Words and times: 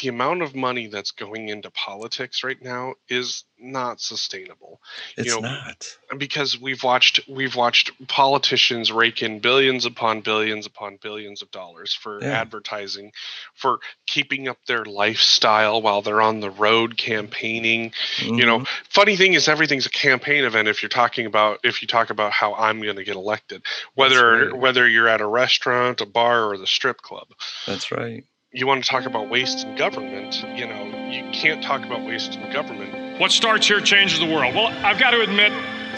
the 0.00 0.08
amount 0.08 0.42
of 0.42 0.54
money 0.54 0.86
that's 0.86 1.10
going 1.10 1.48
into 1.48 1.70
politics 1.70 2.44
right 2.44 2.60
now 2.62 2.94
is 3.08 3.44
not 3.58 4.00
sustainable. 4.00 4.80
It's 5.16 5.26
you 5.26 5.40
know, 5.40 5.48
not. 5.48 5.96
because 6.16 6.60
we've 6.60 6.82
watched 6.84 7.20
we've 7.28 7.56
watched 7.56 7.90
politicians 8.06 8.92
rake 8.92 9.22
in 9.22 9.40
billions 9.40 9.84
upon 9.84 10.20
billions 10.20 10.66
upon 10.66 10.98
billions 11.02 11.42
of 11.42 11.50
dollars 11.50 11.92
for 11.94 12.22
Yeah. 12.22 12.40
advertising, 12.40 13.12
for 13.54 13.80
keeping 14.06 14.46
up 14.48 14.58
their 14.66 14.84
lifestyle 14.84 15.82
while 15.82 16.02
they're 16.02 16.20
on 16.20 16.40
the 16.40 16.50
road 16.50 16.96
campaigning. 16.96 17.92
You 18.18 18.46
know, 18.46 18.60
Mhm. 18.60 18.68
funny 18.90 19.16
thing 19.16 19.34
is 19.34 19.48
everything's 19.48 19.86
a 19.86 19.90
campaign 19.90 20.44
event 20.44 20.68
if 20.68 20.82
you're 20.82 20.88
talking 20.88 21.26
about 21.26 21.60
if 21.64 21.82
you 21.82 21.88
talk 21.88 22.10
about 22.10 22.32
how 22.32 22.54
I'm 22.54 22.80
going 22.80 22.96
to 22.96 23.04
get 23.04 23.16
elected, 23.16 23.62
whether 23.94 24.54
whether 24.54 24.88
you're 24.88 25.08
at 25.08 25.20
a 25.20 25.26
restaurant, 25.26 26.00
a 26.00 26.06
bar, 26.06 26.50
or 26.50 26.56
the 26.56 26.66
strip 26.66 27.02
club 27.02 27.28
That's 27.66 27.90
right. 27.90 28.24
You 28.52 28.66
want 28.66 28.82
to 28.82 28.88
talk 28.90 29.04
about 29.04 29.28
waste 29.28 29.66
in 29.66 29.76
government, 29.76 30.42
you 30.56 30.66
know, 30.66 30.84
you 31.10 31.30
can't 31.32 31.62
talk 31.62 31.84
about 31.84 32.02
waste 32.04 32.34
in 32.34 32.50
government. 32.50 33.20
What 33.20 33.30
starts 33.30 33.66
here 33.66 33.80
changes 33.80 34.18
the 34.20 34.26
world. 34.26 34.54
Well, 34.54 34.68
I've 34.84 34.98
got 34.98 35.10
to 35.10 35.20
admit, 35.20 35.52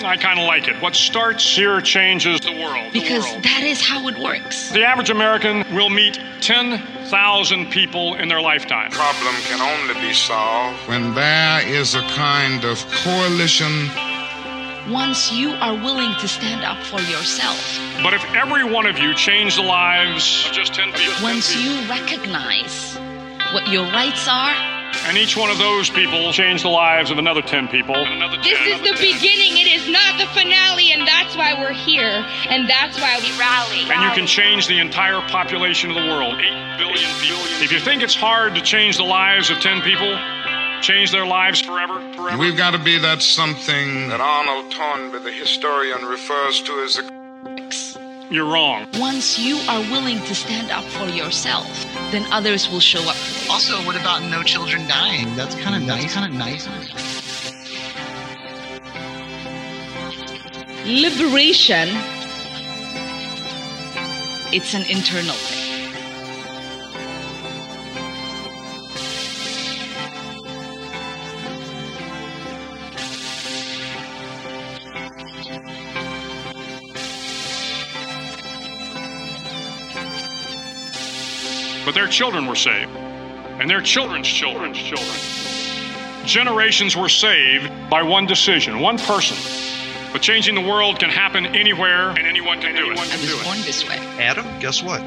I 0.04 0.16
kind 0.16 0.40
of 0.40 0.46
like 0.46 0.66
it. 0.66 0.74
What 0.82 0.96
starts 0.96 1.44
here 1.54 1.80
changes 1.80 2.40
the 2.40 2.52
world. 2.52 2.92
the 2.92 3.00
Because 3.00 3.24
world. 3.30 3.44
that 3.44 3.62
is 3.62 3.80
how 3.86 4.08
it 4.08 4.18
works. 4.18 4.70
the 4.72 4.82
average 4.84 5.10
American 5.10 5.58
will 5.74 5.90
meet 5.90 6.18
10,000 6.40 7.70
people 7.70 8.14
in 8.16 8.28
their 8.28 8.40
lifetime. 8.40 8.90
The 8.90 8.96
problem 8.96 9.34
can 9.42 9.60
only 9.60 9.94
be 10.00 10.12
solved 10.12 10.88
when 10.88 11.14
there 11.14 11.66
is 11.68 11.94
a 11.94 12.02
kind 12.02 12.64
of 12.64 12.84
coalition 12.90 13.90
Once 14.90 15.30
you 15.32 15.50
are 15.60 15.74
willing 15.74 16.12
to 16.18 16.26
stand 16.26 16.64
up 16.64 16.78
for 16.84 17.00
yourself, 17.02 17.58
But 18.02 18.12
if 18.14 18.24
every 18.34 18.64
one 18.64 18.86
of 18.86 18.98
you 18.98 19.14
changed 19.14 19.56
the 19.56 19.62
lives 19.62 20.46
of 20.46 20.52
just 20.52 20.74
10 20.74 20.92
people, 20.92 21.14
once 21.22 21.54
you 21.54 21.80
recognize 21.88 22.96
what 23.52 23.68
your 23.68 23.84
rights 23.92 24.26
are, 24.26 24.54
and 25.06 25.16
each 25.16 25.36
one 25.36 25.48
of 25.50 25.58
those 25.58 25.88
people 25.90 26.32
changed 26.32 26.64
the 26.64 26.68
lives 26.68 27.10
of 27.12 27.18
another 27.18 27.40
10 27.42 27.68
people, 27.68 27.94
another 27.94 28.36
10, 28.38 28.42
This 28.42 28.60
is 28.60 28.66
another 28.80 28.90
the 28.90 28.96
10. 28.96 29.12
beginning. 29.14 29.58
It 29.58 29.68
is 29.80 29.88
not 29.88 30.18
the 30.18 30.26
finale, 30.34 30.90
and 30.92 31.06
that's 31.06 31.36
why 31.36 31.54
we're 31.54 31.72
here, 31.72 32.24
and 32.48 32.68
that's 32.68 32.98
why 33.00 33.18
we 33.22 33.30
rally. 33.38 33.82
And 33.92 34.02
you 34.02 34.10
can 34.10 34.26
change 34.26 34.66
the 34.66 34.80
entire 34.80 35.20
population 35.28 35.90
of 35.90 35.96
the 35.96 36.02
world 36.10 36.34
8 36.40 36.78
billion 36.78 37.10
people. 37.20 37.38
If 37.62 37.70
you 37.70 37.78
think 37.78 38.02
it's 38.02 38.16
hard 38.16 38.56
to 38.56 38.60
change 38.62 38.96
the 38.96 39.04
lives 39.04 39.50
of 39.50 39.60
10 39.60 39.82
people, 39.82 40.18
change 40.80 41.10
their 41.10 41.26
lives 41.26 41.60
forever, 41.60 42.00
forever. 42.14 42.38
we've 42.38 42.56
got 42.56 42.70
to 42.72 42.78
be 42.78 42.98
that 42.98 43.22
something 43.22 44.08
that 44.08 44.20
Arnold 44.20 44.72
Toynbee, 44.72 45.22
the 45.22 45.30
historian, 45.32 46.04
refers 46.06 46.60
to 46.62 46.72
as 46.82 46.98
a 46.98 47.04
You're 48.30 48.46
wrong. 48.50 48.86
once 48.98 49.38
you 49.38 49.56
are 49.68 49.80
willing 49.90 50.18
to 50.20 50.34
stand 50.34 50.70
up 50.70 50.84
for 50.84 51.06
yourself, 51.08 51.68
then 52.12 52.24
others 52.32 52.70
will 52.70 52.80
show 52.80 53.00
up. 53.02 53.16
Also, 53.50 53.76
what 53.84 53.96
about 53.96 54.22
no 54.22 54.42
children 54.42 54.86
dying? 54.88 55.34
That's 55.36 55.54
kind 55.56 55.76
of 55.76 55.82
mm, 55.82 55.86
nice. 55.86 56.14
Kind 56.14 56.32
of 56.32 56.38
nice. 56.38 56.66
Liberation. 60.86 61.88
It's 64.52 64.74
an 64.74 64.82
internal 64.90 65.34
thing. 65.34 65.59
But 81.90 81.96
their 81.96 82.06
children 82.06 82.46
were 82.46 82.54
saved, 82.54 82.88
and 83.58 83.68
their 83.68 83.80
children's 83.80 84.28
children's 84.28 84.78
children. 84.78 86.24
Generations 86.24 86.96
were 86.96 87.08
saved 87.08 87.68
by 87.90 88.00
one 88.00 88.26
decision, 88.26 88.78
one 88.78 88.96
person. 88.96 89.36
But 90.12 90.22
changing 90.22 90.54
the 90.54 90.60
world 90.60 91.00
can 91.00 91.10
happen 91.10 91.46
anywhere, 91.46 92.10
and 92.10 92.20
anyone 92.20 92.60
can 92.60 92.76
do 92.76 92.92
it. 92.92 92.96
Can 92.96 93.10
I 93.10 93.34
was 93.34 93.42
born 93.42 93.58
this 93.62 93.88
way. 93.88 93.96
Adam, 94.20 94.46
guess 94.60 94.84
what? 94.84 95.00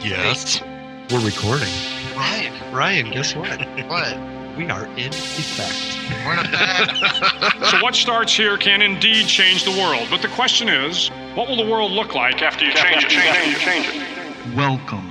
Yes. 0.00 0.62
We're 1.10 1.26
recording. 1.26 1.74
Ryan, 2.14 2.72
Ryan, 2.72 3.10
guess 3.10 3.34
what? 3.34 3.58
What? 3.88 4.16
We 4.56 4.70
are 4.70 4.86
in 4.86 5.08
effect. 5.08 6.24
We're 6.24 6.36
not 6.36 6.52
bad. 6.52 7.64
So 7.66 7.82
what 7.82 7.96
starts 7.96 8.32
here 8.32 8.56
can 8.56 8.80
indeed 8.80 9.26
change 9.26 9.64
the 9.64 9.72
world. 9.72 10.06
But 10.08 10.22
the 10.22 10.28
question 10.28 10.68
is, 10.68 11.08
what 11.34 11.48
will 11.48 11.56
the 11.56 11.68
world 11.68 11.90
look 11.90 12.14
like 12.14 12.42
after 12.42 12.64
you 12.64 12.72
change 12.74 13.02
it? 13.02 13.10
Change 13.10 13.56
it, 13.56 13.58
change 13.58 13.88
it. 13.88 14.16
Welcome, 14.54 15.05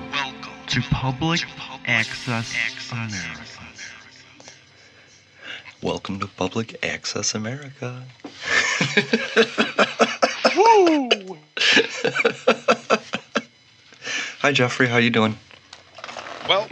to 0.67 0.81
Public 0.89 1.41
Access 1.85 2.53
America. 2.91 3.43
Welcome 5.81 6.19
to 6.19 6.27
Public 6.27 6.83
Access 6.83 7.35
America. 7.35 8.03
Woo! 10.57 11.37
Hi 14.39 14.51
Jeffrey, 14.51 14.87
how 14.87 14.97
you 14.97 15.11
doing? 15.11 15.37
Well, 16.49 16.67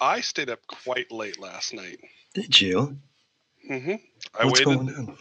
I 0.00 0.20
stayed 0.20 0.50
up 0.50 0.60
quite 0.66 1.10
late 1.10 1.40
last 1.40 1.74
night. 1.74 1.98
Did 2.34 2.60
you? 2.60 2.98
hmm 3.66 3.94
I 4.38 4.44
What's 4.44 4.60
waited. 4.60 4.78
going 4.78 4.94
on? 4.94 5.16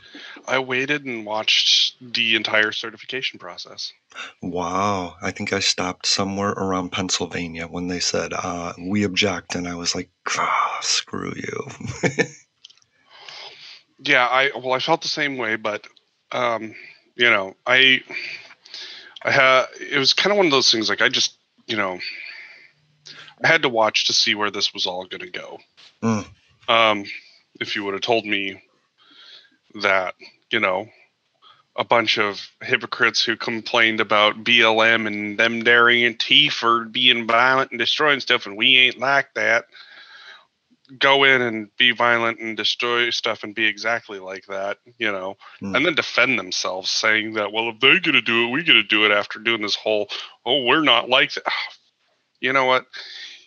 I 0.47 0.59
waited 0.59 1.06
and 1.06 1.25
watched 1.25 1.96
the 2.02 2.36
entire 2.36 2.72
certification 2.72 3.40
process. 3.40 3.92
Wow, 4.42 5.16
I 5.22 5.31
think 5.31 5.52
I 5.52 5.59
stopped 5.59 6.06
somewhere 6.06 6.52
around 6.52 6.92
Pennsylvania 6.92 7.68
when 7.68 7.88
they 7.88 8.00
said, 8.00 8.34
uh, 8.34 8.74
we 8.80 9.03
object, 9.03 9.56
and 9.56 9.68
I 9.68 9.75
was 9.75 9.96
like, 9.96 10.09
ah, 10.38 10.80
screw 10.81 11.34
you. 11.36 11.68
Yeah, 14.00 14.28
I 14.28 14.52
well, 14.56 14.74
I 14.74 14.80
felt 14.80 15.02
the 15.02 15.09
same 15.09 15.38
way, 15.38 15.56
but 15.58 15.86
um, 16.31 16.74
you 17.16 17.30
know, 17.30 17.56
I 17.68 18.02
I 19.24 19.31
had 19.31 19.66
it 19.80 19.98
was 19.98 20.14
kind 20.14 20.31
of 20.31 20.38
one 20.38 20.46
of 20.46 20.52
those 20.52 20.72
things. 20.72 20.90
Like 20.90 21.02
I 21.02 21.09
just, 21.09 21.38
you 21.68 21.75
know, 21.75 22.00
I 23.44 23.48
had 23.48 23.62
to 23.64 23.69
watch 23.69 24.06
to 24.06 24.14
see 24.14 24.36
where 24.36 24.52
this 24.52 24.74
was 24.74 24.86
all 24.86 25.06
going 25.06 25.22
to 25.22 25.30
go. 25.30 25.60
Mm. 26.01 26.25
Um, 26.69 27.06
if 27.60 27.75
you 27.75 27.84
would 27.84 27.94
have 27.94 28.01
told 28.01 28.25
me 28.25 28.62
that, 29.75 30.16
you 30.51 30.60
know, 30.60 30.88
a 31.75 31.83
bunch 31.83 32.18
of 32.18 32.50
hypocrites 32.62 33.24
who 33.24 33.38
complained 33.38 34.01
about 34.01 34.44
BLM 34.44 35.07
and 35.07 35.39
them 35.39 35.63
daring 35.63 36.04
and 36.04 36.19
T 36.19 36.50
for 36.50 36.83
being 36.86 37.27
violent 37.27 37.71
and 37.71 37.80
destroying 37.80 38.19
stuff, 38.19 38.45
and 38.45 38.57
we 38.57 38.77
ain't 38.77 39.00
like 39.00 39.33
that. 39.36 39.66
Go 40.98 41.24
in 41.24 41.42
and 41.42 41.69
be 41.77 41.92
violent 41.92 42.39
and 42.39 42.57
destroy 42.57 43.12
stuff 43.12 43.44
and 43.44 43.54
be 43.54 43.66
exactly 43.66 44.19
like 44.19 44.45
that, 44.48 44.80
you 44.98 45.12
know, 45.12 45.38
Mm. 45.62 45.75
and 45.75 45.86
then 45.86 45.95
defend 45.95 46.38
themselves, 46.38 46.89
saying 46.89 47.33
that, 47.33 47.54
well, 47.54 47.69
if 47.69 47.80
they're 47.80 48.00
gonna 48.00 48.22
do 48.22 48.48
it, 48.48 48.51
we 48.51 48.63
gotta 48.63 48.83
do 48.83 49.06
it 49.06 49.12
after 49.12 49.39
doing 49.39 49.62
this 49.62 49.75
whole, 49.75 50.10
oh, 50.45 50.63
we're 50.63 50.81
not 50.81 51.07
like 51.07 51.33
that. 51.36 51.44
You 52.42 52.54
know 52.54 52.65
what? 52.65 52.88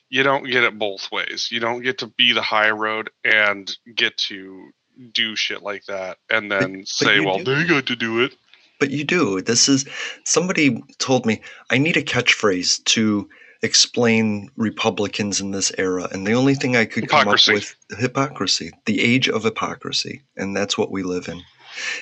You 0.09 0.23
don't 0.23 0.45
get 0.45 0.63
it 0.63 0.79
both 0.79 1.11
ways. 1.11 1.49
You 1.51 1.59
don't 1.59 1.83
get 1.83 1.99
to 1.99 2.07
be 2.07 2.33
the 2.33 2.43
high 2.43 2.71
road 2.71 3.11
and 3.25 3.75
get 3.95 4.17
to 4.19 4.71
do 5.13 5.37
shit 5.37 5.63
like 5.63 5.85
that 5.87 6.19
and 6.31 6.51
then 6.51 6.81
but 6.81 6.89
say, 6.89 7.17
you 7.17 7.25
well, 7.25 7.39
do. 7.39 7.45
they 7.45 7.65
got 7.65 7.87
to 7.87 7.97
do 7.97 8.23
it. 8.23 8.37
But 8.79 8.91
you 8.91 9.05
do. 9.05 9.41
This 9.41 9.69
is 9.69 9.85
somebody 10.25 10.83
told 10.99 11.25
me 11.25 11.41
I 11.71 11.79
need 11.79 11.97
a 11.97 12.03
catchphrase 12.03 12.85
to 12.87 13.29
explain 13.63 14.51
Republicans 14.57 15.41
in 15.41 15.53
this 15.53 15.71
era, 15.79 16.09
and 16.11 16.27
the 16.27 16.33
only 16.33 16.57
thing 16.57 16.77
I 16.77 16.85
could 16.85 17.05
Hypocrisy. 17.05 17.53
come 17.53 17.57
up 17.57 17.63
with 17.91 18.01
hypocrisy, 18.01 18.73
the 18.87 19.01
age 19.01 19.29
of 19.29 19.45
hypocrisy, 19.45 20.23
and 20.37 20.57
that's 20.57 20.77
what 20.77 20.91
we 20.91 21.05
live 21.05 21.29
in. 21.29 21.41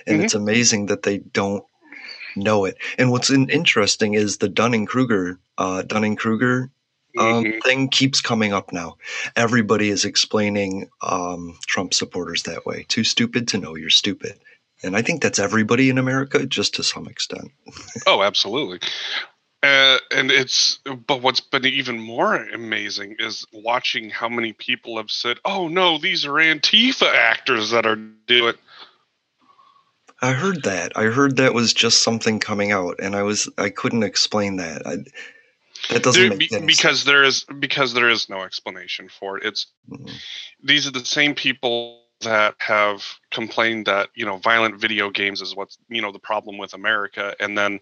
And 0.06 0.20
Mhm. 0.20 0.24
it's 0.24 0.34
amazing 0.34 0.86
that 0.86 1.02
they 1.02 1.18
don't 1.18 1.62
know 2.34 2.64
it. 2.64 2.78
And 2.96 3.10
what's 3.10 3.30
interesting 3.30 4.14
is 4.14 4.38
the 4.38 4.48
Dunning 4.48 4.86
Kruger, 4.86 5.38
uh, 5.58 5.82
Dunning 5.82 6.16
Kruger 6.16 6.70
um, 7.18 7.44
Mhm. 7.44 7.62
thing 7.62 7.88
keeps 7.88 8.20
coming 8.20 8.52
up 8.52 8.72
now. 8.72 8.96
Everybody 9.36 9.90
is 9.90 10.04
explaining 10.04 10.88
um, 11.02 11.58
Trump 11.66 11.94
supporters 11.94 12.42
that 12.44 12.66
way. 12.66 12.84
Too 12.88 13.04
stupid 13.04 13.48
to 13.48 13.58
know 13.58 13.74
you're 13.76 13.90
stupid. 13.90 14.38
And 14.82 14.96
I 14.96 15.02
think 15.02 15.20
that's 15.22 15.38
everybody 15.38 15.90
in 15.90 15.98
America, 15.98 16.46
just 16.46 16.74
to 16.76 16.82
some 16.82 17.06
extent. 17.06 17.50
Oh, 18.06 18.22
absolutely. 18.22 18.80
Uh, 19.62 19.98
and 20.10 20.30
it's, 20.30 20.78
but 21.06 21.20
what's 21.20 21.40
been 21.40 21.66
even 21.66 22.00
more 22.00 22.34
amazing 22.34 23.16
is 23.18 23.44
watching 23.52 24.08
how 24.08 24.26
many 24.28 24.54
people 24.54 24.96
have 24.96 25.10
said, 25.10 25.38
"Oh 25.44 25.68
no, 25.68 25.98
these 25.98 26.24
are 26.24 26.32
Antifa 26.32 27.12
actors 27.14 27.70
that 27.70 27.84
are 27.84 27.96
doing." 28.26 28.54
it." 28.54 28.58
I 30.22 30.32
heard 30.32 30.62
that. 30.62 30.92
I 30.96 31.04
heard 31.04 31.36
that 31.36 31.52
was 31.52 31.74
just 31.74 32.02
something 32.02 32.40
coming 32.40 32.72
out, 32.72 32.98
and 33.02 33.14
I 33.14 33.22
was 33.22 33.50
I 33.58 33.68
couldn't 33.68 34.02
explain 34.02 34.56
that. 34.56 34.86
I, 34.86 34.96
that 35.88 36.02
doesn't 36.02 36.28
There- 36.28 36.36
make 36.36 36.52
any 36.52 36.66
because 36.66 37.04
there 37.04 37.24
is 37.24 37.44
because 37.58 37.94
there 37.94 38.08
is 38.08 38.28
no 38.28 38.42
explanation 38.42 39.08
for 39.08 39.38
it. 39.38 39.44
It's 39.46 39.66
Mhm. 39.90 40.10
these 40.62 40.86
are 40.86 40.90
the 40.92 41.04
same 41.04 41.34
people 41.34 42.06
that 42.20 42.54
have 42.58 43.02
complained 43.30 43.86
that 43.86 44.10
you 44.14 44.26
know 44.26 44.36
violent 44.36 44.78
video 44.78 45.08
games 45.10 45.40
is 45.40 45.56
what's 45.56 45.78
you 45.88 46.02
know 46.02 46.12
the 46.12 46.18
problem 46.18 46.58
with 46.58 46.74
America, 46.74 47.34
and 47.40 47.56
then 47.56 47.80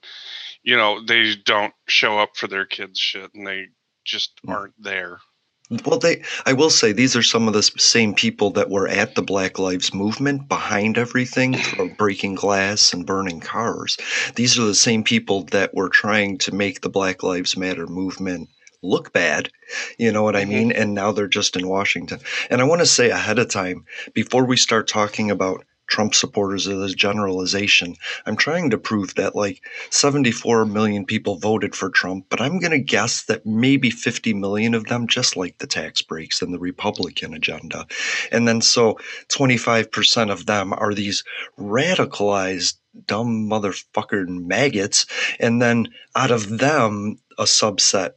you 0.63 0.77
know 0.77 1.03
they 1.03 1.35
don't 1.35 1.75
show 1.89 2.19
up 2.19 2.37
for 2.37 2.47
their 2.47 2.65
kids' 2.65 3.01
shit, 3.01 3.33
and 3.35 3.47
they 3.47 3.67
just 4.05 4.41
Mm. 4.47 4.53
aren't 4.55 4.83
there. 4.83 5.21
Well, 5.71 5.99
they. 5.99 6.23
I 6.47 6.55
will 6.55 6.71
say 6.71 6.93
these 6.93 7.15
are 7.15 7.23
some 7.23 7.47
of 7.47 7.53
the 7.53 7.63
same 7.63 8.15
people 8.15 8.51
that 8.53 8.71
were 8.71 8.89
at 8.89 9.15
the 9.15 9.23
Black 9.23 9.59
Lives 9.59 9.93
Movement 9.93 10.49
behind 10.49 10.97
everything, 10.97 11.55
for 11.59 11.87
breaking 11.87 12.37
glass 12.37 12.95
and 12.95 13.05
burning 13.05 13.41
cars. 13.41 13.99
These 14.37 14.59
are 14.59 14.65
the 14.65 14.75
same 14.75 15.05
people 15.05 15.45
that 15.45 15.75
were 15.75 15.91
trying 15.91 16.39
to 16.39 16.55
make 16.55 16.81
the 16.81 16.89
Black 16.89 17.23
Lives 17.23 17.55
Matter 17.57 17.87
movement 17.87 18.49
look 18.83 19.13
bad. 19.13 19.51
You 19.99 20.11
know 20.11 20.23
what 20.23 20.37
I 20.37 20.45
Mhm. 20.45 20.49
mean? 20.49 20.73
And 20.73 20.95
now 20.95 21.13
they're 21.13 21.29
just 21.29 21.55
in 21.57 21.69
Washington. 21.69 22.21
And 22.49 22.63
I 22.63 22.65
want 22.65 22.81
to 22.81 22.87
say 22.87 23.11
ahead 23.11 23.39
of 23.39 23.51
time, 23.51 23.85
before 24.15 24.45
we 24.47 24.57
start 24.57 24.89
talking 24.89 25.31
about 25.31 25.65
Trump 25.89 26.15
supporters 26.15 26.69
or 26.69 26.77
this 26.77 26.95
generalization, 26.95 27.97
I'm 28.27 28.37
trying 28.37 28.71
to 28.71 28.79
prove 28.79 29.15
that 29.17 29.35
like 29.35 29.63
74 29.91 30.67
million 30.67 31.05
people 31.05 31.37
voted 31.37 31.75
for 31.75 31.91
Trump, 31.91 32.27
but 32.29 32.41
I'm 32.41 32.59
going 32.59 32.71
to 32.73 32.79
guess 32.79 33.25
that 33.25 33.45
maybe 33.45 33.91
50 33.91 34.35
million 34.35 34.75
of 34.75 34.85
them 34.85 35.07
just 35.07 35.37
like 35.37 35.59
the 35.59 35.67
tax 35.67 36.03
breaks 36.03 36.41
and 36.41 36.55
the 36.55 36.59
Republican 36.59 37.35
agenda. 37.35 37.87
And 38.31 38.47
then 38.47 38.61
so 38.61 38.99
25% 39.29 40.31
of 40.31 40.47
them 40.47 40.73
are 40.73 40.95
these 40.95 41.25
radicalized 41.59 42.77
dumb 43.07 43.49
motherfucker 43.49 44.27
maggots. 44.29 45.07
And 45.41 45.61
then 45.63 45.89
out 46.17 46.31
of 46.31 46.59
them, 46.59 47.19
a 47.39 47.45
subset 47.45 48.13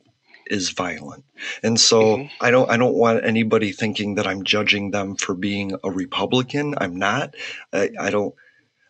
is 0.52 0.70
violent. 0.70 1.24
And 1.64 1.80
so 1.80 2.18
Mhm. 2.18 2.32
I 2.42 2.52
don't 2.52 2.70
I 2.70 2.78
don't 2.78 2.96
want 2.96 3.26
anybody 3.26 3.72
thinking 3.72 4.16
that 4.16 4.28
I'm 4.28 4.44
judging 4.44 4.92
them 4.92 5.16
for 5.16 5.34
being 5.34 5.74
a 5.84 5.90
Republican. 5.90 6.76
I'm 6.78 6.98
not. 6.98 7.36
I, 7.74 7.90
I 8.00 8.10
don't 8.12 8.36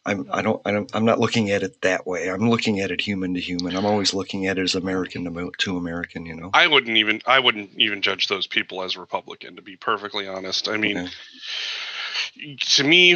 I'm 0.06 0.28
I 0.32 0.42
don't 0.42 0.62
I 0.66 0.72
don't 0.72 0.94
I'm 0.96 1.06
not 1.06 1.20
looking 1.20 1.52
at 1.52 1.62
it 1.62 1.82
that 1.82 2.08
way. 2.08 2.30
I'm 2.30 2.50
looking 2.50 2.80
at 2.80 2.90
it 2.90 3.02
human 3.02 3.36
to 3.36 3.40
human. 3.40 3.76
I'm 3.76 3.86
always 3.86 4.14
looking 4.14 4.48
at 4.48 4.58
it 4.58 4.64
as 4.64 4.74
American 4.76 5.26
to, 5.26 5.52
to 5.60 5.78
American, 5.78 6.26
you 6.26 6.36
know. 6.36 6.50
I 6.54 6.66
wouldn't 6.68 6.98
even 6.98 7.22
I 7.28 7.40
wouldn't 7.40 7.72
even 7.78 8.02
judge 8.02 8.28
those 8.28 8.48
people 8.48 8.82
as 8.82 8.98
Republican 8.98 9.56
to 9.58 9.62
be 9.62 9.76
perfectly 9.76 10.28
honest. 10.28 10.68
I 10.68 10.78
mean, 10.78 11.10
to 12.60 12.84
me, 12.84 13.16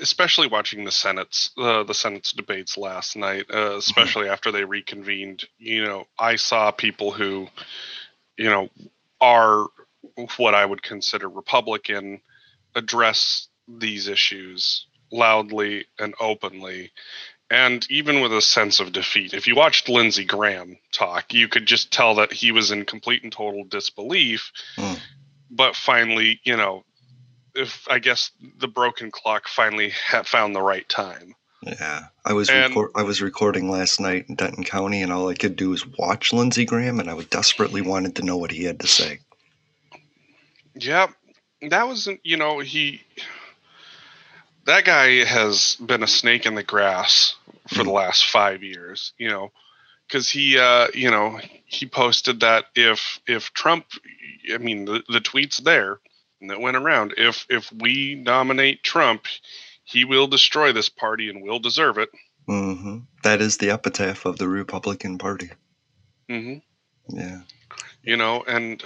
especially 0.00 0.48
watching 0.48 0.84
the 0.84 0.92
Senate's 0.92 1.50
uh, 1.58 1.82
the 1.84 1.94
Senate's 1.94 2.32
debates 2.32 2.76
last 2.76 3.16
night, 3.16 3.46
uh, 3.52 3.76
especially 3.76 4.28
after 4.28 4.52
they 4.52 4.64
reconvened, 4.64 5.44
you 5.58 5.84
know, 5.84 6.06
I 6.18 6.36
saw 6.36 6.70
people 6.70 7.10
who, 7.12 7.48
you 8.36 8.50
know, 8.50 8.68
are 9.20 9.66
what 10.36 10.54
I 10.54 10.64
would 10.64 10.82
consider 10.82 11.28
Republican 11.28 12.20
address 12.74 13.48
these 13.68 14.08
issues 14.08 14.86
loudly 15.10 15.86
and 15.98 16.14
openly 16.20 16.90
and 17.50 17.86
even 17.90 18.20
with 18.20 18.32
a 18.32 18.42
sense 18.42 18.80
of 18.80 18.92
defeat. 18.92 19.34
If 19.34 19.46
you 19.46 19.54
watched 19.54 19.88
Lindsey 19.88 20.24
Graham 20.24 20.78
talk, 20.92 21.32
you 21.32 21.48
could 21.48 21.66
just 21.66 21.92
tell 21.92 22.16
that 22.16 22.32
he 22.32 22.52
was 22.52 22.70
in 22.70 22.84
complete 22.84 23.22
and 23.22 23.32
total 23.32 23.64
disbelief. 23.64 24.50
Mm. 24.76 24.98
But 25.50 25.76
finally, 25.76 26.40
you 26.44 26.56
know, 26.56 26.84
if 27.54 27.86
I 27.88 27.98
guess 27.98 28.30
the 28.58 28.68
broken 28.68 29.10
clock 29.10 29.48
finally 29.48 29.90
ha- 29.90 30.22
found 30.22 30.54
the 30.54 30.62
right 30.62 30.88
time. 30.88 31.34
Yeah, 31.62 32.06
I 32.24 32.32
was 32.34 32.50
And- 32.50 32.74
record- 32.74 32.92
I 32.94 33.02
was 33.02 33.22
recording 33.22 33.70
last 33.70 33.98
night 34.00 34.26
in 34.28 34.34
Denton 34.34 34.64
County, 34.64 35.02
and 35.02 35.12
all 35.12 35.28
I 35.28 35.34
could 35.34 35.56
do 35.56 35.70
was 35.70 35.86
watch 35.86 36.32
Lindsey 36.32 36.64
Graham, 36.64 37.00
and 37.00 37.08
I 37.08 37.14
would 37.14 37.30
desperately 37.30 37.80
wanted 37.80 38.16
to 38.16 38.22
know 38.22 38.36
what 38.36 38.50
he 38.50 38.64
had 38.64 38.80
to 38.80 38.86
say. 38.86 39.20
Yeah, 40.74 41.06
that 41.62 41.86
wasn't, 41.86 42.20
you 42.24 42.36
know, 42.36 42.58
he. 42.58 43.02
That 44.66 44.84
guy 44.84 45.24
has 45.24 45.76
been 45.76 46.02
a 46.02 46.06
snake 46.08 46.46
in 46.46 46.54
the 46.54 46.62
grass 46.62 47.34
for 47.68 47.84
the 47.84 47.90
last 47.90 48.26
five 48.26 48.62
years, 48.62 49.12
you 49.18 49.28
know, 49.28 49.52
because 50.08 50.28
he, 50.28 50.58
uh, 50.58 50.88
you 50.94 51.10
know, 51.10 51.38
he 51.66 51.86
posted 51.86 52.40
that 52.40 52.66
if 52.74 53.20
if 53.26 53.52
Trump, 53.52 53.86
I 54.52 54.58
mean, 54.58 54.86
the, 54.86 55.02
the 55.08 55.20
tweets 55.20 55.62
there 55.62 56.00
that 56.48 56.60
went 56.60 56.76
around. 56.76 57.14
If 57.16 57.46
if 57.48 57.72
we 57.72 58.14
nominate 58.14 58.82
Trump, 58.82 59.26
he 59.84 60.04
will 60.04 60.26
destroy 60.26 60.72
this 60.72 60.88
party 60.88 61.28
and 61.28 61.42
will 61.42 61.58
deserve 61.58 61.98
it. 61.98 62.10
hmm 62.46 62.98
That 63.22 63.40
is 63.40 63.58
the 63.58 63.70
epitaph 63.70 64.24
of 64.24 64.38
the 64.38 64.48
Republican 64.48 65.18
Party. 65.18 65.50
Mm-hmm. 66.30 67.16
Yeah. 67.16 67.40
You 68.02 68.16
know, 68.16 68.42
and 68.46 68.82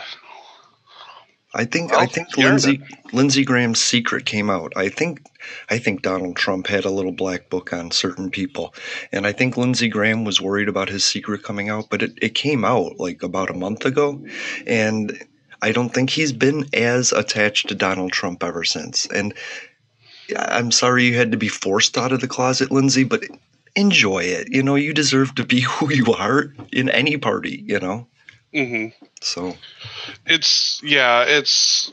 I 1.54 1.64
think 1.64 1.92
Well, 1.92 2.00
I 2.00 2.06
think 2.06 2.28
yeah, 2.36 2.46
Lindsey 2.46 2.80
Lindsey 3.12 3.44
Graham's 3.44 3.80
secret 3.80 4.26
came 4.26 4.50
out. 4.50 4.72
I 4.76 4.88
think 4.88 5.22
I 5.70 5.78
think 5.78 6.02
Donald 6.02 6.36
Trump 6.36 6.66
had 6.66 6.84
a 6.84 6.90
little 6.90 7.12
black 7.12 7.48
book 7.48 7.72
on 7.72 7.90
certain 7.90 8.30
people, 8.30 8.74
and 9.12 9.26
I 9.26 9.32
think 9.32 9.56
Lindsey 9.56 9.88
Graham 9.88 10.24
was 10.24 10.40
worried 10.40 10.68
about 10.68 10.90
his 10.90 11.04
secret 11.04 11.42
coming 11.42 11.68
out. 11.70 11.88
But 11.90 12.02
it, 12.02 12.12
it 12.20 12.34
came 12.34 12.64
out 12.64 13.00
like 13.00 13.22
about 13.22 13.50
a 13.50 13.54
month 13.54 13.86
ago, 13.86 14.22
and 14.66 15.18
I 15.62 15.72
don't 15.72 15.92
think 15.92 16.10
he's 16.10 16.32
been 16.32 16.68
as 16.72 17.12
attached 17.12 17.68
to 17.68 17.74
Donald 17.74 18.12
Trump 18.12 18.44
ever 18.44 18.64
since. 18.64 19.06
And 19.06 19.34
I'm 20.36 20.70
sorry 20.70 21.04
you 21.04 21.16
had 21.16 21.32
to 21.32 21.38
be 21.38 21.48
forced 21.48 21.96
out 21.96 22.12
of 22.12 22.20
the 22.20 22.28
closet, 22.28 22.70
Lindsey, 22.70 23.04
but 23.04 23.24
enjoy 23.74 24.24
it. 24.24 24.48
You 24.50 24.62
know, 24.62 24.74
you 24.74 24.92
deserve 24.92 25.34
to 25.36 25.44
be 25.44 25.60
who 25.68 25.92
you 25.92 26.12
are 26.14 26.54
in 26.72 26.88
any 26.88 27.16
party. 27.16 27.62
You 27.66 27.80
know, 27.80 28.06
hmm 28.54 28.86
so. 29.20 29.56
it's 30.26 30.80
yeah, 30.84 31.24
it's 31.26 31.92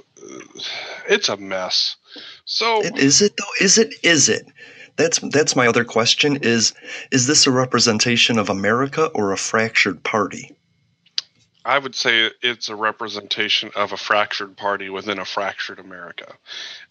it's 1.08 1.30
a 1.30 1.38
mess. 1.38 1.96
So 2.46 2.82
It, 2.82 2.98
is 2.98 3.22
it 3.22 3.34
though? 3.38 3.66
Is 3.66 3.78
it? 3.78 3.94
Is 4.04 4.30
it? 4.30 4.46
That's 4.98 5.20
that's 5.20 5.56
my 5.56 5.68
other 5.68 5.84
question. 5.84 6.38
Is 6.38 6.74
is 7.12 7.28
this 7.28 7.48
a 7.48 7.52
representation 7.52 8.38
of 8.40 8.50
America 8.50 9.08
or 9.08 9.32
a 9.32 9.38
fractured 9.38 10.04
party? 10.04 10.56
I 11.66 11.80
would 11.80 11.96
say 11.96 12.30
it's 12.44 12.70
a 12.70 12.76
representation 12.76 13.72
of 13.76 13.92
a 13.92 13.98
fractured 13.98 14.56
party 14.56 14.90
within 14.92 15.18
a 15.18 15.26
fractured 15.26 15.80
America. 15.80 16.36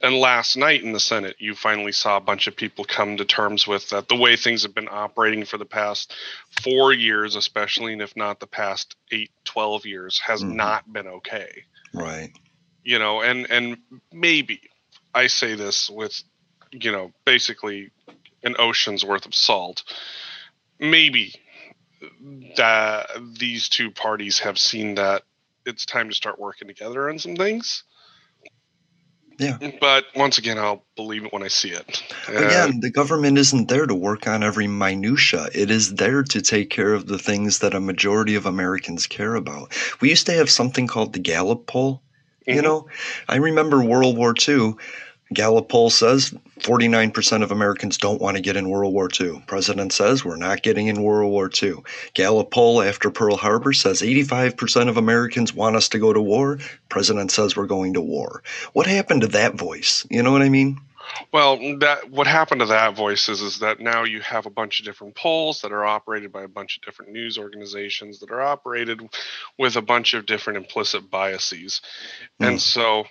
And 0.02 0.16
last 0.16 0.56
night 0.56 0.82
in 0.82 0.92
the 0.92 0.98
Senate, 0.98 1.36
you 1.38 1.54
finally 1.54 1.92
saw 1.92 2.16
a 2.16 2.20
bunch 2.20 2.48
of 2.48 2.56
people 2.56 2.84
come 2.84 3.16
to 3.16 3.24
terms 3.24 3.68
with 3.68 3.88
that 3.90 4.08
the 4.08 4.16
way 4.16 4.34
things 4.34 4.64
have 4.64 4.74
been 4.74 4.88
operating 4.90 5.44
for 5.44 5.58
the 5.58 5.64
past 5.64 6.12
four 6.62 6.92
years, 6.92 7.36
especially, 7.36 7.92
and 7.92 8.02
if 8.02 8.16
not 8.16 8.40
the 8.40 8.48
past 8.48 8.96
eight, 9.12 9.30
12 9.44 9.86
years, 9.86 10.18
has 10.18 10.42
Mhm. 10.42 10.54
not 10.54 10.92
been 10.92 11.06
okay. 11.06 11.64
Right. 11.92 12.32
You 12.82 12.98
know, 12.98 13.22
and, 13.22 13.48
and 13.50 13.78
maybe 14.12 14.60
I 15.14 15.28
say 15.28 15.54
this 15.54 15.88
with, 15.88 16.20
you 16.72 16.90
know, 16.90 17.12
basically 17.24 17.92
an 18.42 18.56
ocean's 18.58 19.04
worth 19.04 19.24
of 19.24 19.36
salt. 19.36 19.84
Maybe 20.80 21.32
that 22.56 23.08
these 23.38 23.68
two 23.68 23.90
parties 23.90 24.38
have 24.40 24.58
seen 24.58 24.94
that 24.96 25.22
it's 25.66 25.86
time 25.86 26.08
to 26.08 26.14
start 26.14 26.38
working 26.38 26.68
together 26.68 27.08
on 27.08 27.18
some 27.18 27.36
things. 27.36 27.84
Yeah. 29.38 29.58
But 29.80 30.04
once 30.14 30.38
again, 30.38 30.58
I'll 30.58 30.84
believe 30.94 31.24
it 31.24 31.32
when 31.32 31.42
I 31.42 31.48
see 31.48 31.70
it. 31.70 32.02
Uh, 32.28 32.36
Again, 32.36 32.78
the 32.80 32.90
government 32.90 33.36
isn't 33.36 33.68
there 33.68 33.86
to 33.86 33.94
work 33.94 34.28
on 34.28 34.44
every 34.44 34.68
minutia. 34.68 35.48
It 35.52 35.70
is 35.72 35.96
there 35.96 36.22
to 36.22 36.40
take 36.40 36.70
care 36.70 36.94
of 36.94 37.06
the 37.06 37.18
things 37.18 37.58
that 37.58 37.74
a 37.74 37.80
majority 37.80 38.36
of 38.36 38.46
Americans 38.46 39.08
care 39.08 39.34
about. 39.34 39.72
We 40.00 40.08
used 40.10 40.26
to 40.26 40.32
have 40.34 40.50
something 40.50 40.86
called 40.86 41.12
the 41.14 41.18
Gallup 41.18 41.66
poll. 41.66 42.02
You 42.46 42.60
Mhm. 42.60 42.62
know, 42.62 42.88
I 43.28 43.36
remember 43.36 43.82
World 43.82 44.16
War 44.16 44.34
II. 44.48 44.74
Gallup 45.34 45.68
poll 45.68 45.90
says 45.90 46.34
49% 46.60 47.42
of 47.42 47.50
Americans 47.50 47.98
don't 47.98 48.20
want 48.20 48.36
to 48.36 48.42
get 48.42 48.56
in 48.56 48.70
World 48.70 48.94
War 48.94 49.08
II. 49.20 49.42
President 49.46 49.92
says 49.92 50.24
we're 50.24 50.36
not 50.36 50.62
getting 50.62 50.86
in 50.86 51.02
World 51.02 51.30
War 51.30 51.50
II. 51.62 51.76
Gallup 52.14 52.50
poll 52.50 52.82
after 52.82 53.10
Pearl 53.10 53.36
Harbor 53.36 53.72
says 53.72 54.00
85% 54.00 54.88
of 54.88 54.96
Americans 54.96 55.52
want 55.52 55.76
us 55.76 55.88
to 55.90 55.98
go 55.98 56.12
to 56.12 56.20
war. 56.20 56.58
President 56.88 57.30
says 57.30 57.56
we're 57.56 57.66
going 57.66 57.94
to 57.94 58.00
war. 58.00 58.42
What 58.72 58.86
happened 58.86 59.22
to 59.22 59.28
that 59.28 59.56
voice? 59.56 60.06
You 60.10 60.22
know 60.22 60.32
what 60.32 60.42
I 60.42 60.48
mean? 60.48 60.80
Well, 61.32 61.58
that 61.80 62.10
what 62.10 62.26
happened 62.26 62.60
to 62.60 62.66
that 62.66 62.96
voice 62.96 63.28
is, 63.28 63.40
is 63.42 63.58
that 63.58 63.80
now 63.80 64.04
you 64.04 64.20
have 64.20 64.46
a 64.46 64.50
bunch 64.50 64.80
of 64.80 64.86
different 64.86 65.14
polls 65.14 65.60
that 65.60 65.72
are 65.72 65.84
operated 65.84 66.32
by 66.32 66.42
a 66.42 66.48
bunch 66.48 66.76
of 66.76 66.82
different 66.82 67.12
news 67.12 67.38
organizations 67.38 68.20
that 68.20 68.30
are 68.30 68.42
operated 68.42 69.00
with 69.58 69.76
a 69.76 69.82
bunch 69.82 70.14
of 70.14 70.26
different 70.26 70.56
implicit 70.56 71.10
biases, 71.10 71.80
mm. 72.40 72.48
and 72.48 72.60
so 72.60 73.04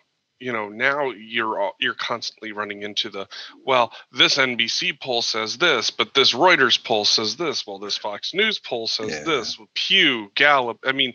you 0.44 0.52
know 0.52 0.68
now 0.70 1.12
you're 1.12 1.60
all, 1.60 1.76
you're 1.80 1.94
constantly 1.94 2.52
running 2.52 2.84
into 2.84 3.10
the 3.10 3.28
well 3.66 3.94
this 4.12 4.38
NBC 4.38 5.00
poll 5.00 5.22
says 5.22 5.58
this 5.58 5.90
but 5.90 6.14
this 6.14 6.34
Reuters 6.34 6.84
poll 6.84 7.06
says 7.06 7.38
this 7.38 7.66
well 7.66 7.80
this 7.80 7.98
Fox 7.98 8.34
News 8.34 8.60
poll 8.60 8.88
says 8.88 9.12
yeah. 9.12 9.24
this 9.24 9.58
Pew 9.74 10.32
Gallup 10.36 10.80
I 10.86 10.92
mean 10.92 11.14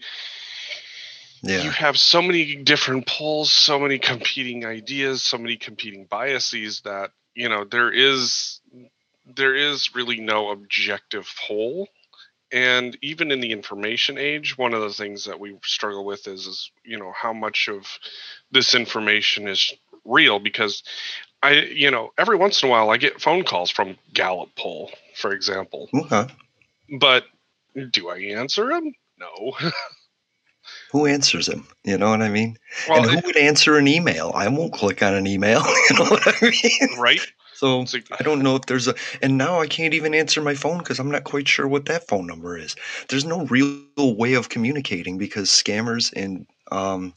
yeah. 1.43 1.63
you 1.63 1.71
have 1.71 1.99
so 1.99 2.23
many 2.23 2.57
different 2.57 3.07
polls 3.07 3.53
so 3.53 3.79
many 3.79 3.99
competing 3.99 4.65
ideas 4.65 5.23
so 5.23 5.37
many 5.37 5.57
competing 5.57 6.07
biases 6.07 6.81
that 6.81 7.11
you 7.35 7.49
know 7.49 7.65
there 7.65 7.93
is 7.93 8.61
there 9.37 9.55
is 9.55 9.95
really 9.95 10.21
no 10.21 10.51
objective 10.51 11.31
poll 11.47 11.87
and 12.53 12.97
even 13.03 13.31
in 13.31 13.41
the 13.41 13.53
information 13.53 14.19
age 14.19 14.57
one 14.57 14.73
of 14.73 14.81
the 14.81 14.93
things 14.93 15.25
that 15.25 15.39
we 15.39 15.57
struggle 15.65 16.05
with 16.05 16.27
is 16.27 16.47
is 16.47 16.71
you 16.85 16.99
know 16.99 17.13
how 17.15 17.33
much 17.33 17.69
of 17.69 17.99
this 18.51 18.75
information 18.75 19.49
is 19.49 19.73
real 20.05 20.39
because 20.39 20.83
i 21.43 21.53
you 21.53 21.91
know 21.91 22.11
every 22.17 22.37
once 22.37 22.63
in 22.63 22.69
a 22.69 22.73
while 22.73 22.91
i 22.91 22.97
get 22.97 23.21
phone 23.21 23.45
calls 23.45 23.71
from 23.71 23.97
gallup 24.15 24.51
poll 24.57 24.91
for 25.15 25.33
example. 25.33 25.89
Okay. 25.95 26.27
but 26.99 27.25
do 27.91 28.09
i 28.09 28.19
answer 28.19 28.69
them 28.69 28.93
no. 29.19 29.53
Who 30.93 31.07
answers 31.07 31.47
them 31.47 31.67
you 31.85 31.99
know 31.99 32.11
what 32.11 32.23
i 32.23 32.29
mean? 32.29 32.57
Well, 32.89 33.03
and 33.03 33.11
who 33.11 33.19
it, 33.19 33.25
would 33.25 33.37
answer 33.37 33.79
an 33.79 33.89
email? 33.89 34.33
I 34.35 34.49
won't 34.49 34.73
click 34.73 35.03
on 35.03 35.15
an 35.15 35.27
email 35.27 35.63
you 35.91 35.97
know 35.97 36.05
what 36.05 36.27
i 36.27 36.51
mean? 36.51 36.99
Right 36.99 37.27
so 37.59 37.85
I 38.17 38.23
don't 38.23 38.45
know 38.45 38.55
if 38.55 38.67
there's 38.67 38.87
a, 38.87 38.95
and 39.21 39.37
now 39.37 39.61
I 39.61 39.67
can't 39.67 39.93
even 39.93 40.15
answer 40.15 40.41
my 40.41 40.55
phone 40.55 40.79
because 40.79 41.01
I'm 41.01 41.11
not 41.11 41.25
quite 41.25 41.49
sure 41.49 41.67
what 41.67 41.87
that 41.87 42.07
phone 42.07 42.25
number 42.25 42.57
is. 42.57 42.77
There's 43.09 43.25
no 43.25 43.47
real 43.47 43.83
way 43.97 44.35
of 44.35 44.49
communicating 44.49 45.19
because 45.19 45.49
scammers 45.51 46.13
and 46.15 46.47
um, 46.71 47.15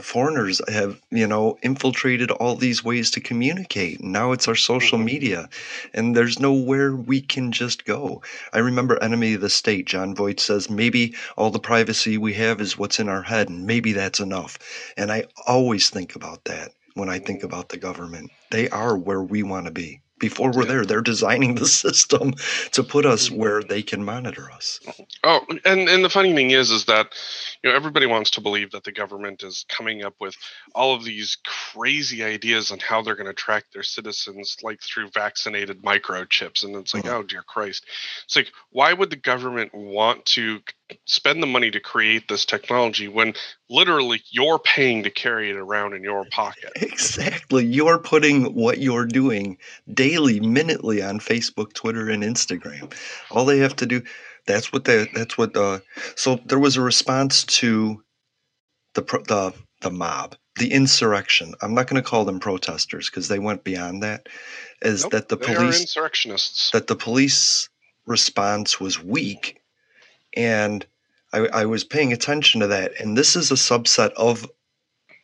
foreigners 0.00 0.62
have, 0.68 1.02
you 1.10 1.26
know, 1.26 1.58
infiltrated 1.60 2.30
all 2.30 2.56
these 2.56 2.82
ways 2.82 3.10
to 3.10 3.20
communicate. 3.20 4.02
Now 4.02 4.32
it's 4.32 4.48
our 4.48 4.54
social 4.54 4.96
mm-hmm. 4.96 5.04
media, 5.04 5.48
and 5.92 6.16
there's 6.16 6.40
nowhere 6.40 6.96
we 6.96 7.20
can 7.20 7.52
just 7.52 7.84
go. 7.84 8.22
I 8.54 8.60
remember 8.60 9.02
Enemy 9.02 9.34
of 9.34 9.42
the 9.42 9.50
State. 9.50 9.84
Jon 9.84 10.14
Voight 10.14 10.40
says 10.40 10.70
maybe 10.70 11.14
all 11.36 11.50
the 11.50 11.58
privacy 11.58 12.16
we 12.16 12.32
have 12.32 12.62
is 12.62 12.78
what's 12.78 12.98
in 12.98 13.10
our 13.10 13.22
head, 13.22 13.50
and 13.50 13.66
maybe 13.66 13.92
that's 13.92 14.18
enough. 14.18 14.58
And 14.96 15.12
I 15.12 15.24
always 15.46 15.90
think 15.90 16.16
about 16.16 16.44
that 16.44 16.72
when 16.96 17.10
I 17.10 17.18
think 17.18 17.42
about 17.42 17.68
the 17.68 17.76
government. 17.76 18.30
They 18.50 18.68
are 18.70 18.96
where 18.96 19.22
we 19.22 19.42
want 19.42 19.66
to 19.66 19.72
be. 19.72 20.00
Before 20.18 20.50
we're 20.50 20.62
yeah. 20.62 20.68
there, 20.68 20.86
they're 20.86 21.02
designing 21.02 21.56
the 21.56 21.66
system 21.66 22.32
to 22.72 22.82
put 22.82 23.04
us 23.04 23.28
mm-hmm. 23.28 23.36
where 23.36 23.62
they 23.62 23.82
can 23.82 24.02
monitor 24.02 24.50
us. 24.50 24.80
Oh, 25.22 25.42
and 25.66 25.90
and 25.90 26.02
the 26.02 26.08
funny 26.08 26.34
thing 26.34 26.52
is, 26.52 26.70
is 26.70 26.86
that 26.86 27.14
you 27.62 27.68
know 27.68 27.76
everybody 27.76 28.06
wants 28.06 28.30
to 28.30 28.40
believe 28.40 28.70
that 28.70 28.84
the 28.84 28.92
government 28.92 29.42
is 29.42 29.66
coming 29.68 30.04
up 30.04 30.14
with 30.18 30.34
all 30.74 30.94
of 30.94 31.04
these 31.04 31.36
crazy 31.44 32.24
ideas 32.24 32.72
on 32.72 32.78
how 32.78 33.02
they're 33.02 33.14
going 33.14 33.26
to 33.26 33.34
track 33.34 33.64
their 33.74 33.82
citizens, 33.82 34.56
like 34.62 34.80
through 34.80 35.10
vaccinated 35.10 35.82
microchips, 35.82 36.64
and 36.64 36.74
it's 36.76 36.94
like, 36.94 37.04
mm-hmm. 37.04 37.16
oh 37.16 37.22
dear 37.22 37.42
Christ, 37.42 37.84
it's 38.24 38.36
like 38.36 38.50
why 38.70 38.94
would 38.94 39.10
the 39.10 39.16
government 39.16 39.74
want 39.74 40.24
to 40.26 40.60
spend 41.04 41.42
the 41.42 41.46
money 41.46 41.70
to 41.70 41.80
create 41.80 42.28
this 42.28 42.44
technology 42.44 43.08
when 43.08 43.34
literally 43.68 44.22
you're 44.30 44.58
paying 44.58 45.02
to 45.02 45.10
carry 45.10 45.50
it 45.50 45.56
around 45.56 45.94
in 45.94 46.02
your 46.02 46.24
pocket. 46.30 46.72
Exactly. 46.76 47.64
You're 47.64 47.98
putting 47.98 48.54
what 48.54 48.78
you're 48.78 49.06
doing 49.06 49.58
daily, 49.92 50.40
minutely 50.40 51.02
on 51.02 51.20
Facebook, 51.20 51.72
Twitter, 51.72 52.08
and 52.08 52.22
Instagram. 52.22 52.92
All 53.30 53.44
they 53.44 53.58
have 53.58 53.76
to 53.76 53.86
do 53.86 54.02
that's 54.46 54.72
what 54.72 54.84
they 54.84 55.08
that's 55.12 55.36
what 55.36 55.56
uh 55.56 55.80
so 56.14 56.36
there 56.46 56.58
was 56.58 56.76
a 56.76 56.80
response 56.80 57.44
to 57.44 58.02
the 58.94 59.02
the 59.02 59.52
the 59.82 59.90
mob, 59.90 60.36
the 60.58 60.72
insurrection. 60.72 61.54
I'm 61.60 61.74
not 61.74 61.86
going 61.86 62.02
to 62.02 62.08
call 62.08 62.24
them 62.24 62.40
protesters 62.40 63.10
because 63.10 63.28
they 63.28 63.38
went 63.38 63.62
beyond 63.62 64.02
that. 64.02 64.28
Is 64.80 65.02
nope, 65.02 65.12
that 65.12 65.28
the 65.28 65.36
police 65.36 65.80
insurrectionists? 65.80 66.70
That 66.70 66.86
the 66.86 66.96
police 66.96 67.68
response 68.06 68.80
was 68.80 69.02
weak 69.02 69.60
and 70.36 70.86
I, 71.32 71.48
I 71.52 71.64
was 71.64 71.82
paying 71.84 72.12
attention 72.12 72.60
to 72.60 72.66
that. 72.68 72.92
And 73.00 73.16
this 73.16 73.34
is 73.34 73.50
a 73.50 73.54
subset 73.54 74.12
of 74.12 74.48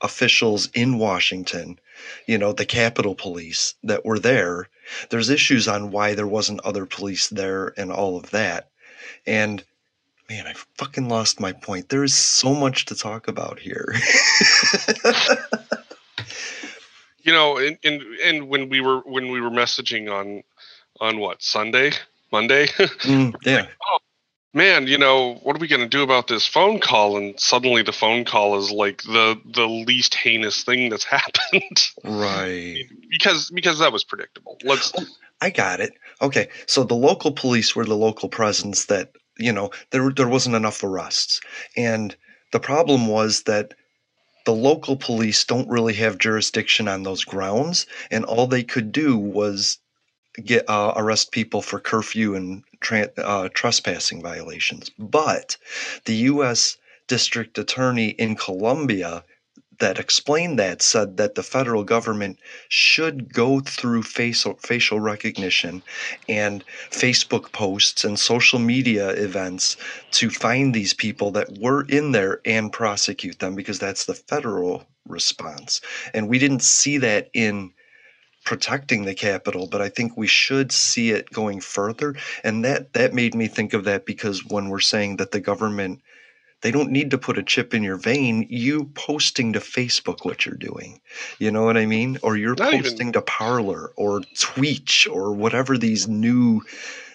officials 0.01 0.69
in 0.75 0.99
Washington, 0.99 1.79
you 2.27 2.37
know, 2.39 2.53
the 2.53 2.67
Capitol 2.67 3.15
Police 3.15 3.75
that 3.85 4.05
were 4.05 4.19
there. 4.19 4.69
There's 5.11 5.31
issues 5.31 5.69
on 5.69 5.93
why 5.93 6.15
there 6.15 6.27
wasn't 6.27 6.61
other 6.65 6.87
police 6.87 7.29
there 7.29 7.73
and 7.77 7.93
all 7.93 8.17
of 8.17 8.31
that. 8.31 8.69
And 9.27 9.63
man, 10.29 10.47
I 10.47 10.55
fucking 10.77 11.09
lost 11.09 11.41
my 11.41 11.53
point. 11.53 11.89
There 11.89 12.05
is 12.05 12.15
so 12.15 12.55
much 12.55 12.87
to 12.87 12.95
talk 12.95 13.29
about 13.29 13.59
here. 13.59 13.95
you 17.23 17.33
know, 17.33 17.59
and, 17.59 17.79
and 17.85 18.03
and 18.25 18.49
when 18.49 18.69
we 18.69 18.81
were 18.81 19.01
when 19.01 19.31
we 19.31 19.41
were 19.41 19.51
messaging 19.51 20.11
on 20.11 20.43
on 21.01 21.21
what 21.21 21.43
Sunday, 21.43 21.93
Monday, 22.33 22.67
mm, 23.05 23.35
yeah. 23.45 23.57
Like, 23.57 23.69
oh, 23.91 23.99
man, 24.55 24.87
you 24.87 24.99
know, 24.99 25.35
what 25.43 25.57
are 25.57 25.59
we 25.61 25.69
going 25.69 25.81
to 25.81 25.89
do 25.89 26.03
about 26.03 26.29
this 26.29 26.47
phone 26.47 26.79
call? 26.79 27.17
And 27.17 27.39
suddenly 27.39 27.83
the 27.83 27.93
phone 27.93 28.25
call 28.25 28.59
is 28.59 28.71
like 28.71 29.03
the 29.03 29.41
the 29.45 29.67
least 29.67 30.15
heinous 30.15 30.63
thing 30.65 30.91
that's 30.91 31.05
happened. 31.19 31.91
Right. 32.05 32.85
because 33.11 33.51
because 33.51 33.79
that 33.79 33.93
was 33.93 34.05
predictable. 34.05 34.59
Let's. 34.65 34.93
Oh, 34.97 35.05
I 35.41 35.51
got 35.51 35.81
it. 35.81 35.95
Okay, 36.21 36.49
so 36.67 36.85
the 36.85 36.95
local 36.95 37.33
police 37.33 37.75
were 37.75 37.85
the 37.85 37.97
local 37.97 38.29
presence 38.29 38.87
that 38.87 39.13
you 39.39 39.53
know 39.53 39.71
there 39.91 40.11
there 40.11 40.29
wasn't 40.29 40.57
enough 40.57 40.83
arrests, 40.85 41.41
and 41.77 42.15
the 42.53 42.61
problem 42.61 43.09
was 43.09 43.43
that 43.43 43.75
the 44.45 44.53
local 44.53 44.97
police 44.97 45.45
don't 45.45 45.69
really 45.69 45.95
have 45.95 46.19
jurisdiction 46.19 46.89
on 46.89 47.03
those 47.03 47.25
grounds, 47.25 47.87
and 48.11 48.25
all 48.25 48.47
they 48.47 48.63
could 48.63 48.93
do 48.93 49.17
was 49.17 49.79
get 50.35 50.69
uh, 50.69 50.93
arrest 50.97 51.33
people 51.33 51.63
for 51.63 51.79
curfew 51.79 52.35
and 52.35 52.63
tra- 52.81 53.11
uh, 53.19 53.49
trespassing 53.53 54.23
violations. 54.23 54.91
But 54.99 55.57
the 56.05 56.15
U.S. 56.15 56.77
District 57.07 57.59
Attorney 57.59 58.11
in 58.11 58.37
Columbia 58.37 59.25
that 59.79 59.99
explained 59.99 60.61
that 60.61 60.81
said 60.81 61.17
that 61.17 61.35
the 61.35 61.43
federal 61.43 61.83
government 61.83 62.39
should 62.69 63.33
go 63.33 63.59
through 63.59 64.03
facial 64.03 64.55
facial 64.63 65.01
recognition 65.01 65.83
and 66.29 66.65
Facebook 66.91 67.51
posts 67.51 68.05
and 68.05 68.17
social 68.17 68.61
media 68.61 69.09
events 69.11 69.77
to 70.13 70.31
find 70.31 70.73
these 70.73 70.95
people 70.95 71.33
that 71.33 71.59
were 71.59 71.85
in 71.87 72.13
there 72.13 72.41
and 72.45 72.73
prosecute 72.73 73.41
them 73.41 73.57
because 73.57 73.81
that's 73.81 74.05
the 74.05 74.15
federal 74.15 74.87
response. 75.09 75.81
And 76.15 76.29
we 76.29 76.39
didn't 76.39 76.63
see 76.63 76.99
that 76.99 77.29
in 77.35 77.73
protecting 78.45 79.05
the 79.05 79.15
capitol, 79.15 79.67
but 79.67 79.81
I 79.81 79.89
think 79.89 80.17
we 80.17 80.27
should 80.27 80.73
see 80.73 81.11
it 81.11 81.31
going 81.31 81.61
further. 81.61 82.15
And 82.43 82.65
that 82.65 82.93
that 82.95 83.15
made 83.15 83.35
me 83.35 83.49
think 83.49 83.73
of 83.73 83.85
that 83.85 84.07
because 84.07 84.45
when 84.45 84.69
we're 84.69 84.81
saying 84.81 85.17
that 85.17 85.33
the 85.33 85.41
government 85.41 86.01
they 86.63 86.71
don't 86.71 86.91
need 86.91 87.11
to 87.11 87.19
put 87.19 87.39
a 87.39 87.43
chip 87.43 87.75
in 87.75 87.83
your 87.83 87.97
vein. 87.97 88.47
You 88.49 88.85
posting 88.95 89.53
to 89.53 89.59
Facebook 89.59 90.25
what 90.25 90.47
you're 90.47 90.55
doing. 90.55 91.01
You 91.39 91.51
know 91.51 91.65
what 91.65 91.77
I 91.77 91.87
mean? 91.87 92.19
Or 92.23 92.37
you're 92.37 92.55
Not 92.55 92.73
posting 92.73 93.09
even... 93.09 93.13
to 93.15 93.23
Parler 93.23 93.91
or 93.97 94.23
Twitch 94.39 95.09
or 95.11 95.33
whatever 95.33 95.77
these 95.77 96.09
new 96.09 96.63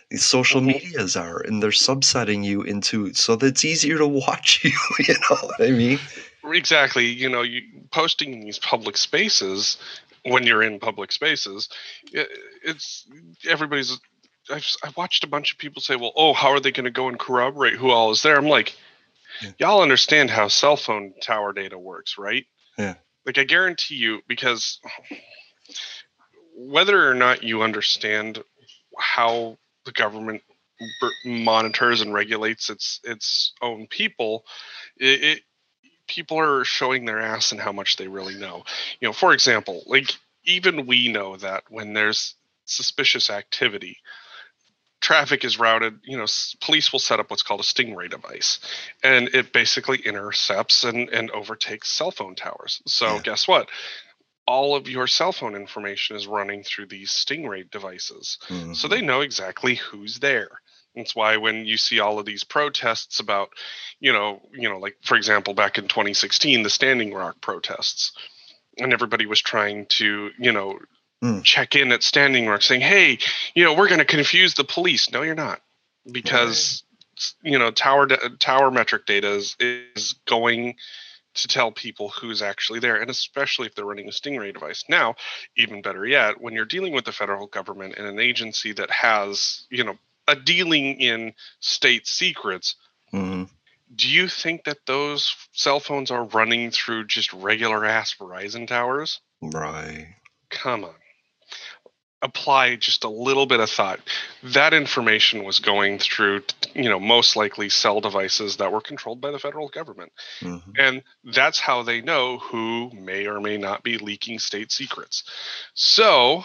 these 0.09 0.23
social 0.23 0.61
mm-hmm. 0.61 0.67
medias 0.67 1.17
are, 1.17 1.41
and 1.41 1.61
they're 1.61 1.71
subsetting 1.71 2.43
you 2.43 2.61
into 2.61 3.13
so 3.13 3.35
that 3.35 3.47
it's 3.47 3.65
easier 3.65 3.97
to 3.97 4.07
watch 4.07 4.63
you. 4.65 4.71
You 4.99 5.15
know 5.15 5.37
what 5.41 5.61
I 5.61 5.71
mean? 5.71 5.99
Exactly. 6.45 7.05
You 7.05 7.29
know, 7.29 7.41
you 7.41 7.61
posting 7.91 8.33
in 8.33 8.39
these 8.41 8.59
public 8.59 8.95
spaces 8.97 9.77
when 10.23 10.43
you're 10.43 10.63
in 10.63 10.79
public 10.79 11.11
spaces, 11.11 11.69
it's 12.63 13.05
everybody's. 13.47 13.99
I've, 14.49 14.65
I've 14.83 14.95
watched 14.95 15.25
a 15.25 15.27
bunch 15.27 15.51
of 15.51 15.57
people 15.57 15.81
say, 15.81 15.95
"Well, 15.95 16.13
oh, 16.15 16.33
how 16.33 16.49
are 16.49 16.59
they 16.59 16.71
going 16.71 16.85
to 16.85 16.91
go 16.91 17.09
and 17.09 17.19
corroborate 17.19 17.75
who 17.75 17.91
all 17.91 18.11
is 18.11 18.21
there?" 18.21 18.37
I'm 18.37 18.47
like, 18.47 18.75
yeah. 19.41 19.51
y'all 19.59 19.81
understand 19.81 20.29
how 20.29 20.47
cell 20.47 20.77
phone 20.77 21.13
tower 21.21 21.53
data 21.53 21.77
works, 21.77 22.17
right? 22.17 22.45
Yeah. 22.77 22.95
Like 23.25 23.37
I 23.37 23.43
guarantee 23.43 23.95
you, 23.95 24.21
because 24.27 24.79
whether 26.55 27.09
or 27.09 27.13
not 27.13 27.43
you 27.43 27.61
understand 27.61 28.43
how 28.97 29.57
the 29.85 29.91
government 29.91 30.41
monitors 31.25 32.01
and 32.01 32.13
regulates 32.13 32.69
its 32.69 32.99
its 33.03 33.53
own 33.61 33.87
people, 33.87 34.45
it, 34.97 35.23
it 35.23 35.41
people 36.07 36.39
are 36.39 36.63
showing 36.63 37.05
their 37.05 37.19
ass 37.19 37.51
and 37.51 37.61
how 37.61 37.71
much 37.71 37.97
they 37.97 38.07
really 38.07 38.35
know. 38.35 38.63
You 38.99 39.09
know, 39.09 39.13
for 39.13 39.33
example, 39.33 39.83
like 39.85 40.11
even 40.45 40.85
we 40.87 41.11
know 41.11 41.37
that 41.37 41.63
when 41.69 41.93
there's 41.93 42.35
suspicious 42.65 43.29
activity, 43.29 43.97
traffic 45.01 45.43
is 45.45 45.59
routed. 45.59 45.99
You 46.03 46.17
know, 46.17 46.25
police 46.61 46.91
will 46.91 46.99
set 46.99 47.19
up 47.19 47.29
what's 47.29 47.43
called 47.43 47.59
a 47.59 47.63
stingray 47.63 48.09
device, 48.09 48.59
and 49.03 49.29
it 49.33 49.53
basically 49.53 49.99
intercepts 49.99 50.83
and 50.83 51.09
and 51.09 51.29
overtakes 51.31 51.89
cell 51.89 52.11
phone 52.11 52.35
towers. 52.35 52.81
So 52.87 53.19
guess 53.19 53.47
what? 53.47 53.69
All 54.45 54.75
of 54.75 54.87
your 54.87 55.07
cell 55.07 55.33
phone 55.33 55.55
information 55.55 56.15
is 56.15 56.25
running 56.25 56.63
through 56.63 56.85
these 56.87 57.11
stingray 57.11 57.69
devices, 57.69 58.37
Mm-hmm. 58.47 58.73
so 58.73 58.87
they 58.87 59.01
know 59.01 59.21
exactly 59.21 59.75
who's 59.75 60.19
there. 60.19 60.61
That's 60.97 61.15
why 61.15 61.37
when 61.37 61.65
you 61.65 61.77
see 61.77 61.99
all 61.99 62.19
of 62.19 62.25
these 62.25 62.43
protests 62.43 63.19
about, 63.19 63.49
you 63.99 64.11
know, 64.11 64.41
you 64.51 64.67
know, 64.67 64.79
like 64.79 64.97
for 65.03 65.15
example, 65.15 65.53
back 65.53 65.77
in 65.77 65.87
2016, 65.87 66.63
the 66.63 66.69
Standing 66.69 67.13
Rock 67.13 67.39
protests, 67.41 68.11
and 68.77 68.91
everybody 68.93 69.25
was 69.25 69.41
trying 69.41 69.85
to, 69.87 70.31
you 70.37 70.51
know, 70.51 70.79
Mm. 71.23 71.43
check 71.43 71.75
in 71.75 71.91
at 71.91 72.03
Standing 72.03 72.45
Rock, 72.45 72.61
saying, 72.61 72.81
"Hey, 72.81 73.17
you 73.55 73.63
know, 73.63 73.73
we're 73.73 73.87
going 73.87 73.97
to 73.97 74.05
confuse 74.05 74.53
the 74.53 74.63
police." 74.63 75.09
No, 75.09 75.23
you're 75.23 75.33
not, 75.33 75.63
because 76.11 76.83
you 77.41 77.57
know, 77.57 77.71
tower 77.71 78.05
tower 78.39 78.69
metric 78.69 79.07
data 79.07 79.29
is, 79.31 79.55
is 79.59 80.13
going 80.27 80.75
to 81.33 81.47
tell 81.47 81.71
people 81.71 82.09
who's 82.09 82.41
actually 82.41 82.79
there, 82.79 82.97
and 82.97 83.09
especially 83.09 83.67
if 83.67 83.75
they're 83.75 83.85
running 83.85 84.07
a 84.07 84.11
Stingray 84.11 84.53
device. 84.53 84.83
Now, 84.89 85.15
even 85.55 85.81
better 85.81 86.05
yet, 86.05 86.39
when 86.41 86.53
you're 86.53 86.65
dealing 86.65 86.93
with 86.93 87.05
the 87.05 87.11
federal 87.11 87.47
government 87.47 87.95
and 87.97 88.07
an 88.07 88.19
agency 88.19 88.73
that 88.73 88.89
has, 88.91 89.65
you 89.69 89.83
know, 89.83 89.97
a 90.27 90.35
dealing 90.35 90.99
in 90.99 91.33
state 91.59 92.07
secrets, 92.07 92.75
hmm 93.11 93.45
do 93.93 94.09
you 94.09 94.27
think 94.27 94.65
that 94.65 94.85
those 94.85 95.35
cell 95.53 95.79
phones 95.79 96.11
are 96.11 96.25
running 96.25 96.71
through 96.71 97.05
just 97.05 97.31
regular 97.33 97.85
ass 97.85 98.15
Verizon 98.19 98.67
towers? 98.67 99.21
Right. 99.41 100.15
Come 100.49 100.83
on. 100.83 100.95
Apply 102.21 102.75
just 102.75 103.03
a 103.03 103.09
little 103.09 103.45
bit 103.45 103.59
of 103.59 103.69
thought. 103.69 103.99
That 104.43 104.73
information 104.73 105.43
was 105.43 105.59
going 105.59 105.99
through, 105.99 106.43
you 106.73 106.89
know, 106.89 106.99
most 106.99 107.35
likely 107.35 107.69
cell 107.69 108.01
devices 108.01 108.57
that 108.57 108.71
were 108.71 108.81
controlled 108.81 109.21
by 109.21 109.31
the 109.31 109.39
federal 109.39 109.69
government. 109.69 110.11
Mhm. 110.41 110.73
And 110.77 111.03
that's 111.23 111.59
how 111.59 111.83
they 111.83 112.01
know 112.01 112.39
who 112.39 112.89
may 112.91 113.27
or 113.27 113.39
may 113.39 113.57
not 113.57 113.83
be 113.83 113.99
leaking 113.99 114.39
state 114.39 114.71
secrets. 114.71 115.23
So 115.75 116.43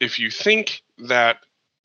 if 0.00 0.18
you 0.18 0.30
think 0.30 0.82
that 0.98 1.38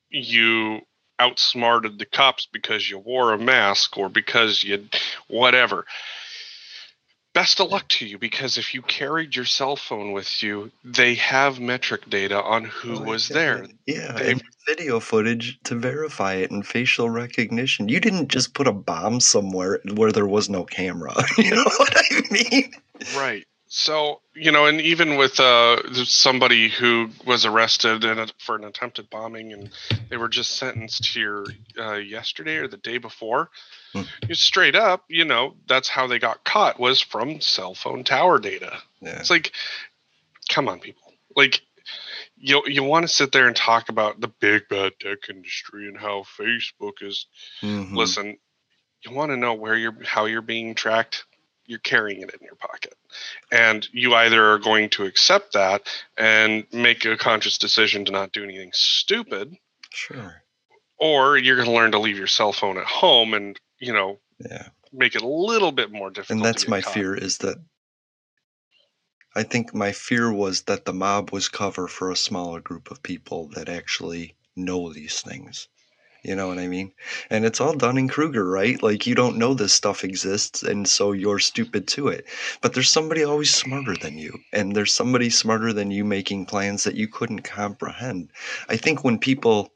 you 0.10 0.87
outsmarted 1.20 2.00
the 2.00 2.06
cops 2.06 2.48
because 2.52 2.90
you 2.90 3.00
wore 3.00 3.34
a 3.34 3.38
mask 3.38 3.98
or 3.98 4.10
because 4.10 4.64
you 4.64 4.88
whatever, 5.28 5.86
best 7.34 7.60
of 7.60 7.70
luck 7.70 7.88
to 7.88 8.06
you 8.06 8.18
because 8.18 8.58
if 8.58 8.74
you 8.74 8.82
carried 8.82 9.36
your 9.36 9.46
cell 9.46 9.76
phone 9.76 10.12
with 10.12 10.42
you, 10.42 10.72
they 10.84 11.14
have 11.16 11.60
metric 11.60 12.10
data 12.10 12.42
on 12.42 12.64
who 12.66 12.96
oh, 12.96 13.02
was 13.04 13.28
there. 13.28 13.64
Oh, 13.64 13.72
Yeah, 13.86 14.14
They- 14.14 14.32
and 14.32 14.44
video 14.68 15.00
footage 15.00 15.60
to 15.64 15.76
verify 15.76 16.34
it 16.34 16.52
and 16.52 16.66
facial 16.66 17.10
recognition. 17.10 17.90
You 17.90 18.00
didn't 18.00 18.30
just 18.30 18.54
put 18.54 18.68
a 18.68 18.74
bomb 18.74 19.20
somewhere 19.20 19.80
where 19.94 20.12
there 20.12 20.28
was 20.28 20.50
no 20.50 20.66
camera. 20.66 21.14
You 21.38 21.56
know 21.56 21.64
what 21.78 21.96
I 21.96 22.22
mean? 22.32 22.72
Right. 23.16 23.46
So, 23.70 24.22
you 24.34 24.52
know, 24.52 24.66
and 24.66 24.80
even 24.80 25.18
with 25.18 25.40
uh, 25.40 25.94
somebody 26.06 26.70
who 26.70 27.10
was 27.26 27.46
arrested 27.46 28.04
in 28.06 28.18
a, 28.20 28.28
for 28.38 28.56
an 28.56 28.64
attempted 28.64 29.10
bombing 29.10 29.52
and 29.52 29.70
they 30.10 30.16
were 30.18 30.30
just 30.30 30.56
sentenced 30.56 31.06
here 31.06 31.46
uh, 31.78 31.96
yesterday 31.96 32.56
or 32.58 32.68
the 32.68 32.78
day 32.78 32.98
before, 32.98 33.50
Hmm. 33.94 34.02
straight 34.34 34.76
up, 34.76 35.06
you 35.10 35.24
know, 35.26 35.56
that's 35.68 35.88
how 35.90 36.08
they 36.08 36.20
got 36.20 36.44
caught 36.44 36.80
was 36.80 37.02
from 37.02 37.40
cell 37.42 37.74
phone 37.74 38.04
tower 38.04 38.38
data. 38.40 38.78
Yeah. 39.02 39.20
It's 39.20 39.30
like, 39.30 39.54
come 40.50 40.68
on, 40.68 40.80
people. 40.80 41.14
Like, 41.36 41.62
you, 42.38 42.64
you 42.68 42.84
want 42.84 43.04
to 43.04 43.08
sit 43.08 43.32
there 43.32 43.48
and 43.48 43.56
talk 43.56 43.90
about 43.90 44.20
the 44.20 44.28
big 44.28 44.68
bad 44.70 44.94
tech 45.00 45.30
industry 45.30 45.88
and 45.88 45.98
how 45.98 46.24
Facebook 46.40 47.02
is 47.02 47.28
Mhm. 47.62 47.96
listen 47.96 48.38
you 49.04 49.12
want 49.16 49.32
to 49.32 49.38
know 49.38 49.54
where 49.54 49.76
you're 49.76 49.96
how 50.04 50.26
you're 50.26 50.42
being 50.42 50.76
tracked 50.76 51.24
you're 51.68 51.80
carrying 51.80 52.22
it 52.22 52.34
in 52.34 52.44
your 52.46 52.56
pocket 52.56 52.96
and 53.52 53.88
you 53.92 54.16
either 54.16 54.52
are 54.52 54.58
going 54.58 54.90
to 54.90 55.04
accept 55.06 55.54
that 55.54 55.88
and 56.18 56.66
make 56.74 57.06
a 57.06 57.16
conscious 57.18 57.58
decision 57.58 58.06
to 58.06 58.12
not 58.12 58.32
do 58.32 58.44
anything 58.44 58.72
stupid 58.74 59.54
Sure. 59.92 60.42
or 60.98 61.38
you're 61.38 61.56
going 61.58 61.68
to 61.68 61.74
learn 61.74 61.92
to 61.92 62.00
leave 62.00 62.18
your 62.18 62.28
cell 62.28 62.52
phone 62.54 62.78
at 62.78 62.86
home 62.86 63.34
and 63.34 63.60
you 63.80 63.94
know 63.94 64.18
Yeah. 64.40 64.70
make 64.92 65.16
it 65.16 65.22
a 65.22 65.28
little 65.28 65.72
bit 65.72 65.92
more 65.92 66.10
difficult 66.10 66.38
And 66.38 66.46
that's 66.46 66.68
my 66.68 66.82
caught. 66.82 66.94
fear 66.94 67.14
is 67.16 67.38
that 67.40 67.58
I 69.36 69.44
think 69.44 69.74
my 69.76 69.92
fear 69.92 70.34
was 70.34 70.64
that 70.64 70.86
the 70.86 70.94
mob 70.94 71.32
was 71.32 71.48
cover 71.48 71.88
for 71.88 72.10
a 72.10 72.16
smaller 72.16 72.60
group 72.60 72.90
of 72.90 73.04
people 73.04 73.50
that 73.50 73.70
actually 73.70 74.36
know 74.56 74.92
these 74.92 75.22
things. 75.22 75.68
You 76.24 76.36
know 76.36 76.48
what 76.48 76.58
I 76.58 76.68
mean? 76.68 76.92
And 77.30 77.46
it's 77.46 77.62
all 77.62 77.74
Dunning 77.74 78.08
Kruger, 78.08 78.50
right? 78.50 78.82
Like 78.82 79.08
you 79.08 79.16
don't 79.16 79.38
know 79.38 79.54
this 79.54 79.74
stuff 79.74 80.04
exists, 80.04 80.64
and 80.64 80.88
so 80.88 81.12
you're 81.12 81.40
stupid 81.40 81.88
to 81.90 82.08
it. 82.08 82.26
But 82.62 82.74
there's 82.74 82.90
somebody 82.90 83.24
always 83.24 83.54
smarter 83.54 83.96
than 83.96 84.18
you, 84.18 84.40
and 84.52 84.76
there's 84.76 84.94
somebody 84.94 85.30
smarter 85.30 85.74
than 85.74 85.92
you 85.92 86.04
making 86.04 86.46
plans 86.46 86.84
that 86.84 86.96
you 86.96 87.08
couldn't 87.08 87.42
comprehend. 87.42 88.32
I 88.68 88.78
think 88.78 89.04
when 89.04 89.20
people 89.20 89.74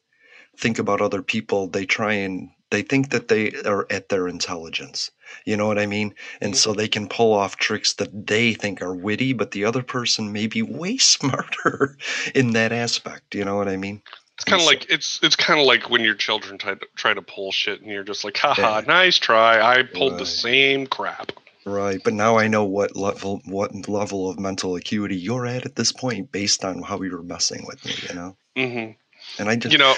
think 0.58 0.80
about 0.80 1.02
other 1.02 1.22
people, 1.22 1.68
they 1.68 1.86
try 1.86 2.14
and 2.14 2.50
they 2.72 2.82
think 2.82 3.10
that 3.10 3.28
they 3.28 3.52
are 3.66 3.86
at 3.90 4.10
their 4.10 4.28
intelligence. 4.28 5.12
You 5.46 5.58
know 5.58 5.68
what 5.68 5.78
I 5.78 5.86
mean? 5.86 6.16
And 6.40 6.56
so 6.56 6.74
they 6.74 6.88
can 6.88 7.08
pull 7.08 7.34
off 7.34 7.58
tricks 7.58 7.94
that 7.94 8.28
they 8.28 8.54
think 8.54 8.82
are 8.82 8.96
witty, 8.96 9.34
but 9.34 9.52
the 9.52 9.66
other 9.66 9.84
person 9.84 10.32
may 10.32 10.48
be 10.48 10.62
way 10.62 10.98
smarter 11.16 11.98
in 12.34 12.52
that 12.52 12.72
aspect. 12.72 13.36
You 13.36 13.46
know 13.46 13.56
what 13.58 13.68
I 13.68 13.78
mean? 13.78 14.02
It's 14.42 14.50
kind 14.50 14.62
of 14.62 14.66
like 14.66 14.90
it's 14.90 15.20
it's 15.22 15.36
kind 15.36 15.60
of 15.60 15.66
like 15.66 15.90
when 15.90 16.04
your 16.04 16.16
children 16.16 16.58
try 16.58 16.74
to 16.74 16.88
try 16.96 17.14
to 17.14 17.22
pull 17.22 17.52
shit 17.52 17.82
and 17.82 17.92
you're 17.92 18.04
just 18.04 18.24
like 18.24 18.38
haha 18.38 18.82
nice 18.88 19.18
try 19.18 19.62
i 19.62 19.84
pulled 19.84 20.18
the 20.18 20.26
same 20.26 20.88
crap 20.88 21.32
Right, 21.64 22.02
but 22.04 22.14
now 22.14 22.40
I 22.40 22.48
know 22.48 22.66
what 22.66 22.96
level 22.96 23.40
what 23.46 23.88
level 23.88 24.28
of 24.28 24.40
mental 24.40 24.76
acuity 24.76 25.16
you're 25.16 25.46
at 25.46 25.64
at 25.64 25.76
this 25.76 25.92
point 25.92 26.32
based 26.32 26.66
on 26.66 26.82
how 26.82 27.00
you 27.04 27.12
were 27.12 27.22
messing 27.22 27.64
with 27.68 27.86
me, 27.86 27.94
you 28.10 28.16
know. 28.16 28.36
hmm 28.56 28.92
And 29.40 29.48
I 29.48 29.58
just 29.58 29.72
you 29.72 29.78
know 29.78 29.94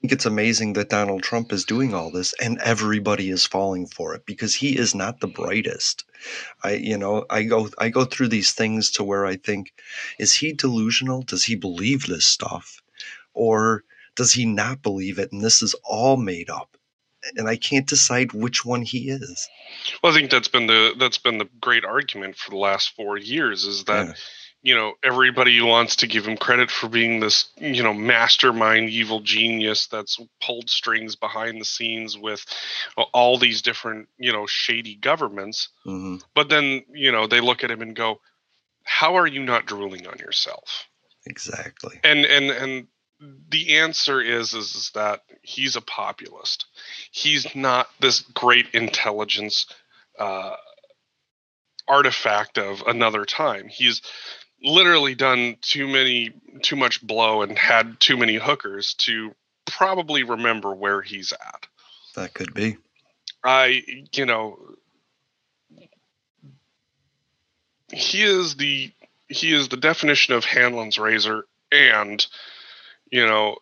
think 0.00 0.12
it's 0.12 0.26
amazing 0.26 0.72
that 0.72 0.90
Donald 0.90 1.22
Trump 1.22 1.52
is 1.52 1.64
doing 1.64 1.94
all 1.94 2.10
this 2.10 2.34
and 2.42 2.58
everybody 2.58 3.30
is 3.30 3.46
falling 3.46 3.86
for 3.86 4.14
it 4.14 4.26
because 4.26 4.56
he 4.56 4.76
is 4.76 4.94
not 4.94 5.20
the 5.20 5.28
brightest. 5.28 6.04
I 6.64 6.72
you 6.72 6.98
know, 6.98 7.24
I 7.30 7.44
go 7.44 7.70
I 7.78 7.90
go 7.90 8.04
through 8.04 8.28
these 8.28 8.52
things 8.52 8.90
to 8.92 9.04
where 9.04 9.24
I 9.24 9.36
think 9.36 9.72
is 10.18 10.34
he 10.34 10.52
delusional? 10.52 11.22
Does 11.22 11.44
he 11.44 11.54
believe 11.54 12.06
this 12.06 12.26
stuff? 12.26 12.82
Or 13.34 13.84
does 14.16 14.32
he 14.32 14.46
not 14.46 14.82
believe 14.82 15.18
it 15.18 15.32
and 15.32 15.42
this 15.42 15.60
is 15.62 15.74
all 15.84 16.16
made 16.16 16.48
up? 16.48 16.76
And 17.36 17.48
I 17.48 17.56
can't 17.56 17.86
decide 17.86 18.32
which 18.32 18.64
one 18.64 18.82
he 18.82 19.08
is. 19.08 19.48
Well, 20.02 20.12
I 20.12 20.14
think 20.16 20.30
that's 20.30 20.48
been 20.48 20.66
the 20.66 20.94
that's 20.98 21.18
been 21.18 21.38
the 21.38 21.48
great 21.60 21.84
argument 21.84 22.36
for 22.36 22.50
the 22.50 22.58
last 22.58 22.94
four 22.94 23.16
years 23.16 23.64
is 23.64 23.84
that 23.84 24.06
Yeah. 24.08 24.12
you 24.62 24.74
know 24.74 24.92
everybody 25.02 25.58
wants 25.62 25.96
to 25.96 26.06
give 26.06 26.26
him 26.26 26.36
credit 26.36 26.70
for 26.70 26.88
being 26.88 27.20
this 27.20 27.46
you 27.56 27.82
know 27.82 27.94
mastermind 27.94 28.90
evil 28.90 29.20
genius 29.20 29.86
that's 29.86 30.18
pulled 30.42 30.68
strings 30.68 31.16
behind 31.16 31.60
the 31.60 31.64
scenes 31.64 32.16
with 32.18 32.44
all 33.14 33.38
these 33.38 33.62
different 33.62 34.08
you 34.18 34.32
know 34.32 34.44
shady 34.46 34.94
governments 34.96 35.70
hmm 35.84 36.16
but 36.34 36.48
then 36.50 36.82
you 36.92 37.10
know 37.10 37.26
they 37.26 37.40
look 37.40 37.64
at 37.64 37.70
him 37.70 37.80
and 37.82 37.96
go 37.96 38.20
how 38.84 39.16
are 39.16 39.26
you 39.26 39.42
not 39.42 39.64
drooling 39.66 40.06
on 40.06 40.18
yourself 40.18 40.86
Exactly. 41.26 41.98
and 42.04 42.26
and 42.26 42.50
and 42.50 42.86
the 43.20 43.76
answer 43.76 44.20
is, 44.20 44.54
is 44.54 44.74
is 44.74 44.90
that 44.94 45.22
he's 45.42 45.76
a 45.76 45.80
populist. 45.80 46.66
He's 47.10 47.54
not 47.54 47.88
this 48.00 48.20
great 48.20 48.66
intelligence 48.74 49.66
uh, 50.18 50.56
artifact 51.88 52.58
of 52.58 52.82
another 52.86 53.24
time. 53.24 53.68
He's 53.68 54.02
literally 54.62 55.14
done 55.14 55.56
too 55.60 55.86
many 55.86 56.32
too 56.62 56.76
much 56.76 57.06
blow 57.06 57.42
and 57.42 57.58
had 57.58 58.00
too 58.00 58.16
many 58.16 58.36
hookers 58.36 58.94
to 58.94 59.34
probably 59.66 60.22
remember 60.22 60.74
where 60.74 61.02
he's 61.02 61.32
at. 61.32 61.66
That 62.14 62.34
could 62.34 62.54
be. 62.54 62.76
i 63.42 63.82
you 64.12 64.24
know 64.26 64.58
he 67.92 68.22
is 68.22 68.56
the 68.56 68.90
he 69.28 69.52
is 69.52 69.68
the 69.68 69.76
definition 69.76 70.34
of 70.34 70.44
hanlon's 70.44 70.98
razor 70.98 71.44
and 71.70 72.26
you 73.14 73.24
know 73.24 73.56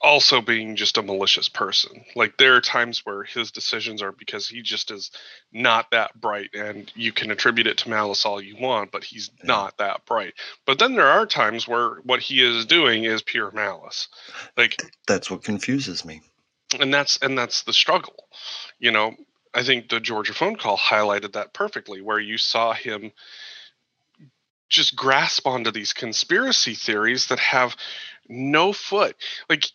also 0.00 0.40
being 0.40 0.74
just 0.76 0.98
a 0.98 1.02
malicious 1.02 1.48
person. 1.48 2.04
Like 2.14 2.36
there 2.36 2.56
are 2.56 2.60
times 2.60 3.04
where 3.04 3.24
his 3.24 3.50
decisions 3.50 4.02
are 4.02 4.12
because 4.12 4.48
he 4.48 4.60
just 4.62 4.90
is 4.90 5.10
not 5.52 5.90
that 5.92 6.18
bright 6.20 6.50
and 6.54 6.90
you 6.94 7.12
can 7.12 7.30
attribute 7.30 7.66
it 7.66 7.78
to 7.78 7.88
malice 7.88 8.26
all 8.26 8.40
you 8.40 8.56
want 8.58 8.90
but 8.90 9.04
he's 9.04 9.30
not 9.42 9.78
that 9.78 10.04
bright. 10.04 10.34
But 10.66 10.78
then 10.78 10.94
there 10.94 11.06
are 11.06 11.26
times 11.26 11.68
where 11.68 11.96
what 12.04 12.20
he 12.20 12.42
is 12.42 12.66
doing 12.66 13.04
is 13.04 13.22
pure 13.22 13.50
malice. 13.50 14.08
Like 14.56 14.82
That's 15.06 15.30
what 15.30 15.42
confuses 15.44 16.04
me. 16.04 16.22
and 16.80 16.92
that's 16.92 17.18
and 17.18 17.36
that's 17.36 17.62
the 17.62 17.72
struggle. 17.74 18.28
You 18.78 18.92
know 18.92 19.14
i 19.56 19.62
think 19.62 19.88
the 19.88 20.00
georgia 20.00 20.34
phone 20.34 20.56
call 20.56 20.76
highlighted 20.76 21.34
that 21.34 21.54
perfectly 21.54 22.00
where 22.00 22.18
you 22.18 22.36
saw 22.36 22.72
him 22.72 23.12
just 24.68 24.96
grasp 24.96 25.46
onto 25.46 25.70
these 25.70 25.92
conspiracy 25.92 26.74
theories 26.74 27.28
that 27.28 27.38
have 27.38 27.76
no 28.28 28.72
foot. 28.72 29.16
Like 29.48 29.66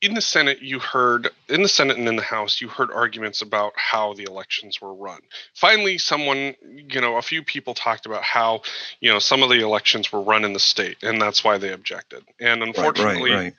in 0.00 0.12
the 0.12 0.20
Senate, 0.20 0.60
you 0.60 0.78
heard 0.78 1.30
in 1.48 1.62
the 1.62 1.68
Senate 1.68 1.96
and 1.96 2.06
in 2.06 2.16
the 2.16 2.22
House, 2.22 2.60
you 2.60 2.68
heard 2.68 2.90
arguments 2.90 3.40
about 3.40 3.72
how 3.74 4.12
the 4.12 4.24
elections 4.24 4.78
were 4.80 4.92
run. 4.92 5.20
Finally, 5.54 5.96
someone, 5.96 6.54
you 6.62 7.00
know, 7.00 7.16
a 7.16 7.22
few 7.22 7.42
people 7.42 7.72
talked 7.72 8.04
about 8.04 8.22
how, 8.22 8.60
you 9.00 9.10
know, 9.10 9.18
some 9.18 9.42
of 9.42 9.48
the 9.48 9.60
elections 9.60 10.12
were 10.12 10.20
run 10.20 10.44
in 10.44 10.52
the 10.52 10.60
state, 10.60 10.98
and 11.02 11.20
that's 11.20 11.42
why 11.42 11.56
they 11.56 11.72
objected. 11.72 12.22
And 12.38 12.62
unfortunately, 12.62 13.30
right, 13.30 13.38
right. 13.44 13.54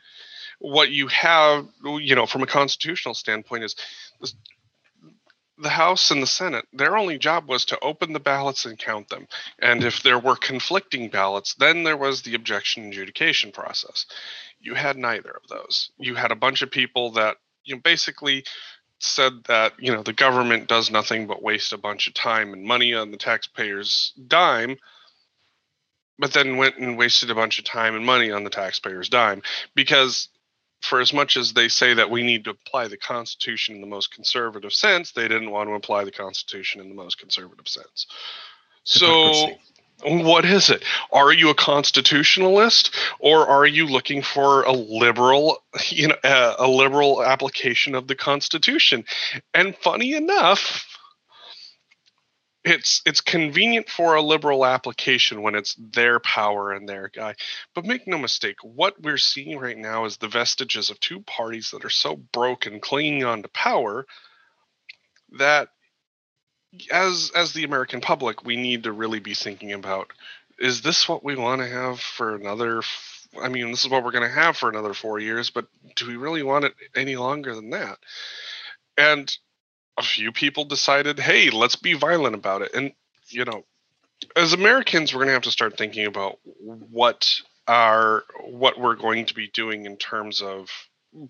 what 0.59 0.91
you 0.91 1.07
have, 1.07 1.67
you 1.83 2.13
know, 2.13 2.27
from 2.27 2.43
a 2.43 2.47
constitutional 2.47 3.15
standpoint, 3.15 3.63
is 3.63 3.75
this, 4.21 4.35
the 5.57 5.69
House 5.69 6.11
and 6.11 6.21
the 6.21 6.27
Senate, 6.27 6.65
their 6.73 6.97
only 6.97 7.17
job 7.17 7.47
was 7.47 7.65
to 7.65 7.79
open 7.79 8.13
the 8.13 8.19
ballots 8.19 8.65
and 8.65 8.77
count 8.77 9.09
them. 9.09 9.27
And 9.59 9.83
if 9.83 10.03
there 10.03 10.19
were 10.19 10.35
conflicting 10.35 11.09
ballots, 11.09 11.55
then 11.55 11.83
there 11.83 11.97
was 11.97 12.21
the 12.21 12.35
objection 12.35 12.85
adjudication 12.85 13.51
process. 13.51 14.05
You 14.59 14.73
had 14.73 14.97
neither 14.97 15.31
of 15.31 15.47
those. 15.49 15.91
You 15.97 16.15
had 16.15 16.31
a 16.31 16.35
bunch 16.35 16.61
of 16.61 16.71
people 16.71 17.11
that 17.11 17.37
you 17.63 17.75
know 17.75 17.81
basically 17.81 18.43
said 18.99 19.43
that 19.47 19.73
you 19.79 19.93
know 19.93 20.03
the 20.03 20.13
government 20.13 20.67
does 20.67 20.91
nothing 20.91 21.27
but 21.27 21.41
waste 21.41 21.73
a 21.73 21.77
bunch 21.77 22.07
of 22.07 22.13
time 22.13 22.53
and 22.53 22.63
money 22.63 22.93
on 22.93 23.11
the 23.11 23.17
taxpayers' 23.17 24.13
dime, 24.27 24.77
but 26.19 26.33
then 26.33 26.57
went 26.57 26.77
and 26.77 26.97
wasted 26.97 27.29
a 27.29 27.35
bunch 27.35 27.59
of 27.59 27.65
time 27.65 27.95
and 27.95 28.05
money 28.05 28.31
on 28.31 28.43
the 28.43 28.49
taxpayers' 28.49 29.09
dime 29.09 29.41
because 29.73 30.27
for 30.85 30.99
as 30.99 31.13
much 31.13 31.37
as 31.37 31.53
they 31.53 31.67
say 31.67 31.93
that 31.93 32.09
we 32.09 32.23
need 32.23 32.45
to 32.45 32.51
apply 32.51 32.87
the 32.87 32.97
Constitution 32.97 33.75
in 33.75 33.81
the 33.81 33.87
most 33.87 34.13
conservative 34.13 34.73
sense, 34.73 35.11
they 35.11 35.27
didn't 35.27 35.51
want 35.51 35.69
to 35.69 35.73
apply 35.73 36.03
the 36.03 36.11
Constitution 36.11 36.81
in 36.81 36.89
the 36.89 36.95
most 36.95 37.17
conservative 37.17 37.67
sense. 37.67 38.07
So, 38.83 39.49
what 40.03 40.45
is 40.45 40.69
it? 40.69 40.83
Are 41.11 41.31
you 41.31 41.49
a 41.49 41.55
constitutionalist, 41.55 42.93
or 43.19 43.47
are 43.47 43.65
you 43.65 43.87
looking 43.87 44.21
for 44.21 44.63
a 44.63 44.71
liberal, 44.71 45.63
you 45.89 46.09
know, 46.09 46.15
a, 46.23 46.55
a 46.59 46.67
liberal 46.67 47.23
application 47.23 47.95
of 47.95 48.07
the 48.07 48.15
Constitution? 48.15 49.05
And 49.53 49.75
funny 49.75 50.13
enough, 50.13 50.94
it's 52.65 53.01
it's 53.05 53.21
convenient 53.21 53.89
for 53.89 54.15
a 54.15 54.21
liberal 54.21 54.65
application 54.65 55.43
when 55.43 55.55
it's 55.55 55.75
their 55.75 56.19
power 56.19 56.73
and 56.73 56.89
their 56.89 57.09
guy. 57.13 57.35
But 57.75 57.85
make 57.85 58.07
no 58.07 58.17
mistake 58.17 58.57
what 58.63 58.99
we're 59.01 59.17
seeing 59.17 59.59
right 59.59 59.77
now 59.77 60.05
is 60.05 60.17
the 60.17 60.27
vestiges 60.27 60.89
of 60.89 60.99
two 60.99 61.21
parties 61.21 61.71
that 61.71 61.85
are 61.85 61.89
so 61.89 62.15
broken 62.15 62.79
clinging 62.79 63.23
on 63.23 63.43
to 63.43 63.47
power 63.49 64.05
that 65.37 65.69
as 66.91 67.31
as 67.35 67.53
the 67.53 67.63
american 67.63 68.01
public 68.01 68.43
we 68.43 68.57
need 68.57 68.83
to 68.83 68.91
really 68.91 69.19
be 69.19 69.33
thinking 69.33 69.71
about 69.71 70.11
is 70.59 70.81
this 70.81 71.07
what 71.07 71.23
we 71.23 71.35
want 71.35 71.61
to 71.61 71.67
have 71.67 71.99
for 71.99 72.35
another 72.35 72.81
i 73.41 73.47
mean 73.47 73.71
this 73.71 73.85
is 73.85 73.89
what 73.89 74.03
we're 74.03 74.11
going 74.11 74.27
to 74.27 74.29
have 74.29 74.57
for 74.57 74.69
another 74.69 74.93
4 74.93 75.19
years 75.19 75.49
but 75.49 75.67
do 75.95 76.07
we 76.07 76.17
really 76.17 76.43
want 76.43 76.65
it 76.65 76.73
any 76.95 77.15
longer 77.15 77.55
than 77.55 77.69
that? 77.71 77.97
And 78.97 79.35
a 79.97 80.03
few 80.03 80.31
people 80.31 80.65
decided, 80.65 81.19
hey, 81.19 81.49
let's 81.49 81.75
be 81.75 81.93
violent 81.93 82.35
about 82.35 82.61
it. 82.61 82.73
And, 82.73 82.93
you 83.29 83.45
know, 83.45 83.63
as 84.35 84.53
Americans, 84.53 85.13
we're 85.13 85.19
going 85.19 85.29
to 85.29 85.33
have 85.33 85.43
to 85.43 85.51
start 85.51 85.77
thinking 85.77 86.05
about 86.05 86.39
what 86.43 87.41
are 87.67 88.23
what 88.43 88.79
we're 88.79 88.95
going 88.95 89.25
to 89.25 89.33
be 89.33 89.47
doing 89.47 89.85
in 89.85 89.97
terms 89.97 90.41
of 90.41 90.69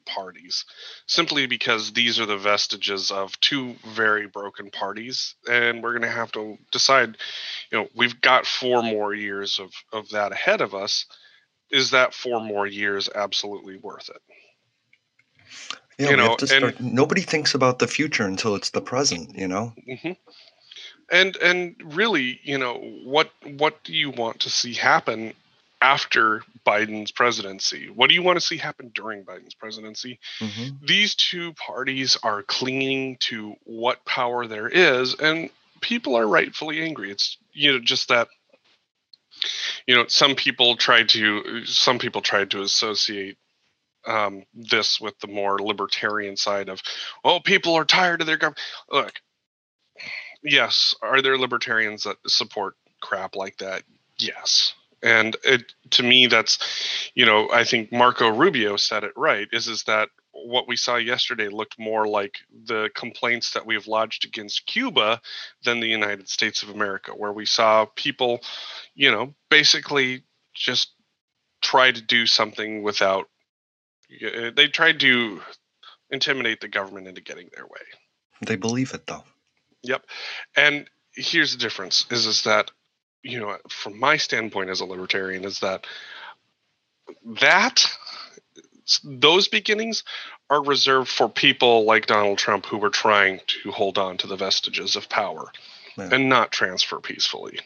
parties 0.06 0.66
simply 1.06 1.46
because 1.46 1.94
these 1.94 2.20
are 2.20 2.26
the 2.26 2.38
vestiges 2.38 3.12
of 3.12 3.40
two 3.40 3.76
very 3.94 4.28
broken 4.28 4.70
parties. 4.72 5.36
And 5.50 5.82
we're 5.82 5.92
going 5.92 6.02
to 6.02 6.10
have 6.10 6.32
to 6.34 6.58
decide 6.72 7.18
you 7.72 7.80
know 7.80 7.88
we've 7.96 8.20
got 8.20 8.46
four 8.46 8.84
more 8.84 9.14
years 9.14 9.60
of 9.60 9.72
of 9.94 10.10
that 10.10 10.32
ahead 10.32 10.62
of 10.62 10.74
us. 10.74 11.06
Is 11.72 11.92
that 11.92 12.14
four 12.14 12.42
more 12.42 12.68
years 12.68 13.10
absolutely 13.14 13.78
worth 13.78 14.10
it 14.10 14.22
yeah, 15.98 16.10
you 16.10 16.18
know, 16.18 16.30
have 16.30 16.38
to 16.38 16.48
start. 16.48 16.80
and- 16.80 16.94
Nobody 16.94 17.22
thinks 17.22 17.56
about 17.56 17.80
the 17.80 17.88
future 17.88 18.26
until 18.26 18.56
it's 18.56 18.72
the 18.72 18.82
present. 18.82 19.36
You 19.38 19.48
know. 19.48 19.74
hmm 20.02 20.12
And 21.12 21.36
and 21.38 21.76
really, 21.84 22.40
you 22.44 22.58
know, 22.58 22.76
what 23.04 23.32
what 23.44 23.84
do 23.84 23.94
you 23.94 24.10
want 24.10 24.42
to 24.42 24.50
see 24.50 24.74
happen 24.74 25.34
after 25.82 26.42
Biden's 26.66 27.12
presidency? 27.12 27.90
What 27.90 28.08
do 28.10 28.16
you 28.16 28.24
want 28.24 28.38
to 28.38 28.46
see 28.46 28.58
happen 28.58 28.92
during 28.96 29.24
Biden's 29.24 29.54
presidency? 29.54 30.20
hmm 30.40 30.70
These 30.82 31.16
two 31.16 31.54
parties 31.54 32.18
are 32.24 32.42
clinging 32.44 33.18
to 33.30 33.56
what 33.66 34.04
power 34.06 34.48
there 34.48 34.68
is, 34.68 35.14
and 35.16 35.50
people 35.82 36.16
are 36.16 36.28
rightfully 36.28 36.82
angry. 36.82 37.12
It's 37.12 37.38
you 37.54 37.74
know 37.74 37.80
just 37.80 38.08
that 38.10 38.28
you 39.86 39.96
know 39.96 40.06
some 40.08 40.36
people 40.36 40.76
tried 40.76 41.10
to 41.10 41.66
some 41.66 42.00
people 42.00 42.22
tried 42.22 42.52
to 42.52 42.62
associate 42.62 43.38
um, 44.08 44.44
this 44.54 45.00
with 45.00 45.18
the 45.20 45.28
more 45.28 45.60
libertarian 45.60 46.38
side 46.38 46.70
of, 46.70 46.82
oh, 47.24 47.40
people 47.40 47.76
are 47.76 47.86
tired 47.86 48.22
of 48.22 48.28
their 48.28 48.38
government. 48.38 48.60
Look, 48.92 49.14
yes, 50.44 50.96
are 51.02 51.22
there 51.22 51.38
libertarians 51.38 52.04
that 52.04 52.18
support 52.28 52.76
crap 53.02 53.36
like 53.36 53.58
that? 53.58 53.84
Yes. 54.18 54.74
And 55.04 55.36
it 55.44 55.74
to 55.92 56.04
me 56.04 56.28
that's 56.28 57.12
you 57.14 57.26
know, 57.26 57.50
I 57.52 57.64
think 57.64 57.92
Marco 57.92 58.30
Rubio 58.30 58.76
said 58.78 59.04
it 59.04 59.14
right, 59.16 59.48
is 59.52 59.68
is 59.68 59.84
that 59.84 60.10
what 60.32 60.68
we 60.68 60.76
saw 60.76 60.96
yesterday 60.98 61.48
looked 61.48 61.80
more 61.80 62.08
like 62.08 62.40
the 62.66 62.90
complaints 62.96 63.54
that 63.54 63.66
we've 63.66 63.88
lodged 63.88 64.26
against 64.26 64.66
Cuba 64.66 65.22
than 65.64 65.80
the 65.80 65.88
United 65.88 66.28
States 66.28 66.62
of 66.64 66.70
America, 66.70 67.12
where 67.12 67.32
we 67.32 67.46
saw 67.46 67.86
people, 67.96 68.42
you 68.96 69.12
know, 69.12 69.34
basically 69.50 70.24
just 70.54 70.92
try 71.62 71.92
to 71.92 72.02
do 72.02 72.26
something 72.26 72.84
without 72.84 73.30
Uh, 74.24 74.52
they 74.56 74.68
tried 74.68 75.00
to 75.02 75.42
intimidate 76.10 76.62
the 76.62 76.68
government 76.68 77.08
into 77.08 77.22
getting 77.22 77.50
their 77.56 77.66
way. 77.66 77.82
They 78.46 78.56
believe 78.56 78.94
it 78.94 79.08
though. 79.08 79.24
Yep. 79.84 80.06
And 80.56 80.90
here's 81.16 81.52
the 81.54 81.58
difference 81.58 82.06
is 82.12 82.26
is 82.26 82.44
that 82.44 82.72
you 83.24 83.40
know 83.40 83.58
from 83.70 84.00
my 84.00 84.18
standpoint 84.18 84.70
as 84.70 84.82
a 84.82 84.86
libertarian 84.86 85.46
is 85.46 85.60
that 85.60 85.86
that 87.42 87.86
those 89.04 89.48
beginnings 89.48 90.04
are 90.50 90.64
reserved 90.64 91.10
for 91.10 91.28
people 91.28 91.86
like 91.86 92.06
Donald 92.06 92.38
Trump 92.38 92.66
who 92.66 92.78
were 92.78 92.90
trying 92.90 93.40
to 93.48 93.72
hold 93.72 93.98
on 93.98 94.18
to 94.18 94.28
the 94.28 94.36
vestiges 94.36 94.96
of 94.96 95.10
power 95.10 95.52
Yeah. 95.98 96.10
and 96.12 96.30
not 96.30 96.52
transfer 96.52 97.00
peacefully. 97.00 97.60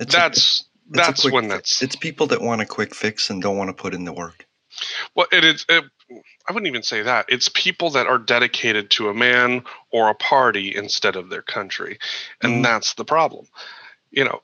It's 0.00 0.14
that's 0.14 0.60
a 0.60 0.64
that's 0.90 1.22
quick 1.22 1.34
when 1.34 1.48
that's 1.48 1.80
It's 1.82 1.96
people 1.96 2.26
that 2.28 2.42
want 2.42 2.60
a 2.60 2.66
quick 2.66 2.94
fix 2.94 3.30
and 3.30 3.40
don't 3.40 3.56
want 3.56 3.68
to 3.68 3.74
put 3.74 3.94
in 3.94 4.04
the 4.04 4.12
work. 4.12 4.46
Well, 5.14 5.26
it 5.32 5.44
is. 5.44 5.64
It, 5.68 5.84
I 6.48 6.52
wouldn't 6.52 6.68
even 6.68 6.82
say 6.82 7.02
that. 7.02 7.26
It's 7.28 7.48
people 7.50 7.90
that 7.90 8.06
are 8.06 8.18
dedicated 8.18 8.90
to 8.92 9.08
a 9.08 9.14
man 9.14 9.64
or 9.92 10.08
a 10.08 10.14
party 10.14 10.74
instead 10.74 11.16
of 11.16 11.28
their 11.30 11.42
country, 11.42 11.98
and 12.42 12.60
Mhm. 12.60 12.62
that's 12.62 12.94
the 12.94 13.04
problem. 13.04 13.46
You 14.10 14.24
know, 14.24 14.42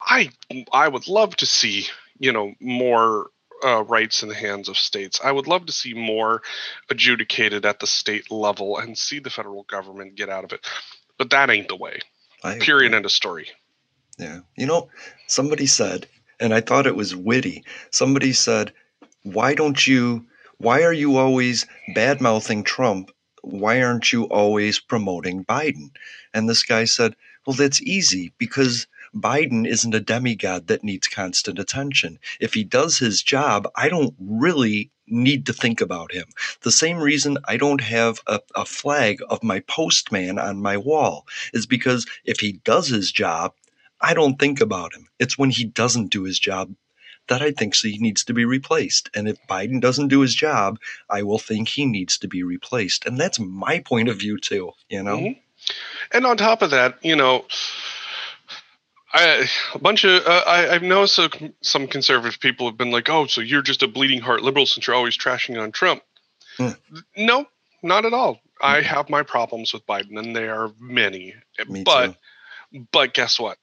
I 0.00 0.30
I 0.72 0.88
would 0.88 1.08
love 1.08 1.36
to 1.36 1.46
see 1.46 1.86
you 2.18 2.32
know 2.32 2.54
more 2.60 3.30
uh, 3.64 3.82
rights 3.84 4.22
in 4.22 4.28
the 4.28 4.34
hands 4.34 4.68
of 4.68 4.76
states. 4.78 5.20
I 5.24 5.32
would 5.32 5.46
love 5.46 5.66
to 5.66 5.72
see 5.72 5.94
more 5.94 6.42
adjudicated 6.90 7.64
at 7.66 7.80
the 7.80 7.86
state 7.86 8.30
level 8.30 8.78
and 8.78 8.96
see 8.98 9.18
the 9.18 9.30
federal 9.30 9.62
government 9.64 10.14
get 10.14 10.28
out 10.28 10.44
of 10.44 10.52
it. 10.52 10.66
But 11.18 11.30
that 11.30 11.50
ain't 11.50 11.68
the 11.68 11.76
way. 11.76 12.00
I 12.44 12.58
Period. 12.58 12.88
agree. 12.88 12.96
End 12.96 13.04
of 13.06 13.12
story. 13.12 13.48
Yeah. 14.18 14.40
You 14.56 14.66
know, 14.66 14.90
somebody 15.26 15.66
said, 15.66 16.06
and 16.38 16.52
I 16.54 16.60
thought 16.60 16.86
it 16.86 16.96
was 16.96 17.16
witty. 17.16 17.64
Somebody 17.90 18.32
said, 18.34 18.72
"Why 19.26 19.54
don't 19.54 19.88
you? 19.88 20.24
Why 20.58 20.84
are 20.84 20.92
you 20.92 21.16
always 21.16 21.66
bad 21.96 22.20
mouthing 22.20 22.62
Trump? 22.62 23.10
Why 23.42 23.82
aren't 23.82 24.12
you 24.12 24.22
always 24.26 24.78
promoting 24.78 25.44
Biden?" 25.44 25.90
And 26.32 26.48
this 26.48 26.62
guy 26.62 26.84
said, 26.84 27.16
"Well, 27.44 27.56
that's 27.56 27.82
easy 27.82 28.34
because." 28.38 28.86
Biden 29.12 29.66
isn't 29.66 29.96
a 29.96 29.98
demigod 30.00 30.68
that 30.68 30.84
needs 30.84 31.08
constant 31.08 31.58
attention. 31.58 32.20
If 32.38 32.54
he 32.54 32.62
does 32.62 32.98
his 32.98 33.20
job, 33.20 33.68
I 33.74 33.88
don't 33.88 34.14
really 34.20 34.92
need 35.08 35.46
to 35.46 35.52
think 35.52 35.80
about 35.80 36.12
him. 36.12 36.26
The 36.60 36.70
same 36.70 36.98
reason 36.98 37.38
I 37.46 37.56
don't 37.56 37.80
have 37.80 38.20
a, 38.28 38.38
a 38.54 38.64
flag 38.64 39.20
of 39.28 39.42
my 39.42 39.58
postman 39.58 40.38
on 40.38 40.62
my 40.62 40.76
wall 40.76 41.26
is 41.52 41.66
because 41.66 42.06
if 42.24 42.38
he 42.38 42.52
does 42.52 42.86
his 42.86 43.10
job, 43.10 43.54
I 44.00 44.14
don't 44.14 44.38
think 44.38 44.60
about 44.60 44.94
him. 44.94 45.08
It's 45.18 45.36
when 45.36 45.50
he 45.50 45.64
doesn't 45.64 46.12
do 46.12 46.22
his 46.22 46.38
job 46.38 46.72
that 47.28 47.42
I 47.42 47.52
think 47.52 47.74
he 47.74 47.98
needs 47.98 48.24
to 48.24 48.34
be 48.34 48.44
replaced. 48.44 49.10
And 49.14 49.28
if 49.28 49.36
Biden 49.48 49.80
doesn't 49.80 50.08
do 50.08 50.20
his 50.20 50.34
job, 50.34 50.78
I 51.10 51.22
will 51.22 51.38
think 51.38 51.68
he 51.68 51.86
needs 51.86 52.18
to 52.18 52.28
be 52.28 52.42
replaced. 52.42 53.06
And 53.06 53.18
that's 53.18 53.38
my 53.38 53.80
point 53.80 54.08
of 54.08 54.18
view 54.18 54.38
too, 54.38 54.72
you 54.88 55.02
know? 55.02 55.18
Mhm. 55.18 55.40
And 56.12 56.26
on 56.26 56.36
top 56.36 56.62
of 56.62 56.70
that, 56.70 56.98
you 57.02 57.16
know, 57.16 57.44
I, 59.12 59.48
a 59.74 59.78
bunch 59.78 60.04
of 60.04 60.26
uh, 60.26 60.42
I, 60.46 60.74
I've 60.74 60.82
noticed 60.82 61.14
so, 61.14 61.28
some 61.62 61.86
conservative 61.86 62.38
people 62.38 62.66
have 62.66 62.76
been 62.76 62.90
like, 62.90 63.08
"Oh, 63.08 63.26
so 63.26 63.40
you're 63.40 63.62
just 63.62 63.82
a 63.82 63.88
bleeding 63.88 64.20
heart 64.20 64.42
liberal 64.42 64.66
since 64.66 64.86
you're 64.86 64.96
always 64.96 65.16
trashing 65.16 65.60
on 65.60 65.72
Trump." 65.72 66.02
Hmm. 66.58 66.70
No, 67.16 67.46
not 67.82 68.04
at 68.04 68.12
all. 68.12 68.40
I 68.60 68.82
have 68.82 69.08
my 69.08 69.22
problems 69.22 69.72
with 69.72 69.86
Biden, 69.86 70.18
and 70.18 70.36
they 70.36 70.48
are 70.48 70.70
many. 70.78 71.34
Me 71.66 71.82
but 71.82 72.16
too. 72.72 72.86
but 72.92 73.14
guess 73.14 73.40
what? 73.40 73.58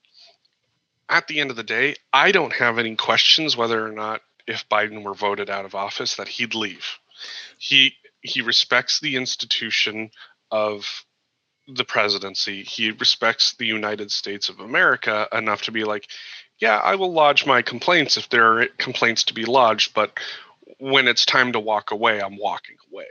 At 1.09 1.27
the 1.27 1.39
end 1.39 1.49
of 1.49 1.55
the 1.55 1.63
day, 1.63 1.95
I 2.11 2.31
don't 2.31 2.53
have 2.53 2.79
any 2.79 2.95
questions 2.95 3.57
whether 3.57 3.85
or 3.85 3.91
not 3.91 4.21
if 4.47 4.67
Biden 4.69 5.03
were 5.03 5.13
voted 5.13 5.49
out 5.49 5.65
of 5.65 5.75
office 5.75 6.15
that 6.15 6.27
he'd 6.27 6.55
leave. 6.55 6.85
He 7.57 7.95
he 8.21 8.41
respects 8.41 8.99
the 8.99 9.15
institution 9.15 10.11
of 10.49 11.05
the 11.67 11.83
presidency. 11.83 12.63
He 12.63 12.91
respects 12.91 13.53
the 13.53 13.65
United 13.65 14.11
States 14.11 14.49
of 14.49 14.59
America 14.59 15.27
enough 15.31 15.63
to 15.63 15.71
be 15.71 15.83
like, 15.83 16.07
yeah, 16.59 16.77
I 16.77 16.95
will 16.95 17.11
lodge 17.11 17.45
my 17.45 17.61
complaints 17.61 18.17
if 18.17 18.29
there 18.29 18.59
are 18.59 18.67
complaints 18.77 19.23
to 19.25 19.33
be 19.33 19.45
lodged, 19.45 19.93
but 19.93 20.17
when 20.79 21.07
it's 21.07 21.25
time 21.25 21.51
to 21.53 21.59
walk 21.59 21.91
away, 21.91 22.21
I'm 22.21 22.37
walking 22.37 22.77
away. 22.91 23.05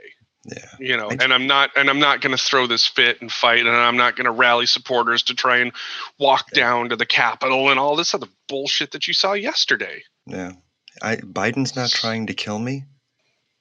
Yeah. 0.45 0.65
You 0.77 0.97
know, 0.97 1.09
and 1.09 1.33
I'm 1.33 1.47
not 1.47 1.71
and 1.77 1.89
I'm 1.89 1.99
not 1.99 2.19
going 2.19 2.35
to 2.35 2.43
throw 2.43 2.67
this 2.67 2.85
fit 2.85 3.21
and 3.21 3.31
fight 3.31 3.59
and 3.59 3.69
I'm 3.69 3.95
not 3.95 4.17
going 4.17 4.25
to 4.25 4.31
rally 4.31 4.65
supporters 4.65 5.23
to 5.23 5.33
try 5.33 5.57
and 5.57 5.71
walk 6.19 6.47
yeah. 6.53 6.63
down 6.63 6.89
to 6.89 6.95
the 6.97 7.05
Capitol 7.05 7.69
and 7.69 7.79
all 7.79 7.95
this 7.95 8.13
other 8.13 8.27
bullshit 8.49 8.91
that 8.91 9.07
you 9.07 9.13
saw 9.13 9.33
yesterday. 9.33 10.03
Yeah. 10.25 10.53
I 11.01 11.15
Biden's 11.17 11.75
not 11.75 11.89
trying 11.89 12.27
to 12.27 12.33
kill 12.33 12.59
me. 12.59 12.83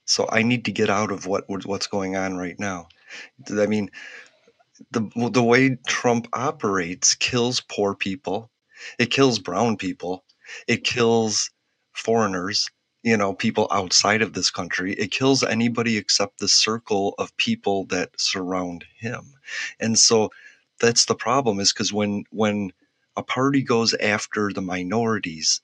So 0.05 0.29
I 0.31 0.43
need 0.43 0.65
to 0.65 0.73
get 0.73 0.91
out 0.91 1.13
of 1.13 1.27
what 1.27 1.45
what's 1.49 1.87
going 1.87 2.17
on 2.17 2.37
right 2.37 2.59
now. 2.59 2.89
I 3.49 3.67
mean, 3.67 3.91
the 4.91 5.09
the 5.31 5.43
way 5.43 5.79
Trump 5.87 6.29
operates 6.33 7.15
kills 7.15 7.61
poor 7.61 7.95
people. 7.95 8.51
It 8.99 9.11
kills 9.11 9.39
brown 9.39 9.77
people. 9.77 10.25
It 10.67 10.83
kills 10.83 11.51
foreigners, 11.93 12.69
you 13.03 13.17
know, 13.17 13.35
people 13.35 13.67
outside 13.71 14.23
of 14.23 14.33
this 14.33 14.51
country. 14.51 14.93
It 14.93 15.11
kills 15.11 15.43
anybody 15.43 15.97
except 15.97 16.39
the 16.39 16.49
circle 16.49 17.15
of 17.19 17.37
people 17.37 17.85
that 17.87 18.11
surround 18.17 18.85
him. 18.97 19.35
And 19.81 19.99
so 19.99 20.31
that's 20.81 21.05
the 21.07 21.15
problem 21.15 21.61
is 21.61 21.73
because 21.73 21.93
when 21.93 22.25
when 22.31 22.73
a 23.17 23.23
party 23.23 23.63
goes 23.63 23.95
after 23.95 24.53
the 24.53 24.63
minorities, 24.63 25.61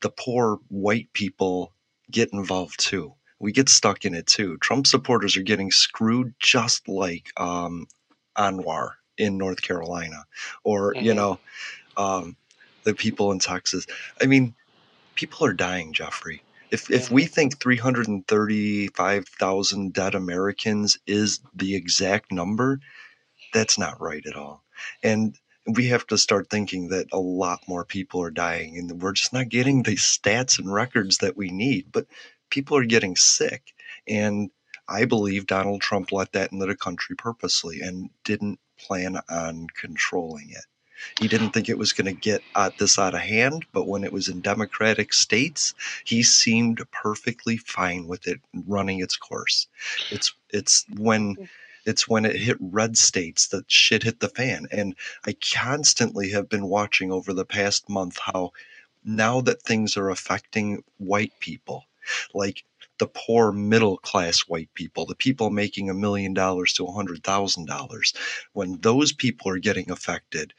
the 0.00 0.10
poor 0.10 0.58
white 0.68 1.12
people 1.12 1.72
get 2.10 2.32
involved 2.32 2.80
too. 2.80 3.14
We 3.38 3.52
get 3.52 3.68
stuck 3.68 4.04
in 4.04 4.14
it 4.14 4.26
too. 4.26 4.56
Trump 4.58 4.86
supporters 4.86 5.36
are 5.36 5.42
getting 5.42 5.70
screwed 5.70 6.34
just 6.38 6.88
like 6.88 7.32
um, 7.36 7.86
Anwar 8.36 8.92
in 9.18 9.36
North 9.36 9.62
Carolina, 9.62 10.24
or 10.64 10.94
mm-hmm. 10.94 11.04
you 11.04 11.14
know, 11.14 11.38
um, 11.96 12.36
the 12.84 12.94
people 12.94 13.32
in 13.32 13.38
Texas. 13.38 13.86
I 14.20 14.26
mean, 14.26 14.54
people 15.14 15.46
are 15.46 15.52
dying, 15.52 15.92
Jeffrey. 15.92 16.42
If 16.72 16.90
if 16.90 17.10
we 17.10 17.26
think 17.26 17.60
335,000 17.60 19.92
dead 19.92 20.14
Americans 20.14 20.98
is 21.06 21.40
the 21.54 21.74
exact 21.76 22.32
number, 22.32 22.80
that's 23.52 23.78
not 23.78 24.00
right 24.00 24.24
at 24.26 24.36
all. 24.36 24.64
And 25.02 25.38
we 25.66 25.86
have 25.88 26.06
to 26.08 26.18
start 26.18 26.50
thinking 26.50 26.88
that 26.88 27.06
a 27.12 27.18
lot 27.18 27.60
more 27.68 27.84
people 27.84 28.22
are 28.22 28.30
dying 28.30 28.78
and 28.78 29.02
we're 29.02 29.12
just 29.12 29.32
not 29.32 29.48
getting 29.50 29.82
the 29.82 29.96
stats 29.96 30.58
and 30.58 30.72
records 30.72 31.18
that 31.18 31.36
we 31.36 31.50
need. 31.50 31.92
But 31.92 32.06
people 32.50 32.76
are 32.78 32.84
getting 32.84 33.16
sick 33.16 33.74
and 34.08 34.50
I 34.88 35.04
believe 35.04 35.46
Donald 35.46 35.82
Trump 35.82 36.10
let 36.10 36.32
that 36.32 36.52
into 36.52 36.66
the 36.66 36.76
country 36.76 37.14
purposely 37.16 37.80
and 37.80 38.10
didn't 38.24 38.58
plan 38.78 39.18
on 39.28 39.66
controlling 39.78 40.50
it. 40.50 40.64
He 41.20 41.28
didn't 41.28 41.50
think 41.50 41.68
it 41.68 41.78
was 41.78 41.92
going 41.92 42.06
to 42.06 42.20
get 42.20 42.42
uh, 42.54 42.70
this 42.78 42.98
out 42.98 43.14
of 43.14 43.20
hand, 43.20 43.66
but 43.72 43.86
when 43.88 44.04
it 44.04 44.12
was 44.12 44.28
in 44.28 44.40
democratic 44.40 45.12
states, 45.12 45.74
he 46.04 46.22
seemed 46.22 46.82
perfectly 46.90 47.56
fine 47.56 48.06
with 48.06 48.26
it 48.26 48.40
running 48.66 49.00
its 49.00 49.16
course. 49.16 49.66
It's 50.10 50.34
it's 50.50 50.86
when 50.96 51.48
it's 51.84 52.06
when 52.08 52.24
it 52.24 52.36
hit 52.36 52.56
red 52.60 52.96
states 52.96 53.48
that 53.48 53.70
shit 53.70 54.02
hit 54.04 54.20
the 54.20 54.28
fan. 54.28 54.66
And 54.70 54.94
I 55.26 55.34
constantly 55.54 56.30
have 56.30 56.48
been 56.48 56.66
watching 56.66 57.10
over 57.10 57.32
the 57.32 57.44
past 57.44 57.88
month 57.88 58.18
how 58.18 58.52
now 59.04 59.40
that 59.40 59.62
things 59.62 59.96
are 59.96 60.10
affecting 60.10 60.84
white 60.98 61.32
people, 61.40 61.84
like 62.34 62.64
the 62.98 63.08
poor 63.08 63.50
middle 63.50 63.96
class 63.98 64.40
white 64.40 64.72
people, 64.74 65.06
the 65.06 65.14
people 65.14 65.50
making 65.50 65.90
a 65.90 65.94
million 65.94 66.34
dollars 66.34 66.72
to 66.74 66.86
a 66.86 66.92
hundred 66.92 67.24
thousand 67.24 67.66
dollars, 67.66 68.14
when 68.52 68.78
those 68.80 69.12
people 69.12 69.50
are 69.50 69.58
getting 69.58 69.90
affected, 69.90 70.52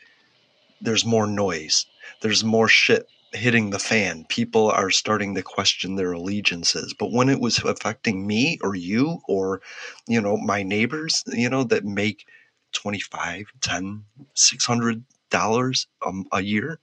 there's 0.84 1.06
more 1.06 1.28
noise. 1.28 1.86
There's 2.22 2.44
more 2.44 2.68
shit 2.68 3.08
hitting 3.32 3.72
the 3.72 3.80
fan. 3.80 4.26
People 4.30 4.70
are 4.70 4.92
starting 4.92 5.34
to 5.36 5.42
question 5.42 5.96
their 5.96 6.12
allegiances. 6.12 6.94
But 6.94 7.12
when 7.12 7.30
it 7.30 7.40
was 7.40 7.58
affecting 7.60 8.28
me 8.28 8.60
or 8.62 8.76
you 8.76 9.22
or, 9.28 9.62
you 10.08 10.22
know, 10.22 10.38
my 10.38 10.62
neighbors, 10.64 11.24
you 11.28 11.50
know, 11.50 11.64
that 11.64 11.84
make 11.84 12.26
25, 12.74 13.48
10, 13.62 14.04
600 14.36 15.04
dollars 15.30 15.88
um, 16.06 16.26
a 16.32 16.42
year, 16.42 16.80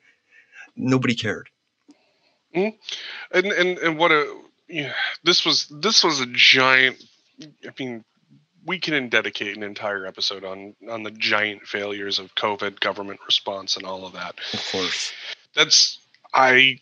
nobody 0.74 1.14
cared. 1.14 1.48
Mm-hmm. 2.54 2.76
And, 3.38 3.46
and, 3.52 3.78
and 3.78 3.98
what 3.98 4.10
a, 4.10 4.40
yeah, 4.68 4.92
this 5.24 5.44
was 5.44 5.66
this 5.80 6.04
was 6.04 6.20
a 6.20 6.26
giant. 6.26 7.02
I 7.42 7.70
mean, 7.78 8.04
we 8.66 8.78
can 8.78 9.08
dedicate 9.08 9.56
an 9.56 9.62
entire 9.62 10.06
episode 10.06 10.44
on 10.44 10.74
on 10.88 11.02
the 11.02 11.10
giant 11.10 11.66
failures 11.66 12.18
of 12.18 12.34
COVID 12.34 12.80
government 12.80 13.20
response 13.26 13.76
and 13.76 13.86
all 13.86 14.06
of 14.06 14.12
that. 14.14 14.38
Of 14.52 14.68
course, 14.70 15.12
that's 15.54 15.98
I. 16.32 16.80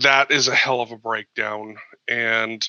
That 0.00 0.30
is 0.30 0.48
a 0.48 0.54
hell 0.54 0.80
of 0.80 0.92
a 0.92 0.96
breakdown, 0.96 1.76
and 2.08 2.66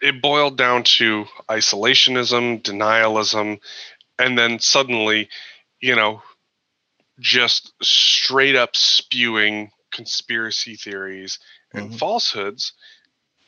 it 0.00 0.20
boiled 0.22 0.56
down 0.56 0.84
to 0.84 1.26
isolationism, 1.48 2.62
denialism, 2.62 3.60
and 4.18 4.38
then 4.38 4.58
suddenly, 4.58 5.28
you 5.80 5.96
know, 5.96 6.22
just 7.18 7.72
straight 7.82 8.56
up 8.56 8.76
spewing 8.76 9.70
conspiracy 9.90 10.76
theories 10.76 11.38
and 11.72 11.88
mm-hmm. 11.88 11.96
falsehoods 11.96 12.72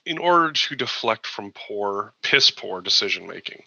in 0.09 0.17
order 0.17 0.51
to 0.51 0.75
deflect 0.75 1.27
from 1.27 1.53
poor, 1.53 2.15
piss 2.23 2.51
poor 2.51 2.81
decision 2.81 3.27
making. 3.27 3.63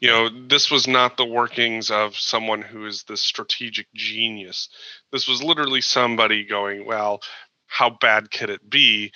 You 0.00 0.08
know, 0.08 0.28
this 0.48 0.70
was 0.70 0.88
not 0.88 1.18
the 1.18 1.26
workings 1.26 1.90
of 1.90 2.16
someone 2.16 2.62
who 2.62 2.86
is 2.86 3.02
the 3.02 3.18
strategic 3.18 3.92
genius. 3.92 4.70
This 5.12 5.28
was 5.28 5.42
literally 5.42 5.82
somebody 5.82 6.46
going, 6.46 6.86
well, 6.86 7.20
how 7.66 7.90
bad 7.90 8.30
could 8.30 8.48
it 8.48 8.70
be 8.70 9.12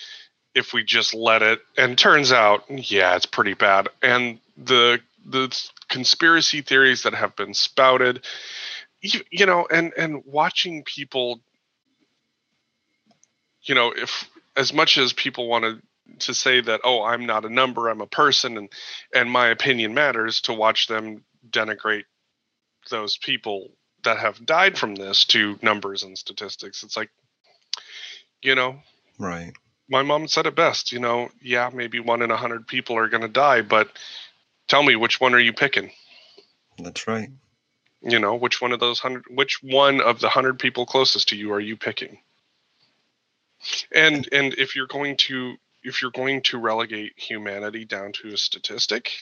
if 0.54 0.74
we 0.74 0.84
just 0.84 1.14
let 1.14 1.40
it? 1.40 1.60
And 1.78 1.96
turns 1.96 2.30
out, 2.30 2.64
yeah, 2.68 3.16
it's 3.16 3.24
pretty 3.24 3.54
bad. 3.54 3.88
And 4.02 4.38
the 4.58 5.00
the 5.24 5.58
conspiracy 5.88 6.60
theories 6.60 7.04
that 7.04 7.14
have 7.14 7.34
been 7.36 7.54
spouted, 7.54 8.22
you, 9.00 9.20
you 9.30 9.46
know, 9.46 9.66
and 9.72 9.94
and 9.96 10.22
watching 10.26 10.84
people, 10.84 11.40
you 13.62 13.74
know, 13.74 13.94
if 13.96 14.28
as 14.58 14.74
much 14.74 14.98
as 14.98 15.14
people 15.14 15.48
want 15.48 15.64
to 15.64 15.80
to 16.18 16.34
say 16.34 16.60
that 16.60 16.80
oh 16.84 17.02
i'm 17.02 17.26
not 17.26 17.44
a 17.44 17.50
number 17.50 17.88
i'm 17.88 18.00
a 18.00 18.06
person 18.06 18.56
and 18.56 18.68
and 19.14 19.30
my 19.30 19.48
opinion 19.48 19.92
matters 19.92 20.40
to 20.40 20.52
watch 20.52 20.86
them 20.86 21.24
denigrate 21.50 22.04
those 22.90 23.16
people 23.18 23.70
that 24.06 24.18
have 24.18 24.46
died 24.46 24.78
from 24.78 24.94
this 24.94 25.24
to 25.26 25.58
numbers 25.62 26.02
and 26.02 26.16
statistics. 26.16 26.82
It's 26.82 26.96
like 26.96 27.10
you 28.42 28.54
know 28.54 28.76
right. 29.18 29.52
my 29.88 30.02
mom 30.02 30.28
said 30.28 30.46
it 30.46 30.54
best 30.54 30.92
you 30.92 31.00
know 31.00 31.30
yeah 31.42 31.70
maybe 31.72 32.00
one 32.00 32.22
in 32.22 32.30
a 32.30 32.36
hundred 32.36 32.66
people 32.66 32.96
are 32.96 33.08
going 33.08 33.22
to 33.22 33.28
die 33.28 33.62
but 33.62 33.88
tell 34.68 34.82
me 34.82 34.96
which 34.96 35.20
one 35.20 35.34
are 35.34 35.40
you 35.40 35.52
picking? 35.52 35.90
That's 36.78 37.06
right. 37.06 37.30
You 38.02 38.18
know 38.18 38.36
which 38.36 38.60
one 38.60 38.72
of 38.72 38.80
those 38.80 39.00
hundred 39.00 39.24
which 39.30 39.62
one 39.62 40.00
of 40.00 40.20
the 40.20 40.28
hundred 40.28 40.58
people 40.58 40.86
closest 40.86 41.28
to 41.30 41.36
you 41.36 41.52
are 41.52 41.60
you 41.60 41.76
picking? 41.76 42.18
And 43.92 44.28
and 44.32 44.54
if 44.54 44.76
you're 44.76 44.86
going 44.86 45.16
to 45.28 45.56
if 45.86 46.02
you're 46.02 46.10
going 46.10 46.42
to 46.42 46.58
relegate 46.58 47.12
humanity 47.16 47.84
down 47.84 48.12
to 48.12 48.28
a 48.28 48.36
statistic, 48.36 49.12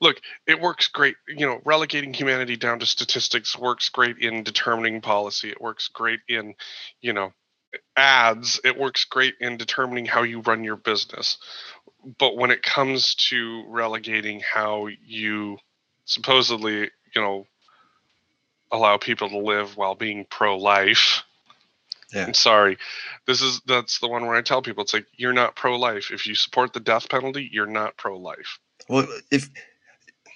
look, 0.00 0.20
it 0.46 0.60
works 0.60 0.88
great. 0.88 1.16
You 1.28 1.46
know, 1.46 1.60
relegating 1.64 2.14
humanity 2.14 2.56
down 2.56 2.78
to 2.80 2.86
statistics 2.86 3.58
works 3.58 3.88
great 3.88 4.18
in 4.18 4.42
determining 4.42 5.00
policy. 5.00 5.50
It 5.50 5.60
works 5.60 5.88
great 5.88 6.20
in, 6.28 6.54
you 7.00 7.12
know, 7.12 7.32
ads. 7.96 8.60
It 8.64 8.78
works 8.78 9.04
great 9.04 9.34
in 9.40 9.56
determining 9.56 10.06
how 10.06 10.22
you 10.22 10.40
run 10.40 10.64
your 10.64 10.76
business. 10.76 11.36
But 12.18 12.36
when 12.36 12.50
it 12.50 12.62
comes 12.62 13.14
to 13.30 13.64
relegating 13.68 14.40
how 14.40 14.88
you 15.06 15.58
supposedly, 16.04 16.90
you 17.14 17.22
know, 17.22 17.46
allow 18.70 18.96
people 18.96 19.28
to 19.28 19.38
live 19.38 19.76
while 19.76 19.94
being 19.94 20.26
pro 20.28 20.56
life, 20.56 21.22
yeah. 22.12 22.26
I'm 22.26 22.34
sorry. 22.34 22.78
This 23.26 23.42
is 23.42 23.60
that's 23.66 23.98
the 24.00 24.08
one 24.08 24.26
where 24.26 24.34
I 24.34 24.42
tell 24.42 24.62
people 24.62 24.82
it's 24.82 24.94
like 24.94 25.06
you're 25.16 25.32
not 25.32 25.56
pro 25.56 25.78
life. 25.78 26.10
If 26.10 26.26
you 26.26 26.34
support 26.34 26.72
the 26.72 26.80
death 26.80 27.08
penalty, 27.08 27.48
you're 27.50 27.66
not 27.66 27.96
pro 27.96 28.18
life. 28.18 28.58
Well, 28.88 29.06
if 29.30 29.48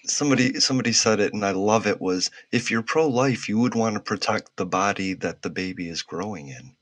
somebody 0.05 0.61
somebody 0.61 0.93
said 0.93 1.21
it 1.21 1.35
and 1.35 1.45
I 1.45 1.51
love 1.51 1.87
it 1.87 2.01
was 2.01 2.31
if 2.53 2.71
you're 2.71 2.83
pro 2.83 3.09
life, 3.09 3.49
you 3.49 3.59
would 3.59 3.75
want 3.75 3.95
to 3.95 4.01
protect 4.01 4.57
the 4.57 4.67
body 4.67 5.15
that 5.15 5.43
the 5.43 5.51
baby 5.51 5.89
is 5.89 6.03
growing 6.03 6.49
in. 6.49 6.77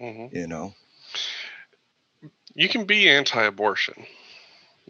Mm-hmm. 0.00 0.36
You 0.36 0.46
know. 0.46 0.74
You 2.54 2.68
can 2.68 2.84
be 2.84 3.08
anti-abortion 3.08 4.06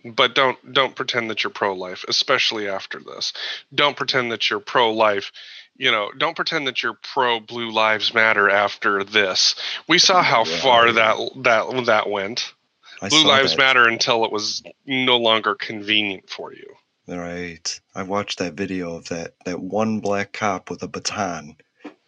but 0.05 0.35
don't 0.35 0.73
don't 0.73 0.97
pretend 0.97 1.31
that 1.31 1.43
you're 1.45 1.51
pro-life 1.51 2.05
especially 2.09 2.69
after 2.69 2.99
this 2.99 3.33
don't 3.75 3.97
pretend 3.97 4.33
that 4.33 4.51
you're 4.51 4.61
pro-life 4.61 5.31
you 5.77 5.91
know, 5.91 6.11
don't 6.17 6.37
pretend 6.37 6.67
that 6.67 6.83
you're 6.83 6.99
pro 7.03 7.41
Blue 7.41 7.71
Lives 7.71 8.15
Matter 8.15 8.49
after 8.49 9.05
this. 9.05 9.55
We 9.89 9.99
saw 9.99 10.23
how 10.23 10.45
far 10.45 10.93
that 10.93 11.17
that 11.43 11.87
that 11.87 12.11
went. 12.11 12.53
I 13.01 13.09
Blue 13.09 13.25
Lives 13.27 13.53
that. 13.53 13.59
Matter 13.59 13.89
until 13.89 14.25
it 14.25 14.33
was 14.33 14.63
no 14.87 15.17
longer 15.17 15.55
convenient 15.55 16.31
for 16.31 16.53
you. 16.53 16.75
Right. 17.09 17.81
I 17.95 18.05
watched 18.05 18.39
that 18.39 18.55
video 18.55 18.95
of 18.95 19.09
that 19.09 19.35
that 19.45 19.61
one 19.61 20.01
black 20.01 20.33
cop 20.33 20.71
with 20.71 20.83
a 20.83 20.89
baton, 20.89 21.57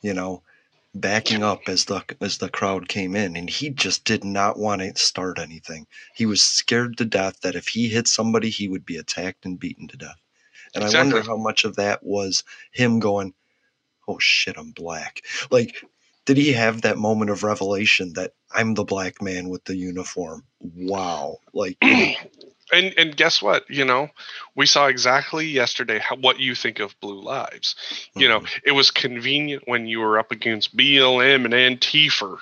you 0.03 0.15
know, 0.15 0.43
backing 0.95 1.43
up 1.43 1.63
as 1.67 1.87
the 1.87 2.05
as 2.21 2.39
the 2.39 2.49
crowd 2.49 2.89
came 2.89 3.17
in 3.17 3.37
and 3.37 3.51
he 3.51 3.71
just 3.71 4.05
did 4.05 4.23
not 4.23 4.59
want 4.59 4.83
to 4.83 4.95
start 4.97 5.39
anything. 5.41 5.87
He 6.15 6.27
was 6.27 6.43
scared 6.43 6.97
to 6.99 7.05
death 7.05 7.41
that 7.41 7.57
if 7.57 7.67
he 7.67 7.89
hit 7.89 8.07
somebody 8.07 8.51
he 8.51 8.69
would 8.69 8.87
be 8.87 8.97
attacked 8.97 9.45
and 9.45 9.59
beaten 9.59 9.89
to 9.89 9.97
death. 9.97 10.21
And 10.75 10.85
I 10.85 10.91
wonder 10.93 11.23
how 11.23 11.37
much 11.37 11.65
of 11.65 11.77
that 11.77 12.05
was 12.05 12.43
him 12.73 12.99
going, 12.99 13.33
"Oh 14.09 14.19
shit, 14.19 14.57
I'm 14.57 14.71
black." 14.71 15.23
Like 15.51 15.85
did 16.27 16.37
he 16.39 16.53
have 16.55 16.83
that 16.83 16.97
moment 16.97 17.31
of 17.31 17.43
revelation 17.43 18.15
that 18.15 18.33
I'm 18.51 18.73
the 18.73 18.85
black 18.85 19.21
man 19.21 19.51
with 19.51 19.65
the 19.65 19.77
uniform? 19.77 20.45
Wow. 20.61 21.37
Like 21.53 21.77
And 22.73 22.95
and 22.97 23.17
guess 23.17 23.43
what? 23.43 23.69
You 23.69 23.85
know, 23.85 24.09
we 24.57 24.67
saw 24.67 24.87
exactly 24.87 25.47
yesterday 25.47 25.99
how, 25.99 26.17
what 26.17 26.41
you 26.41 26.55
think 26.55 26.81
of 26.81 26.99
Blue 27.01 27.21
Lives. 27.21 27.77
You 28.17 28.29
know, 28.29 28.41
mm-hmm. 28.41 28.59
it 28.65 28.73
was 28.73 28.91
convenient 28.91 29.65
when 29.67 29.87
you 29.87 30.01
were 30.01 30.19
up 30.19 30.33
against 30.33 30.77
BLM 30.77 31.45
and 31.45 31.55
Antifa, 31.55 32.39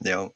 know, 0.00 0.34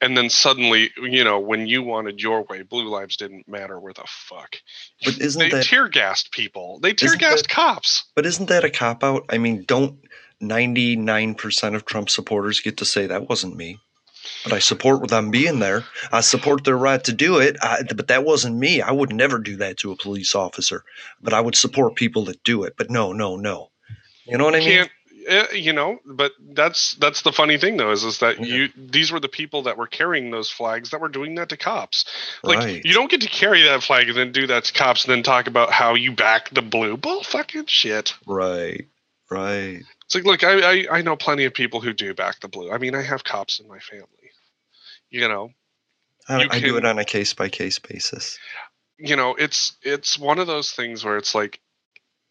and 0.00 0.16
then 0.16 0.28
suddenly, 0.30 0.90
you 0.96 1.24
know, 1.24 1.38
when 1.38 1.66
you 1.66 1.82
wanted 1.82 2.20
your 2.20 2.42
way, 2.42 2.62
Blue 2.62 2.88
Lives 2.88 3.16
didn't 3.16 3.48
matter 3.48 3.78
where 3.78 3.92
the 3.92 4.04
fuck. 4.06 4.56
But 5.04 5.18
isn't 5.20 5.38
they 5.38 5.50
that 5.50 5.64
tear 5.64 5.88
gassed 5.88 6.32
people? 6.32 6.78
They 6.80 6.92
tear 6.92 7.16
gassed 7.16 7.44
that- 7.44 7.48
cops. 7.48 8.04
But 8.14 8.26
isn't 8.26 8.48
that 8.48 8.64
a 8.64 8.70
cop 8.70 9.02
out? 9.04 9.24
I 9.30 9.38
mean, 9.38 9.64
don't 9.64 9.98
99% 10.42 11.74
of 11.74 11.84
Trump 11.84 12.10
supporters 12.10 12.60
get 12.60 12.76
to 12.78 12.84
say 12.84 13.06
that 13.06 13.28
wasn't 13.28 13.56
me? 13.56 13.78
But 14.42 14.54
I 14.54 14.58
support 14.58 15.08
them 15.08 15.30
being 15.30 15.58
there. 15.58 15.84
I 16.10 16.22
support 16.22 16.64
their 16.64 16.78
right 16.78 17.02
to 17.04 17.12
do 17.12 17.38
it. 17.38 17.56
I, 17.60 17.82
but 17.94 18.08
that 18.08 18.24
wasn't 18.24 18.56
me. 18.56 18.80
I 18.80 18.90
would 18.90 19.12
never 19.12 19.38
do 19.38 19.56
that 19.56 19.76
to 19.78 19.92
a 19.92 19.96
police 19.96 20.34
officer. 20.34 20.82
But 21.20 21.34
I 21.34 21.40
would 21.42 21.54
support 21.54 21.94
people 21.94 22.24
that 22.26 22.42
do 22.42 22.64
it. 22.64 22.74
But 22.78 22.90
no, 22.90 23.12
no, 23.12 23.36
no. 23.36 23.70
You 24.24 24.38
know 24.38 24.44
what 24.44 24.54
I 24.54 24.60
mean? 24.60 24.88
Eh, 25.26 25.52
you 25.54 25.72
know? 25.72 25.98
But 26.04 26.32
that's 26.40 26.94
that's 26.94 27.22
the 27.22 27.32
funny 27.32 27.58
thing 27.58 27.76
though 27.76 27.90
is 27.92 28.04
is 28.04 28.18
that 28.18 28.40
you 28.40 28.68
these 28.76 29.10
were 29.12 29.20
the 29.20 29.28
people 29.28 29.62
that 29.62 29.76
were 29.78 29.86
carrying 29.86 30.30
those 30.30 30.50
flags 30.50 30.90
that 30.90 31.00
were 31.00 31.08
doing 31.08 31.34
that 31.36 31.48
to 31.50 31.56
cops. 31.56 32.04
Like 32.42 32.58
Right. 32.58 32.84
you 32.84 32.92
don't 32.94 33.10
get 33.10 33.20
to 33.22 33.28
carry 33.28 33.62
that 33.62 33.82
flag 33.82 34.08
and 34.08 34.16
then 34.18 34.32
do 34.32 34.46
that 34.48 34.64
to 34.64 34.72
cops 34.72 35.04
and 35.04 35.12
then 35.12 35.22
talk 35.22 35.46
about 35.46 35.70
how 35.72 35.94
you 35.94 36.12
back 36.12 36.50
the 36.50 36.62
blue. 36.62 36.96
Bull 36.96 37.22
fucking 37.22 37.66
shit. 37.66 38.14
Right. 38.26 38.88
Right. 39.30 39.80
It's 40.04 40.14
like, 40.14 40.24
look, 40.24 40.44
I, 40.44 40.60
I 40.82 40.86
I 40.98 41.02
know 41.02 41.16
plenty 41.16 41.44
of 41.44 41.54
people 41.54 41.80
who 41.80 41.92
do 41.94 42.12
back 42.14 42.40
the 42.40 42.48
blue. 42.48 42.70
I 42.70 42.78
mean, 42.78 42.94
I 42.94 43.02
have 43.02 43.24
cops 43.24 43.58
in 43.58 43.66
my 43.66 43.78
family. 43.78 44.06
You 45.10 45.28
know, 45.28 45.50
I, 46.28 46.42
You 46.42 46.48
I 46.50 46.60
do 46.60 46.76
it 46.76 46.84
on 46.84 46.98
a 46.98 47.04
case 47.04 47.32
by 47.34 47.48
case 47.48 47.78
basis. 47.78 48.38
you 48.98 49.16
know, 49.16 49.34
it's 49.34 49.76
it's 49.82 50.18
one 50.18 50.38
of 50.38 50.46
those 50.46 50.72
things 50.72 51.04
where 51.04 51.16
it's 51.16 51.34
like 51.34 51.58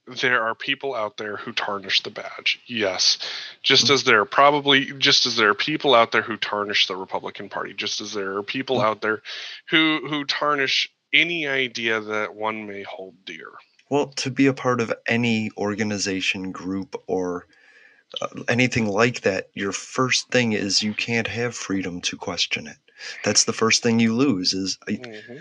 there 0.08 0.44
are 0.44 0.56
people 0.56 0.94
out 0.94 1.18
there 1.18 1.38
who 1.38 1.54
tarnish 1.54 2.02
the 2.02 2.10
badge. 2.10 2.60
Yes. 2.68 3.18
Just 3.62 3.89
as 3.89 4.04
there 4.04 4.22
are 4.22 4.26
probably 4.26 4.92
just 4.98 5.26
as 5.26 5.36
there 5.36 5.50
are 5.50 5.56
people 5.56 5.96
out 5.96 6.12
there 6.12 6.22
who 6.22 6.38
tarnish 6.38 6.88
the 6.88 6.96
Republican 6.96 7.50
Party, 7.50 7.74
just 7.74 8.02
as 8.02 8.13
there 8.13 8.38
are 8.38 8.44
people 8.44 8.82
out 8.82 9.02
there 9.02 9.22
who 9.70 10.02
who 10.08 10.26
tarnish 10.26 10.89
any 11.13 11.48
idea 11.48 12.02
that 12.02 12.36
one 12.36 12.68
may 12.68 12.84
hold 12.84 13.16
dear. 13.26 13.48
Well, 13.89 14.08
to 14.08 14.32
be 14.32 14.48
a 14.48 14.54
part 14.54 14.82
of 14.82 14.94
any 15.08 15.52
organization, 15.58 16.52
group, 16.52 16.96
or 17.08 17.46
uh, 18.22 18.28
anything 18.48 18.88
like 18.88 19.22
that, 19.22 19.50
your 19.54 19.72
first 19.72 20.30
thing 20.30 20.54
is 20.54 20.82
you 20.82 20.94
can't 20.94 21.28
have 21.28 21.56
freedom 21.56 22.02
to 22.02 22.18
question 22.18 22.68
it. 22.68 22.78
That's 23.23 23.45
the 23.45 23.53
first 23.53 23.84
thing 23.84 23.99
you 23.99 24.13
lose. 24.15 24.53
Is 24.53 24.77
I, 24.88 24.99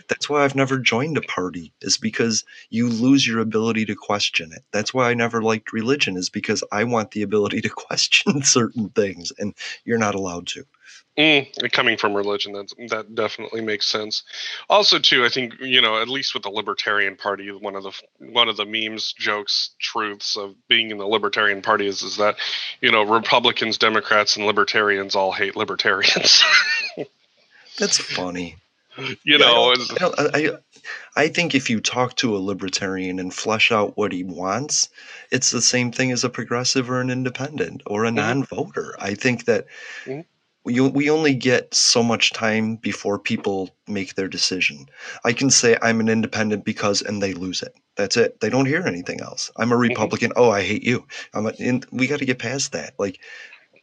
that's 0.08 0.28
why 0.28 0.44
I've 0.44 0.54
never 0.54 0.78
joined 0.78 1.16
a 1.16 1.22
party. 1.22 1.72
Is 1.80 1.98
because 1.98 2.44
you 2.70 2.88
lose 2.88 3.26
your 3.26 3.40
ability 3.40 3.86
to 3.86 3.94
question 3.94 4.52
it. 4.52 4.64
That's 4.72 4.92
why 4.92 5.10
I 5.10 5.14
never 5.14 5.42
liked 5.42 5.72
religion. 5.72 6.16
Is 6.16 6.28
because 6.28 6.64
I 6.72 6.84
want 6.84 7.12
the 7.12 7.22
ability 7.22 7.60
to 7.62 7.68
question 7.70 8.42
certain 8.42 8.88
things, 8.90 9.32
and 9.38 9.54
you're 9.84 9.98
not 9.98 10.14
allowed 10.14 10.46
to. 10.48 10.64
Mm, 11.18 11.70
coming 11.72 11.98
from 11.98 12.14
religion, 12.14 12.54
that 12.54 12.72
that 12.88 13.14
definitely 13.14 13.60
makes 13.60 13.86
sense. 13.86 14.22
Also, 14.70 14.98
too, 14.98 15.26
I 15.26 15.28
think 15.28 15.60
you 15.60 15.82
know, 15.82 16.00
at 16.00 16.08
least 16.08 16.32
with 16.32 16.42
the 16.42 16.48
Libertarian 16.48 17.16
Party, 17.16 17.50
one 17.50 17.76
of 17.76 17.82
the 17.82 17.92
one 18.18 18.48
of 18.48 18.56
the 18.56 18.64
memes, 18.64 19.12
jokes, 19.12 19.74
truths 19.78 20.38
of 20.38 20.54
being 20.68 20.90
in 20.90 20.96
the 20.96 21.06
Libertarian 21.06 21.60
Party 21.60 21.86
is 21.86 22.02
is 22.02 22.16
that 22.16 22.36
you 22.80 22.90
know 22.90 23.02
Republicans, 23.02 23.76
Democrats, 23.76 24.36
and 24.36 24.46
Libertarians 24.46 25.14
all 25.14 25.32
hate 25.32 25.54
libertarians. 25.54 26.42
That's 27.78 27.98
funny. 27.98 28.56
you 28.98 29.16
Yeah, 29.24 29.38
know, 29.38 29.74
I, 30.00 30.04
I, 30.16 30.38
I, 30.38 30.50
I 31.16 31.28
think 31.28 31.54
if 31.54 31.70
you 31.70 31.80
talk 31.80 32.16
to 32.16 32.36
a 32.36 32.38
libertarian 32.38 33.18
and 33.18 33.32
flesh 33.32 33.72
out 33.72 33.96
what 33.96 34.12
he 34.12 34.24
wants, 34.24 34.88
it's 35.30 35.50
the 35.50 35.62
same 35.62 35.92
thing 35.92 36.12
as 36.12 36.24
a 36.24 36.30
progressive 36.30 36.90
or 36.90 37.00
an 37.00 37.10
independent 37.10 37.82
or 37.86 38.04
a 38.04 38.10
non-voter. 38.10 38.94
I 38.98 39.14
think 39.14 39.46
that 39.46 39.66
Mhm. 40.06 40.24
we 40.64 40.80
we 40.80 41.10
only 41.10 41.34
get 41.34 41.74
so 41.74 42.02
much 42.02 42.32
time 42.32 42.76
before 42.76 43.18
people 43.18 43.70
make 43.88 44.14
their 44.14 44.28
decision. 44.28 44.86
I 45.24 45.32
can 45.32 45.50
say 45.50 45.76
I'm 45.82 46.00
an 46.00 46.08
independent 46.08 46.64
because, 46.64 47.02
and 47.02 47.22
they 47.22 47.32
lose 47.34 47.62
it. 47.62 47.74
That's 47.96 48.16
it. 48.16 48.40
They 48.40 48.50
don't 48.50 48.66
hear 48.66 48.82
anything 48.86 49.20
else. 49.20 49.50
I'm 49.56 49.72
a 49.72 49.76
Republican. 49.76 50.32
Oh, 50.36 50.50
I 50.50 50.62
hate 50.62 50.84
you. 50.84 51.06
I'm 51.34 51.46
a, 51.46 51.52
and 51.58 51.84
we 51.90 52.06
got 52.06 52.18
to 52.20 52.26
get 52.26 52.38
past 52.38 52.72
that. 52.72 52.94
Like. 52.98 53.18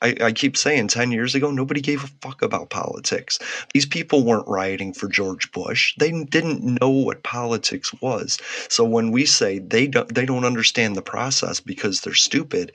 I, 0.01 0.15
I 0.21 0.31
keep 0.31 0.55
saying 0.55 0.88
10 0.88 1.12
years 1.12 1.35
ago, 1.35 1.51
nobody 1.51 1.81
gave 1.81 2.03
a 2.03 2.07
fuck 2.21 2.41
about 2.41 2.69
politics. 2.69 3.39
These 3.73 3.85
people 3.85 4.23
weren't 4.23 4.47
rioting 4.47 4.93
for 4.93 5.07
George 5.07 5.51
Bush. 5.51 5.93
They 5.97 6.12
didn't 6.23 6.79
know 6.79 6.89
what 6.89 7.23
politics 7.23 7.93
was. 8.01 8.39
So 8.69 8.83
when 8.85 9.12
we 9.12 9.25
say 9.25 9.59
they 9.59 9.88
don't, 9.88 10.13
they 10.13 10.25
don't 10.25 10.45
understand 10.45 10.95
the 10.95 11.01
process 11.01 11.59
because 11.59 12.01
they're 12.01 12.13
stupid, 12.13 12.71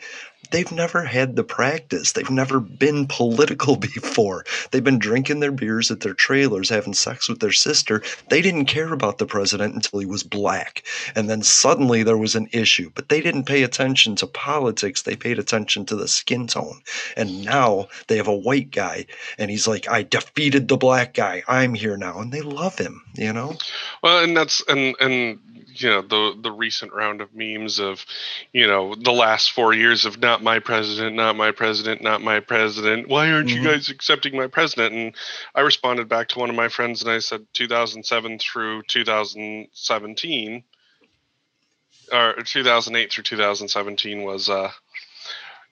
they've 0.50 0.70
never 0.72 1.04
had 1.04 1.37
the 1.37 1.44
practice. 1.44 2.12
They've 2.12 2.30
never 2.30 2.61
been 2.61 3.07
political 3.07 3.76
before. 3.94 4.44
They've 4.70 4.85
been 4.85 4.98
drinking 4.98 5.40
their 5.40 5.52
beers 5.52 5.90
at 5.90 6.00
their 6.00 6.14
trailers, 6.14 6.68
having 6.68 6.94
sex 6.94 7.28
with 7.28 7.40
their 7.40 7.52
sister. 7.52 8.02
They 8.28 8.40
didn't 8.40 8.66
care 8.66 8.92
about 8.92 9.18
the 9.18 9.26
president 9.26 9.74
until 9.74 10.00
he 10.00 10.07
was 10.07 10.22
black. 10.22 10.85
And 11.14 11.28
then 11.28 11.42
suddenly 11.42 12.02
there 12.02 12.18
was 12.18 12.35
an 12.35 12.48
issue. 12.52 12.90
But 12.94 13.09
they 13.09 13.20
didn't 13.20 13.44
pay 13.44 13.62
attention 13.62 14.16
to 14.16 14.26
politics. 14.26 15.02
They 15.02 15.16
paid 15.16 15.38
attention 15.38 15.87
to 15.87 15.96
the 15.96 16.09
skin 16.09 16.46
tone. 16.46 16.80
And 17.16 17.44
now 17.44 17.88
they 18.09 18.16
have 18.16 18.28
a 18.28 18.35
white 18.35 18.70
guy 18.70 19.07
and 19.38 19.50
he's 19.50 19.66
like, 19.66 19.88
I 19.88 20.02
defeated 20.02 20.68
the 20.68 20.76
black 20.76 21.14
guy. 21.14 21.42
I'm 21.48 21.74
here 21.74 21.96
now. 21.96 22.20
And 22.20 22.33
they 22.33 22.40
love 22.40 22.78
him, 22.78 23.02
you 23.14 23.33
know? 23.33 23.57
Well, 24.02 24.22
and 24.22 24.37
that's 24.37 24.62
and 24.68 24.94
and 25.00 25.38
you 25.80 25.88
know 25.88 26.02
the 26.02 26.37
the 26.40 26.52
recent 26.52 26.92
round 26.92 27.20
of 27.20 27.34
memes 27.34 27.78
of 27.78 28.04
you 28.52 28.66
know 28.66 28.94
the 28.94 29.12
last 29.12 29.52
four 29.52 29.72
years 29.72 30.04
of 30.04 30.20
not 30.20 30.42
my 30.42 30.58
president, 30.58 31.16
not 31.16 31.37
my 31.37 31.50
president, 31.52 32.02
not 32.02 32.22
my 32.22 32.40
president. 32.40 33.08
Why 33.08 33.30
aren't 33.30 33.50
you 33.50 33.62
guys 33.62 33.88
accepting 33.88 34.37
my 34.37 34.46
president? 34.46 34.94
And 34.94 35.14
I 35.54 35.60
responded 35.60 36.08
back 36.08 36.28
to 36.28 36.38
one 36.38 36.50
of 36.50 36.56
my 36.56 36.68
friends 36.68 37.02
and 37.02 37.10
I 37.10 37.18
said 37.18 37.46
2007 37.52 38.38
through 38.38 38.82
2017 38.84 40.64
or 42.12 42.34
2008 42.44 43.12
through 43.12 43.24
2017 43.24 44.22
was 44.22 44.48
uh 44.48 44.70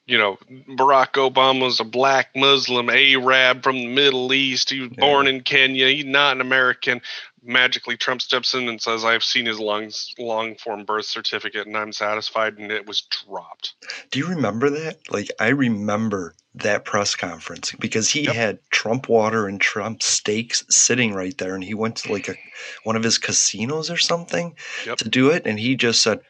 you 0.07 0.19
know, 0.19 0.37
Barack 0.69 1.13
Obama 1.13 1.63
was 1.63 1.81
a 1.81 1.85
black 1.85 2.31
Muslim 2.35 2.91
Arab 2.91 3.63
from 3.63 3.77
the 3.77 3.87
Middle 3.87 4.33
East. 4.33 4.71
He 4.71 4.81
was 4.81 4.91
born 4.91 5.27
in 5.27 5.43
Kenya. 5.43 5.89
He's 5.89 6.05
not 6.05 6.37
an 6.37 6.41
American. 6.41 7.01
Magically, 7.45 7.97
Trump 7.97 8.23
steps 8.23 8.55
in 8.55 8.69
and 8.69 8.81
says, 8.81 9.05
"I've 9.05 9.25
seen 9.25 9.47
his 9.47 9.59
long, 9.59 9.91
long 10.19 10.57
form 10.57 10.85
birth 10.85 11.07
certificate, 11.07 11.67
and 11.67 11.77
I'm 11.77 11.93
satisfied." 11.93 12.59
And 12.59 12.71
it 12.71 12.87
was 12.87 13.03
dropped. 13.03 13.75
Do 14.11 14.19
you 14.19 14.27
remember 14.27 14.71
that? 14.71 14.99
Like, 15.11 15.29
I 15.41 15.49
remember 15.49 16.35
that 16.55 16.85
press 16.85 17.17
conference 17.17 17.73
because 17.81 18.11
he 18.11 18.25
had 18.25 18.59
Trump 18.71 19.09
water 19.09 19.49
and 19.49 19.61
Trump 19.61 20.03
steaks 20.03 20.65
sitting 20.69 21.15
right 21.15 21.37
there, 21.39 21.55
and 21.55 21.65
he 21.65 21.75
went 21.75 21.97
to 21.97 22.13
like 22.13 22.29
a 22.29 22.37
one 22.85 22.97
of 22.97 23.03
his 23.03 23.19
casinos 23.19 23.91
or 23.91 23.97
something 23.97 24.55
to 24.97 25.09
do 25.09 25.31
it, 25.31 25.47
and 25.47 25.59
he 25.59 25.75
just 25.75 26.03
said, 26.03 26.21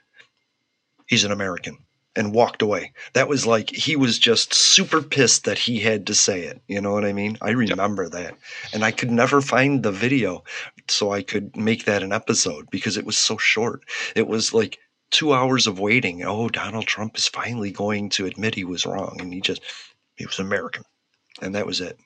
"He's 1.06 1.24
an 1.24 1.32
American." 1.32 1.78
And 2.14 2.34
walked 2.34 2.60
away. 2.60 2.92
That 3.14 3.28
was 3.28 3.46
like 3.46 3.70
he 3.70 3.96
was 3.96 4.18
just 4.18 4.52
super 4.52 5.00
pissed 5.00 5.44
that 5.44 5.58
he 5.58 5.80
had 5.80 6.06
to 6.08 6.14
say 6.14 6.42
it. 6.42 6.60
You 6.68 6.80
know 6.80 6.92
what 6.92 7.06
I 7.06 7.12
mean? 7.14 7.38
I 7.40 7.50
remember 7.50 8.08
that. 8.10 8.36
And 8.74 8.84
I 8.84 8.90
could 8.90 9.10
never 9.10 9.40
find 9.40 9.82
the 9.82 9.92
video 9.92 10.44
so 10.88 11.10
I 11.12 11.22
could 11.22 11.56
make 11.56 11.86
that 11.86 12.02
an 12.02 12.12
episode 12.12 12.68
because 12.70 12.98
it 12.98 13.06
was 13.06 13.16
so 13.16 13.38
short. 13.38 13.84
It 14.14 14.28
was 14.28 14.52
like 14.52 14.78
two 15.10 15.32
hours 15.32 15.66
of 15.66 15.80
waiting. 15.80 16.22
Oh, 16.22 16.48
Donald 16.48 16.86
Trump 16.86 17.16
is 17.16 17.28
finally 17.28 17.70
going 17.70 18.10
to 18.10 18.26
admit 18.26 18.54
he 18.54 18.64
was 18.64 18.84
wrong. 18.84 19.16
And 19.20 19.32
he 19.32 19.40
just, 19.40 19.62
he 20.16 20.26
was 20.26 20.38
American. 20.38 20.84
And 21.40 21.54
that 21.54 21.66
was 21.66 21.80
it. 21.80 21.98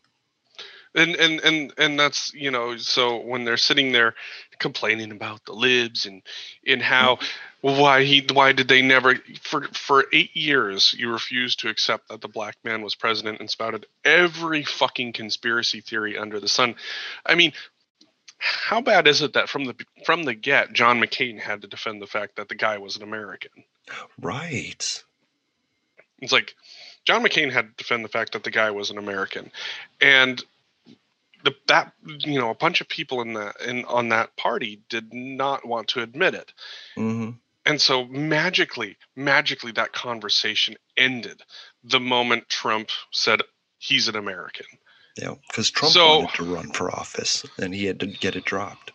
and 0.97 1.15
and 1.17 1.41
and 1.41 1.73
and 1.77 2.01
that's 2.01 2.33
you 2.35 2.51
know 2.51 2.77
so 2.79 3.19
when 3.19 3.45
they're 3.45 3.57
sitting 3.57 3.93
there 3.93 4.15
complaining 4.59 5.13
about 5.13 5.45
the 5.45 5.53
libs 5.53 6.07
and 6.07 6.23
and 6.67 6.83
how 6.83 7.17
mm-hmm. 7.17 7.27
Why 7.67 8.05
he 8.05 8.25
why 8.33 8.53
did 8.53 8.69
they 8.69 8.81
never 8.81 9.17
for 9.41 9.63
for 9.73 10.05
eight 10.13 10.37
years 10.37 10.95
you 10.97 11.11
refused 11.11 11.59
to 11.59 11.69
accept 11.69 12.09
that 12.09 12.21
the 12.21 12.29
black 12.29 12.57
man 12.63 12.81
was 12.81 12.95
president 12.95 13.41
and 13.41 13.51
spouted 13.51 13.87
every 14.05 14.63
fucking 14.63 15.13
conspiracy 15.13 15.81
theory 15.81 16.17
under 16.17 16.39
the 16.39 16.47
sun. 16.47 16.77
I 17.25 17.35
mean 17.35 17.53
how 18.39 18.81
bad 18.81 19.09
is 19.09 19.21
it 19.21 19.33
that 19.33 19.49
from 19.49 19.65
the 19.65 19.75
from 20.05 20.23
the 20.23 20.35
get 20.35 20.73
john 20.75 21.01
mccain 21.01 21.41
had 21.41 21.63
to 21.63 21.67
defend 21.67 22.01
the 22.01 22.07
fact 22.07 22.37
that 22.37 22.49
the 22.49 22.55
guy 22.55 22.79
was 22.79 22.95
an 22.95 23.03
american? 23.03 23.65
Right. 24.21 25.03
it's 26.21 26.33
like 26.33 26.55
john 27.05 27.25
mccain 27.25 27.51
had 27.51 27.77
to 27.77 27.83
defend 27.83 28.05
the 28.05 28.09
fact 28.09 28.35
that 28.35 28.45
the 28.45 28.53
guy 28.53 28.71
was 28.71 28.91
an 28.91 28.99
american. 28.99 29.51
And 30.01 30.41
the 31.43 31.53
that 31.67 31.93
you 32.07 32.39
know 32.39 32.51
a 32.51 32.55
bunch 32.55 32.81
of 32.81 32.89
people 32.89 33.23
in 33.23 33.33
that 33.33 33.61
in 33.61 33.85
on 33.87 34.11
that 34.11 34.37
party 34.37 34.83
did 34.89 35.13
not 35.13 35.67
want 35.67 35.89
to 35.89 36.03
admit 36.03 36.35
it. 36.35 36.53
Hmm 36.95 37.31
And 37.67 37.81
so 37.81 38.05
magically, 38.05 38.97
magically, 39.17 39.73
that 39.73 39.93
conversation 39.93 40.77
ended 40.97 41.43
the 41.83 42.01
moment 42.01 42.49
Trump 42.49 42.91
said 43.11 43.43
he's 43.79 44.07
an 44.07 44.17
American. 44.17 44.67
Yeah, 45.17 45.35
because 45.49 45.71
Trump 45.71 45.93
So- 45.93 46.19
wanted 46.21 46.35
to 46.37 46.55
run 46.55 46.71
for 46.71 46.95
office 46.95 47.45
and 47.59 47.75
he 47.75 47.85
had 47.85 48.01
to 48.01 48.07
get 48.07 48.37
it 48.37 48.45
dropped. 48.45 48.93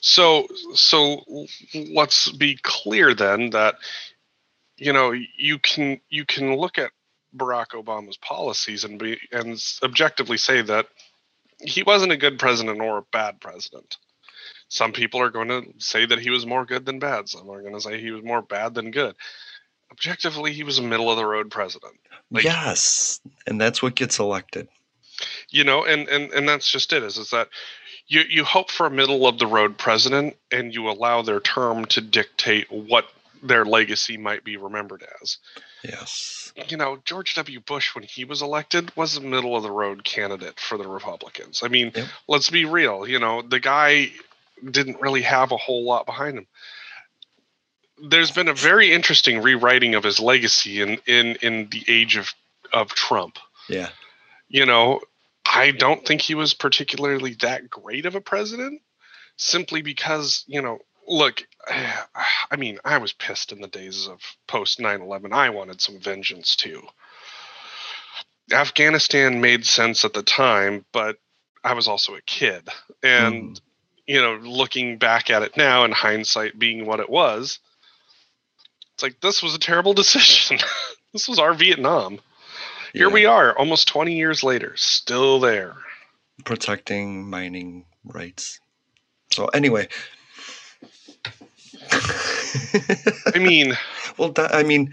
So, 0.00 0.46
so 0.74 1.46
let's 1.74 2.30
be 2.30 2.56
clear 2.62 3.14
then 3.14 3.50
that 3.50 3.76
you 4.76 4.92
know 4.92 5.10
you 5.10 5.58
can 5.58 6.00
you 6.08 6.24
can 6.24 6.54
look 6.54 6.78
at 6.78 6.92
Barack 7.36 7.68
Obama's 7.68 8.18
policies 8.18 8.84
and 8.84 8.98
be 8.98 9.18
and 9.32 9.60
objectively 9.82 10.36
say 10.36 10.62
that 10.62 10.86
he 11.60 11.82
wasn't 11.82 12.12
a 12.12 12.16
good 12.16 12.38
president 12.38 12.80
or 12.80 12.98
a 12.98 13.02
bad 13.10 13.40
president. 13.40 13.96
Some 14.68 14.92
people 14.92 15.20
are 15.20 15.30
going 15.30 15.48
to 15.48 15.62
say 15.78 16.06
that 16.06 16.18
he 16.18 16.30
was 16.30 16.44
more 16.46 16.64
good 16.66 16.84
than 16.86 16.98
bad. 16.98 17.28
Some 17.28 17.48
are 17.50 17.62
going 17.62 17.74
to 17.74 17.80
say 17.80 18.00
he 18.00 18.10
was 18.10 18.24
more 18.24 18.42
bad 18.42 18.74
than 18.74 18.90
good. 18.90 19.14
Objectively, 19.92 20.52
he 20.52 20.64
was 20.64 20.78
a 20.78 20.82
middle 20.82 21.10
of 21.10 21.16
the 21.16 21.24
road 21.26 21.50
president. 21.50 21.94
Like- 22.30 22.44
yes, 22.44 23.20
and 23.46 23.60
that's 23.60 23.82
what 23.82 23.94
gets 23.94 24.18
elected. 24.18 24.68
you 25.50 25.64
know 25.64 25.84
and 25.84 26.08
and 26.08 26.30
and 26.32 26.46
that's 26.48 26.70
just 26.70 26.92
it 26.92 27.02
is 27.02 27.16
is 27.16 27.30
that 27.30 27.48
you 28.06 28.20
you 28.28 28.44
hope 28.44 28.70
for 28.70 28.84
a 28.86 28.90
middle 28.90 29.26
of 29.26 29.38
the 29.38 29.46
road 29.46 29.78
president 29.78 30.36
and 30.52 30.74
you 30.74 30.90
allow 30.90 31.22
their 31.22 31.40
term 31.40 31.86
to 31.86 32.02
dictate 32.02 32.70
what 32.70 33.06
their 33.42 33.64
legacy 33.64 34.18
might 34.18 34.44
be 34.44 34.56
remembered 34.58 35.02
as 35.22 35.38
Yes. 35.82 36.52
you 36.68 36.76
know 36.76 36.98
george 37.06 37.34
w 37.34 37.60
bush 37.60 37.94
when 37.94 38.04
he 38.04 38.24
was 38.26 38.42
elected 38.42 38.94
was 38.94 39.16
a 39.16 39.22
middle 39.22 39.56
of 39.56 39.62
the 39.62 39.70
road 39.70 40.04
candidate 40.04 40.60
for 40.60 40.76
the 40.76 40.86
republicans 40.88 41.62
i 41.62 41.68
mean 41.68 41.92
Yep. 41.94 42.06
let's 42.28 42.50
be 42.50 42.66
real 42.66 43.08
you 43.08 43.18
know 43.18 43.40
the 43.40 43.60
guy 43.60 44.10
didn't 44.70 45.00
really 45.00 45.22
have 45.22 45.52
a 45.52 45.56
whole 45.56 45.84
lot 45.84 46.06
behind 46.06 46.38
him 46.38 46.46
there's 48.10 48.30
been 48.30 48.48
a 48.48 48.54
very 48.54 48.92
interesting 48.92 49.40
rewriting 49.42 49.94
of 49.94 50.04
his 50.04 50.20
legacy 50.20 50.80
in 50.80 50.98
in 51.06 51.36
in 51.42 51.68
the 51.70 51.84
age 51.88 52.16
of 52.16 52.32
of 52.72 52.88
trump 52.90 53.38
Yeah. 53.68 53.88
you 54.48 54.66
know, 54.66 55.00
I 55.50 55.70
don't 55.70 56.04
think 56.06 56.20
he 56.20 56.34
was 56.34 56.54
particularly 56.54 57.34
that 57.40 57.70
great 57.70 58.04
of 58.06 58.14
a 58.14 58.20
president 58.20 58.82
simply 59.36 59.80
because, 59.82 60.44
you 60.46 60.60
know, 60.60 60.78
look, 61.06 61.46
I 62.50 62.56
mean, 62.56 62.78
I 62.84 62.98
was 62.98 63.12
pissed 63.12 63.52
in 63.52 63.60
the 63.60 63.68
days 63.68 64.06
of 64.08 64.20
post 64.46 64.80
9 64.80 65.00
11. 65.00 65.32
I 65.32 65.50
wanted 65.50 65.80
some 65.80 65.98
vengeance 66.00 66.56
too. 66.56 66.82
Afghanistan 68.52 69.40
made 69.40 69.66
sense 69.66 70.04
at 70.04 70.12
the 70.12 70.22
time, 70.22 70.84
but 70.92 71.18
I 71.64 71.72
was 71.74 71.88
also 71.88 72.14
a 72.14 72.22
kid. 72.22 72.68
And, 73.02 73.56
mm. 73.56 73.60
You 74.06 74.20
know, 74.20 74.34
looking 74.36 74.98
back 74.98 75.30
at 75.30 75.42
it 75.42 75.56
now 75.56 75.84
and 75.84 75.92
hindsight 75.94 76.58
being 76.58 76.86
what 76.86 77.00
it 77.00 77.10
was, 77.10 77.58
it's 78.94 79.02
like 79.02 79.20
this 79.20 79.42
was 79.42 79.54
a 79.54 79.58
terrible 79.58 79.94
decision. 80.02 80.58
this 81.12 81.28
was 81.28 81.38
our 81.38 81.54
Vietnam. 81.54 82.18
Here 82.92 83.08
Yeah. 83.08 83.12
we 83.14 83.26
are, 83.26 83.56
almost 83.58 83.88
20 83.88 84.16
years 84.16 84.42
later, 84.42 84.72
still 84.76 85.40
there. 85.40 85.74
Protecting 86.44 87.28
mining 87.28 87.84
rights. 88.04 88.60
So 89.32 89.46
anyway. 89.46 89.88
I 91.92 93.38
mean, 93.38 93.76
well, 94.16 94.30
that, 94.32 94.54
I 94.54 94.62
mean, 94.62 94.92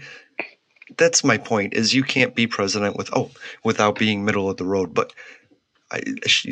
that's 0.96 1.24
my 1.24 1.38
point. 1.38 1.74
Is 1.74 1.94
you 1.94 2.02
can't 2.02 2.34
be 2.34 2.46
president 2.46 2.96
with 2.96 3.10
oh 3.14 3.30
without 3.64 3.98
being 3.98 4.24
middle 4.24 4.48
of 4.50 4.56
the 4.58 4.64
road. 4.64 4.92
But 4.94 5.12
I 5.90 6.00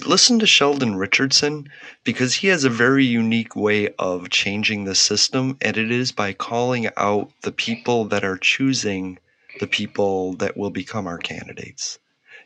listen 0.04 0.38
to 0.38 0.46
Sheldon 0.46 0.96
Richardson 0.96 1.68
because 2.04 2.34
he 2.34 2.48
has 2.48 2.64
a 2.64 2.70
very 2.70 3.04
unique 3.04 3.56
way 3.56 3.88
of 3.98 4.30
changing 4.30 4.84
the 4.84 4.94
system, 4.94 5.56
and 5.60 5.76
it 5.76 5.90
is 5.90 6.12
by 6.12 6.32
calling 6.32 6.88
out 6.96 7.30
the 7.42 7.52
people 7.52 8.04
that 8.06 8.24
are 8.24 8.38
choosing 8.38 9.18
the 9.60 9.66
people 9.66 10.34
that 10.34 10.56
will 10.56 10.70
become 10.70 11.06
our 11.06 11.18
candidates. 11.18 11.98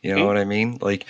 You 0.02 0.14
know 0.14 0.22
Mhm. 0.22 0.26
what 0.26 0.38
I 0.38 0.44
mean? 0.44 0.78
Like 0.80 1.04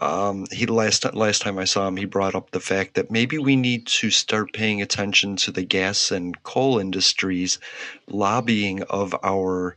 um, 0.00 0.46
he 0.52 0.66
last 0.66 1.12
last 1.14 1.42
time 1.42 1.58
I 1.58 1.64
saw 1.64 1.88
him, 1.88 1.96
he 1.96 2.04
brought 2.04 2.34
up 2.34 2.50
the 2.50 2.60
fact 2.60 2.94
that 2.94 3.10
maybe 3.10 3.38
we 3.38 3.56
need 3.56 3.86
to 3.88 4.10
start 4.10 4.52
paying 4.52 4.80
attention 4.80 5.36
to 5.36 5.50
the 5.50 5.64
gas 5.64 6.10
and 6.12 6.40
coal 6.44 6.78
industries 6.78 7.58
lobbying 8.06 8.82
of 8.84 9.14
our 9.24 9.76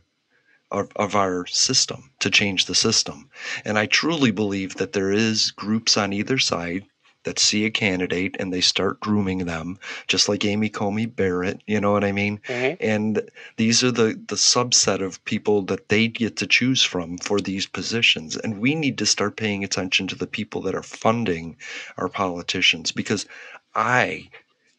of, 0.72 0.90
of 0.96 1.14
our 1.14 1.46
system 1.46 2.10
to 2.20 2.30
change 2.30 2.66
the 2.66 2.74
system. 2.74 3.28
And 3.64 3.78
I 3.78 3.86
truly 3.86 4.32
believe 4.32 4.76
that 4.76 4.92
there 4.92 5.12
is 5.12 5.52
groups 5.52 5.96
on 5.96 6.12
either 6.12 6.38
side 6.38 6.84
that 7.24 7.38
see 7.38 7.64
a 7.64 7.70
candidate 7.70 8.36
and 8.40 8.52
they 8.52 8.60
start 8.60 8.98
grooming 8.98 9.46
them, 9.46 9.78
just 10.08 10.28
like 10.28 10.44
Amy 10.44 10.68
Coney 10.68 11.06
Barrett. 11.06 11.62
You 11.66 11.80
know 11.80 11.92
what 11.92 12.02
I 12.04 12.10
mean? 12.10 12.40
Mhm. 12.48 12.76
And 12.80 13.30
these 13.56 13.84
are 13.84 13.92
the 13.92 14.20
the 14.26 14.36
subset 14.36 15.00
of 15.00 15.24
people 15.24 15.62
that 15.66 15.88
they 15.88 16.08
get 16.08 16.36
to 16.38 16.46
choose 16.48 16.82
from 16.82 17.18
for 17.18 17.40
these 17.40 17.66
positions. 17.66 18.36
And 18.36 18.58
we 18.58 18.74
need 18.74 18.98
to 18.98 19.06
start 19.06 19.36
paying 19.36 19.62
attention 19.62 20.08
to 20.08 20.16
the 20.16 20.26
people 20.26 20.62
that 20.62 20.74
are 20.74 20.82
funding 20.82 21.56
our 21.96 22.08
politicians 22.08 22.90
because 22.90 23.26
I 23.74 24.28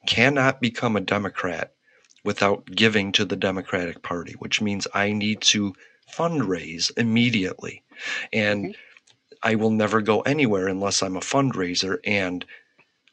cannot 0.06 0.60
become 0.60 0.98
a 0.98 1.02
Democrat 1.02 1.73
without 2.24 2.66
giving 2.66 3.12
to 3.12 3.26
the 3.26 3.36
Democratic 3.36 4.02
Party, 4.02 4.34
which 4.34 4.62
means 4.62 4.88
I 4.94 5.12
need 5.12 5.42
to 5.42 5.74
fundraise 6.12 6.92
immediately. 6.98 7.84
And 8.32 8.76
I 9.42 9.56
will 9.56 9.72
never 9.72 10.02
go 10.02 10.22
anywhere 10.22 10.68
unless 10.68 11.02
I'm 11.04 11.18
a 11.18 11.22
fundraiser. 11.22 11.98
And 12.06 12.46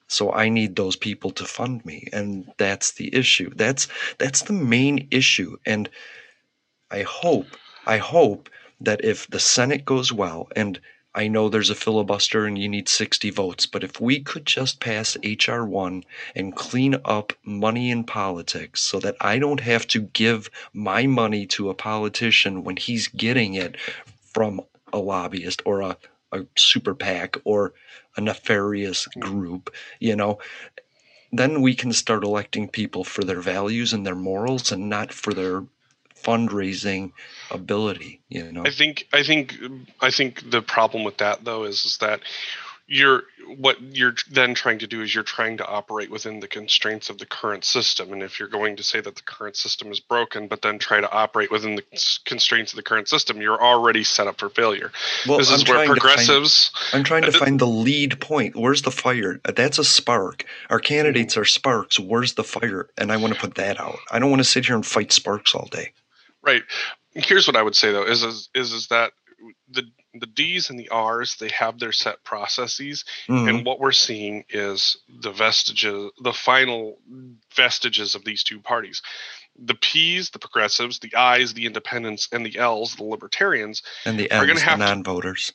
so 0.06 0.32
I 0.32 0.48
need 0.48 0.76
those 0.76 0.96
people 0.96 1.30
to 1.32 1.44
fund 1.44 1.84
me. 1.84 2.08
And 2.12 2.52
that's 2.56 2.92
the 2.92 3.14
issue. 3.14 3.50
That's 3.54 3.88
that's 4.18 4.42
the 4.42 4.52
main 4.52 5.08
issue. 5.10 5.56
And 5.66 5.88
I 6.90 7.02
hope, 7.02 7.56
I 7.86 7.98
hope 7.98 8.48
that 8.80 9.04
if 9.04 9.28
the 9.28 9.40
Senate 9.40 9.84
goes 9.84 10.12
well, 10.12 10.48
and 10.56 10.80
I 11.14 11.26
know 11.26 11.48
there's 11.48 11.70
a 11.70 11.74
filibuster 11.74 12.46
and 12.46 12.56
you 12.56 12.68
need 12.68 12.88
60 12.88 13.30
votes, 13.30 13.66
but 13.66 13.82
if 13.82 14.00
we 14.00 14.20
could 14.20 14.46
just 14.46 14.78
pass 14.78 15.16
H.R. 15.22 15.66
1 15.66 16.04
and 16.36 16.54
clean 16.54 16.96
up 17.04 17.32
money 17.42 17.90
in 17.90 18.04
politics 18.04 18.80
so 18.80 19.00
that 19.00 19.16
I 19.20 19.40
don't 19.40 19.60
have 19.60 19.88
to 19.88 20.02
give 20.02 20.50
my 20.72 21.06
money 21.06 21.46
to 21.46 21.68
a 21.68 21.74
politician 21.74 22.62
when 22.62 22.76
he's 22.76 23.08
getting 23.08 23.54
it 23.54 23.76
from 24.32 24.60
a 24.92 24.98
lobbyist 24.98 25.62
or 25.64 25.80
a, 25.80 25.96
a 26.30 26.46
super 26.56 26.94
PAC 26.94 27.38
or 27.44 27.72
a 28.16 28.20
nefarious 28.20 29.06
group, 29.18 29.74
you 29.98 30.14
know, 30.14 30.38
then 31.32 31.60
we 31.60 31.74
can 31.74 31.92
start 31.92 32.22
electing 32.24 32.68
people 32.68 33.02
for 33.02 33.24
their 33.24 33.40
values 33.40 33.92
and 33.92 34.06
their 34.06 34.14
morals 34.14 34.70
and 34.70 34.88
not 34.88 35.12
for 35.12 35.34
their 35.34 35.64
fundraising 36.22 37.12
ability, 37.50 38.20
you 38.28 38.50
know. 38.52 38.64
I 38.64 38.70
think 38.70 39.06
I 39.12 39.22
think 39.22 39.56
I 40.00 40.10
think 40.10 40.50
the 40.50 40.62
problem 40.62 41.04
with 41.04 41.18
that 41.18 41.44
though 41.44 41.64
is 41.64 41.84
is 41.84 41.98
that 41.98 42.20
you're 42.92 43.22
what 43.56 43.80
you're 43.80 44.14
then 44.32 44.52
trying 44.52 44.80
to 44.80 44.86
do 44.88 45.00
is 45.00 45.14
you're 45.14 45.22
trying 45.22 45.56
to 45.56 45.64
operate 45.66 46.10
within 46.10 46.40
the 46.40 46.48
constraints 46.48 47.08
of 47.08 47.18
the 47.18 47.26
current 47.26 47.64
system 47.64 48.12
and 48.12 48.20
if 48.20 48.38
you're 48.40 48.48
going 48.48 48.74
to 48.76 48.82
say 48.82 49.00
that 49.00 49.14
the 49.14 49.22
current 49.22 49.56
system 49.56 49.92
is 49.92 50.00
broken 50.00 50.48
but 50.48 50.60
then 50.62 50.76
try 50.76 51.00
to 51.00 51.10
operate 51.12 51.52
within 51.52 51.76
the 51.76 51.84
constraints 52.24 52.72
of 52.72 52.76
the 52.76 52.82
current 52.82 53.08
system 53.08 53.40
you're 53.40 53.62
already 53.62 54.02
set 54.02 54.26
up 54.26 54.38
for 54.40 54.48
failure 54.48 54.90
Well, 55.28 55.38
this 55.38 55.52
is 55.52 55.62
I'm 55.62 55.68
where 55.68 55.84
to 55.84 55.86
find- 55.86 56.00
progressives 56.00 56.72
I'm 56.92 57.04
trying 57.04 57.22
to 57.22 57.32
find 57.32 57.60
the 57.60 57.66
lead 57.66 58.20
point. 58.20 58.56
Where's 58.56 58.82
the 58.82 58.90
fire? 58.90 59.40
That's 59.44 59.78
a 59.78 59.84
spark. 59.84 60.44
Our 60.68 60.80
candidates 60.80 61.36
are 61.36 61.44
sparks. 61.44 62.00
Where's 62.00 62.32
the 62.34 62.42
fire? 62.44 62.88
And 62.98 63.12
I 63.12 63.16
want 63.18 63.32
to 63.34 63.38
put 63.40 63.54
that 63.54 63.78
out. 63.80 63.98
I 64.10 64.18
don't 64.18 64.30
want 64.30 64.40
to 64.40 64.44
sit 64.48 64.66
here 64.66 64.74
and 64.74 64.84
fight 64.84 65.12
sparks 65.12 65.54
all 65.54 65.66
day. 65.70 65.92
Right. 66.42 66.62
Here's 67.12 67.46
what 67.46 67.56
I 67.56 67.62
would 67.62 67.76
say 67.76 67.92
though 67.92 68.04
is 68.04 68.22
is 68.22 68.48
is, 68.54 68.86
that 68.88 69.12
the 69.70 69.84
the 70.14 70.26
D's 70.26 70.70
and 70.70 70.78
the 70.78 70.88
R's 70.90 71.36
they 71.36 71.48
have 71.48 71.78
their 71.78 71.92
set 71.92 72.22
processes 72.24 73.04
Mhm. 73.28 73.48
and 73.48 73.66
what 73.66 73.80
we're 73.80 73.92
seeing 73.92 74.44
is 74.48 74.96
the 75.08 75.30
vestiges 75.32 76.10
the 76.22 76.32
final 76.32 76.98
vestiges 77.54 78.14
of 78.14 78.24
these 78.24 78.42
two 78.42 78.60
parties. 78.60 79.02
The 79.58 79.74
P's, 79.74 80.30
the 80.30 80.38
progressives, 80.38 81.00
the 81.00 81.14
I's, 81.14 81.52
the 81.54 81.66
independents, 81.66 82.28
and 82.32 82.46
the 82.46 82.56
L's, 82.58 82.94
the 82.94 83.04
libertarians. 83.04 83.82
And 84.04 84.18
the 84.18 84.30
Are 84.30 84.46
gonna 84.46 84.60
have 84.60 84.78
non-voters. 84.78 85.52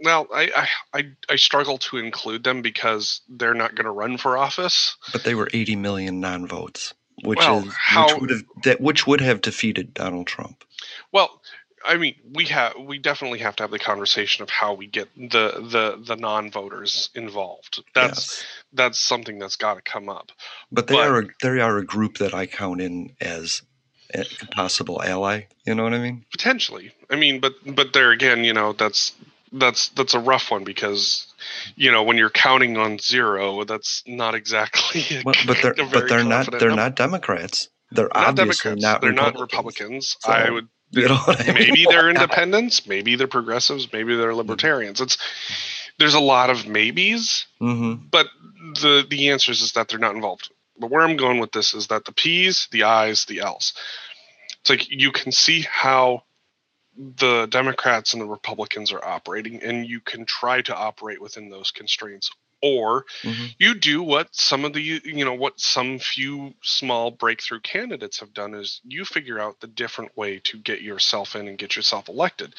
Well, 0.00 0.26
I 0.32 0.50
I, 0.54 0.68
I, 0.98 1.02
I 1.30 1.36
struggle 1.36 1.78
to 1.78 1.98
include 1.98 2.44
them 2.44 2.62
because 2.62 3.22
they're 3.28 3.54
not 3.54 3.74
going 3.74 3.86
to 3.86 3.90
run 3.90 4.18
for 4.18 4.36
office. 4.36 4.96
But 5.12 5.24
they 5.24 5.34
were 5.34 5.48
80 5.52 5.76
million 5.76 6.20
non-votes. 6.20 6.92
Which 7.22 7.38
Well, 7.38 7.66
is 7.66 7.74
how- 7.74 8.06
which 8.06 8.20
would 8.20 8.30
have 8.30 8.42
that 8.64 8.80
which 8.80 9.06
would 9.06 9.20
have 9.20 9.40
defeated 9.40 9.94
Donald 9.94 10.26
Trump. 10.26 10.64
Well, 11.12 11.40
I 11.84 11.96
mean, 11.96 12.16
we 12.32 12.46
have 12.46 12.74
we 12.78 12.98
definitely 12.98 13.38
have 13.40 13.56
to 13.56 13.62
have 13.62 13.70
the 13.70 13.78
conversation 13.78 14.42
of 14.42 14.50
how 14.50 14.74
we 14.74 14.86
get 14.86 15.08
the 15.14 15.60
the 15.70 16.02
the 16.04 16.16
non-voters 16.16 17.10
involved. 17.14 17.82
That's 17.94 18.44
that's 18.72 18.98
something 18.98 19.38
that's 19.38 19.56
got 19.56 19.74
to 19.74 19.82
come 19.82 20.08
up. 20.08 20.32
But 20.72 20.88
they 20.88 20.98
are 20.98 21.20
a, 21.20 21.26
they 21.42 21.60
are 21.60 21.78
a 21.78 21.84
group 21.84 22.18
that 22.18 22.34
I 22.34 22.46
count 22.46 22.80
in 22.80 23.14
as 23.20 23.62
a 24.14 24.24
possible 24.50 25.02
ally. 25.02 25.42
You 25.64 25.74
know 25.74 25.84
what 25.84 25.94
I 25.94 25.98
mean? 25.98 26.24
Potentially. 26.30 26.92
I 27.10 27.16
mean, 27.16 27.40
but 27.40 27.54
but 27.64 27.92
there 27.92 28.10
again, 28.10 28.44
you 28.44 28.52
know, 28.52 28.72
that's 28.72 29.12
that's 29.52 29.88
that's 29.88 30.14
a 30.14 30.20
rough 30.20 30.50
one 30.50 30.64
because 30.64 31.25
you 31.76 31.90
know 31.92 32.02
when 32.02 32.16
you're 32.16 32.30
counting 32.30 32.76
on 32.76 32.98
zero, 32.98 33.64
that's 33.64 34.02
not 34.06 34.34
exactly. 34.34 35.02
Well, 35.24 35.34
but 35.46 35.58
they're 35.62 35.74
but 35.92 36.08
they're 36.08 36.24
not 36.24 36.50
they're 36.50 36.68
number. 36.70 36.76
not 36.82 36.96
Democrats. 36.96 37.68
They're 37.90 38.08
not 38.14 38.38
obviously 38.38 38.70
Democrats. 38.70 38.82
not 38.82 39.00
they're 39.00 39.12
not 39.12 39.38
Republicans. 39.38 40.16
Republicans. 40.16 40.16
So, 40.20 40.32
I 40.32 40.50
would. 40.50 40.68
you 40.92 41.08
know 41.08 41.18
I 41.26 41.44
mean? 41.46 41.54
maybe 41.54 41.86
they're 41.88 42.08
independents. 42.14 42.86
Maybe 42.86 43.16
they're 43.16 43.26
progressives. 43.26 43.92
Maybe 43.92 44.14
they're 44.16 44.34
libertarians. 44.34 45.00
It's 45.00 45.18
there's 45.98 46.14
a 46.14 46.20
lot 46.20 46.50
of 46.50 46.66
maybes, 46.66 47.46
Mm-hmm. 47.60 48.06
but 48.10 48.26
the 48.80 49.04
the 49.08 49.30
answer 49.30 49.50
is, 49.52 49.62
is 49.62 49.72
that 49.72 49.88
they're 49.88 49.98
not 49.98 50.14
involved. 50.14 50.50
But 50.78 50.90
where 50.90 51.02
I'm 51.02 51.16
going 51.16 51.38
with 51.40 51.52
this 51.52 51.72
is 51.74 51.86
that 51.88 52.04
the 52.04 52.12
P's, 52.12 52.68
the 52.70 52.82
I's, 52.84 53.24
the 53.24 53.40
L's. 53.40 53.72
It's 54.60 54.70
like 54.70 54.90
you 54.90 55.10
can 55.10 55.32
see 55.32 55.62
how 55.62 56.22
the 56.96 57.46
Democrats 57.46 58.12
and 58.12 58.22
the 58.22 58.26
Republicans 58.26 58.92
are 58.92 59.04
operating, 59.04 59.62
and 59.62 59.86
you 59.86 60.00
can 60.00 60.24
try 60.24 60.62
to 60.62 60.76
operate 60.76 61.20
within 61.20 61.50
those 61.50 61.70
constraints. 61.70 62.30
Or 62.62 63.04
Mhm. 63.22 63.56
you 63.58 63.74
do 63.74 64.02
what 64.02 64.34
some 64.34 64.64
of 64.64 64.72
the 64.74 64.82
you 64.82 65.24
know 65.24 65.34
what 65.34 65.60
some 65.60 65.98
few 65.98 66.54
small 66.62 67.10
breakthrough 67.10 67.60
candidates 67.60 68.20
have 68.20 68.32
done 68.34 68.54
is 68.54 68.80
you 68.84 69.04
figure 69.04 69.38
out 69.38 69.60
the 69.60 69.66
different 69.66 70.16
way 70.16 70.40
to 70.40 70.58
get 70.58 70.82
yourself 70.82 71.36
in 71.36 71.48
and 71.48 71.58
get 71.58 71.76
yourself 71.76 72.08
elected 72.08 72.54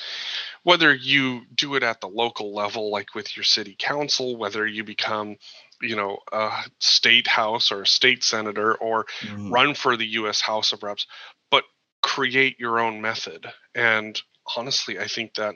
whether 0.63 0.93
you 0.93 1.41
do 1.53 1.75
it 1.75 1.83
at 1.83 2.01
the 2.01 2.07
local 2.07 2.53
level 2.53 2.91
like 2.91 3.15
with 3.15 3.35
your 3.35 3.43
city 3.43 3.75
council 3.77 4.35
whether 4.37 4.65
you 4.65 4.83
become 4.83 5.35
you 5.81 5.95
know 5.95 6.19
a 6.31 6.51
state 6.79 7.27
house 7.27 7.71
or 7.71 7.81
a 7.83 7.87
state 7.87 8.23
senator 8.23 8.75
or 8.75 9.05
Mhm. 9.21 9.51
run 9.51 9.73
for 9.73 9.95
the 9.97 10.07
US 10.07 10.41
House 10.41 10.73
of 10.73 10.83
Reps 10.83 11.07
but 11.51 11.63
create 12.07 12.57
your 12.59 12.79
own 12.79 13.01
method 13.01 13.45
and 13.75 14.21
honestly 14.55 14.97
I 14.97 15.07
think 15.07 15.33
that 15.35 15.55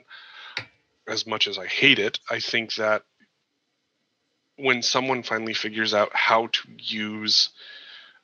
as 1.08 1.26
much 1.26 1.48
as 1.48 1.56
I 1.58 1.66
hate 1.66 1.98
it 1.98 2.18
I 2.30 2.40
think 2.40 2.74
that 2.74 3.02
when 4.56 4.82
someone 4.82 5.22
finally 5.22 5.54
figures 5.54 5.94
out 5.94 6.10
how 6.12 6.48
to 6.48 6.60
use 6.78 7.50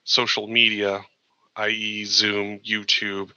social 0.04 0.46
media, 0.46 1.00
i.e., 1.56 2.04
Zoom, 2.04 2.60
YouTube, 2.60 3.30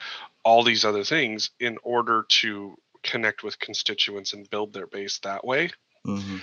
all 0.44 0.64
these 0.64 0.86
other 0.86 1.04
things, 1.04 1.52
in 1.60 1.78
order 1.84 2.26
to 2.42 2.78
connect 3.04 3.44
with 3.44 3.60
constituents 3.60 4.34
and 4.34 4.50
build 4.50 4.74
their 4.74 4.88
base 4.88 5.20
that 5.20 5.46
way, 5.46 5.70
Mm-hmm. 6.06 6.38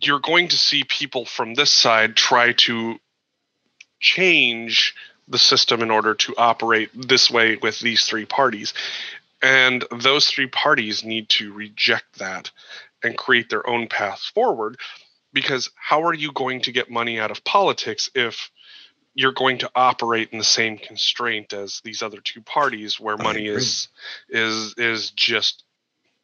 you're 0.00 0.18
going 0.18 0.48
to 0.48 0.56
see 0.56 0.82
people 0.82 1.24
from 1.24 1.54
this 1.54 1.70
side 1.70 2.16
try 2.16 2.52
to 2.66 2.96
change 4.00 4.96
the 5.32 5.38
system 5.38 5.82
in 5.82 5.90
order 5.90 6.14
to 6.14 6.34
operate 6.36 6.90
this 6.94 7.30
way 7.30 7.56
with 7.56 7.80
these 7.80 8.04
three 8.04 8.26
parties. 8.26 8.74
And 9.42 9.84
those 9.90 10.28
three 10.28 10.46
parties 10.46 11.02
need 11.02 11.28
to 11.30 11.52
reject 11.52 12.18
that 12.20 12.50
and 13.02 13.18
create 13.18 13.50
their 13.50 13.68
own 13.68 13.88
path 13.88 14.20
forward 14.34 14.76
because 15.32 15.70
how 15.74 16.04
are 16.04 16.14
you 16.14 16.32
going 16.32 16.60
to 16.62 16.72
get 16.72 16.90
money 16.90 17.18
out 17.18 17.30
of 17.30 17.42
politics 17.42 18.10
if 18.14 18.50
you're 19.14 19.32
going 19.32 19.58
to 19.58 19.70
operate 19.74 20.30
in 20.32 20.38
the 20.38 20.44
same 20.44 20.78
constraint 20.78 21.52
as 21.52 21.80
these 21.84 22.02
other 22.02 22.20
two 22.22 22.40
parties 22.40 22.98
where 22.98 23.18
I 23.18 23.22
money 23.22 23.48
agree. 23.48 23.56
is 23.62 23.88
is 24.28 24.74
is 24.78 25.10
just 25.10 25.64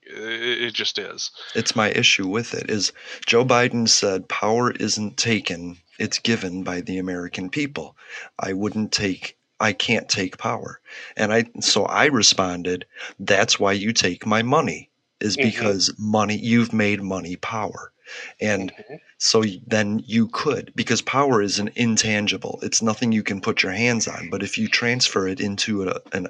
it 0.03 0.63
it 0.63 0.75
just 0.75 0.99
is 0.99 1.31
It's 1.55 1.77
my 1.77 1.91
issue 1.91 2.27
with 2.27 2.55
it 2.55 2.71
is 2.71 2.93
Joe 3.27 3.45
Biden 3.45 3.89
said 3.89 4.29
power 4.29 4.71
isn't 4.71 5.17
taken, 5.17 5.79
it's 5.99 6.19
given 6.19 6.63
by 6.63 6.81
the 6.81 6.99
American 6.99 7.51
people. 7.51 7.97
I 8.39 8.53
wouldn't 8.53 8.93
take 8.93 9.37
I 9.61 9.73
can't 9.73 10.09
take 10.09 10.39
power. 10.39 10.81
And 11.17 11.33
I 11.33 11.47
so 11.61 11.85
I 11.85 12.07
responded, 12.07 12.87
that's 13.19 13.59
why 13.59 13.73
you 13.73 13.93
take 13.93 14.25
my 14.27 14.43
money 14.43 14.91
is 15.21 15.37
Mhm. 15.37 15.43
because 15.43 15.93
money 15.99 16.37
you've 16.37 16.73
made 16.73 17.03
money 17.03 17.37
power. 17.37 17.93
And 18.41 18.73
Mhm. 18.73 19.01
so 19.19 19.43
then 19.67 20.01
you 20.07 20.29
could 20.29 20.73
because 20.77 21.03
power 21.03 21.43
is 21.43 21.59
an 21.59 21.71
intangible. 21.75 22.61
It's 22.63 22.83
nothing 22.83 23.11
you 23.13 23.25
can 23.25 23.41
put 23.41 23.63
your 23.63 23.73
hands 23.73 24.07
on, 24.07 24.31
but 24.31 24.43
if 24.43 24.59
you 24.59 24.69
transfer 24.69 25.27
it 25.27 25.41
into 25.41 25.89
a, 25.89 26.01
an 26.13 26.29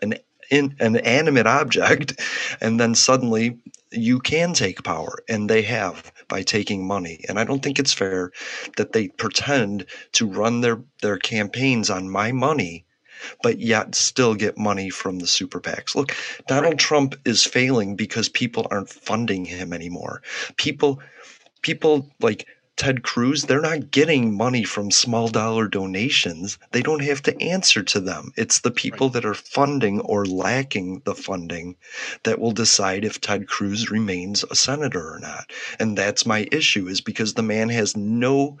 an 0.00 0.14
in, 0.50 0.74
an 0.80 0.96
animate 0.96 1.46
object 1.46 2.20
and 2.60 2.78
then 2.78 2.94
suddenly 2.94 3.58
you 3.90 4.20
can 4.20 4.52
take 4.52 4.82
power 4.82 5.18
and 5.28 5.48
they 5.48 5.62
have 5.62 6.12
by 6.28 6.42
taking 6.42 6.86
money 6.86 7.24
and 7.28 7.38
i 7.38 7.44
don't 7.44 7.62
think 7.62 7.78
it's 7.78 7.92
fair 7.92 8.30
that 8.76 8.92
they 8.92 9.08
pretend 9.08 9.86
to 10.12 10.26
run 10.26 10.60
their 10.60 10.80
their 11.02 11.18
campaigns 11.18 11.90
on 11.90 12.10
my 12.10 12.32
money 12.32 12.84
but 13.42 13.58
yet 13.58 13.94
still 13.94 14.34
get 14.34 14.56
money 14.56 14.90
from 14.90 15.18
the 15.18 15.26
super 15.26 15.60
PACs. 15.60 15.96
Look, 15.96 16.14
Donald 16.46 16.78
Trump 16.78 17.16
is 17.24 17.44
failing 17.44 17.96
because 17.96 18.28
people 18.28 18.68
aren't 18.70 18.88
funding 18.88 19.44
him 19.44 19.72
anymore. 19.72 20.22
People 20.56 21.00
people 21.62 22.08
like 22.20 22.46
Ted 22.78 23.02
Cruz, 23.02 23.42
they're 23.42 23.60
not 23.60 23.90
getting 23.90 24.36
money 24.36 24.62
from 24.62 24.92
small 24.92 25.26
dollar 25.26 25.66
donations. 25.66 26.58
They 26.70 26.80
don't 26.80 27.02
have 27.02 27.20
to 27.24 27.42
answer 27.42 27.82
to 27.82 27.98
them. 27.98 28.32
It's 28.36 28.60
the 28.60 28.70
people 28.70 29.08
that 29.08 29.24
are 29.24 29.34
funding 29.34 29.98
or 30.02 30.24
lacking 30.24 31.02
the 31.04 31.16
funding 31.16 31.74
that 32.22 32.38
will 32.38 32.52
decide 32.52 33.04
if 33.04 33.20
Ted 33.20 33.48
Cruz 33.48 33.90
remains 33.90 34.44
a 34.44 34.54
senator 34.54 35.12
or 35.12 35.18
not. 35.18 35.50
And 35.80 35.98
that's 35.98 36.24
my 36.24 36.46
issue 36.52 36.86
is 36.86 37.00
because 37.00 37.34
the 37.34 37.42
man 37.42 37.68
has 37.70 37.96
no 37.96 38.58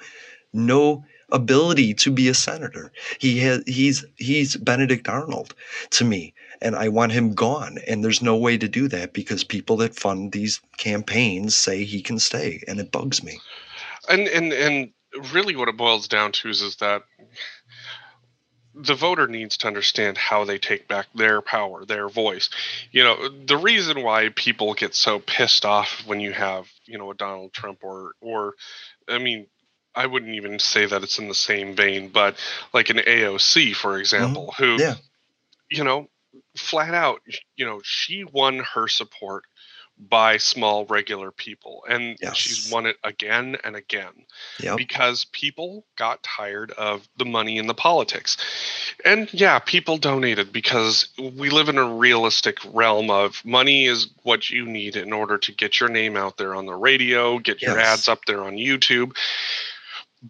no 0.52 1.04
ability 1.30 1.94
to 1.94 2.10
be 2.10 2.26
a 2.26 2.34
senator. 2.34 2.90
He 3.20 3.38
has 3.38 3.62
he's 3.68 4.04
he's 4.16 4.56
Benedict 4.56 5.08
Arnold 5.08 5.54
to 5.90 6.04
me 6.04 6.34
and 6.60 6.74
I 6.74 6.88
want 6.88 7.12
him 7.12 7.34
gone 7.34 7.78
and 7.86 8.02
there's 8.02 8.20
no 8.20 8.36
way 8.36 8.58
to 8.58 8.66
do 8.66 8.88
that 8.88 9.12
because 9.12 9.44
people 9.44 9.76
that 9.76 9.94
fund 9.94 10.32
these 10.32 10.60
campaigns 10.76 11.54
say 11.54 11.84
he 11.84 12.02
can 12.02 12.18
stay 12.18 12.64
and 12.66 12.80
it 12.80 12.90
bugs 12.90 13.22
me. 13.22 13.38
And 14.08 14.28
and 14.28 14.52
and 14.52 14.92
really 15.32 15.56
what 15.56 15.68
it 15.68 15.76
boils 15.76 16.08
down 16.08 16.32
to 16.32 16.48
is, 16.48 16.62
is 16.62 16.76
that 16.76 17.02
the 18.74 18.94
voter 18.94 19.26
needs 19.26 19.56
to 19.56 19.66
understand 19.66 20.16
how 20.16 20.44
they 20.44 20.58
take 20.58 20.86
back 20.86 21.06
their 21.14 21.40
power 21.40 21.84
their 21.84 22.08
voice 22.08 22.48
you 22.92 23.02
know 23.02 23.28
the 23.46 23.56
reason 23.56 24.02
why 24.02 24.28
people 24.34 24.74
get 24.74 24.94
so 24.94 25.18
pissed 25.18 25.64
off 25.64 26.04
when 26.06 26.20
you 26.20 26.32
have 26.32 26.68
you 26.86 26.96
know 26.96 27.10
a 27.10 27.14
donald 27.14 27.52
trump 27.52 27.78
or 27.82 28.12
or 28.20 28.54
i 29.08 29.18
mean 29.18 29.46
i 29.94 30.06
wouldn't 30.06 30.34
even 30.34 30.58
say 30.58 30.86
that 30.86 31.02
it's 31.02 31.18
in 31.18 31.28
the 31.28 31.34
same 31.34 31.74
vein 31.74 32.08
but 32.08 32.36
like 32.72 32.90
an 32.90 32.98
aoc 32.98 33.74
for 33.74 33.98
example 33.98 34.54
mm-hmm. 34.56 34.76
who 34.76 34.82
Yeah. 34.82 34.94
you 35.70 35.82
know 35.82 36.08
flat 36.56 36.94
out 36.94 37.20
you 37.56 37.66
know 37.66 37.80
she 37.82 38.22
won 38.22 38.60
her 38.74 38.86
support 38.86 39.44
by 40.00 40.36
small 40.36 40.86
regular 40.86 41.30
people 41.32 41.84
and 41.88 42.16
she's 42.34 42.70
won 42.70 42.86
it 42.86 42.96
again 43.02 43.56
and 43.64 43.74
again 43.74 44.12
Yep. 44.60 44.76
because 44.76 45.24
people 45.26 45.84
got 45.96 46.22
tired 46.22 46.70
of 46.72 47.08
the 47.16 47.24
money 47.24 47.58
and 47.58 47.68
the 47.68 47.74
politics. 47.74 48.36
And 49.04 49.32
yeah, 49.34 49.58
people 49.58 49.98
donated 49.98 50.52
because 50.52 51.08
we 51.18 51.50
live 51.50 51.68
in 51.68 51.78
a 51.78 51.94
realistic 51.94 52.58
realm 52.72 53.10
of 53.10 53.44
money 53.44 53.86
is 53.86 54.08
what 54.22 54.50
you 54.50 54.66
need 54.66 54.96
in 54.96 55.12
order 55.12 55.36
to 55.38 55.52
get 55.52 55.80
your 55.80 55.88
name 55.88 56.16
out 56.16 56.36
there 56.36 56.54
on 56.54 56.66
the 56.66 56.74
radio, 56.76 57.38
get 57.38 57.60
your 57.62 57.76
Yes. 57.76 57.98
ads 58.00 58.08
up 58.08 58.24
there 58.26 58.42
on 58.42 58.54
YouTube. 58.54 59.16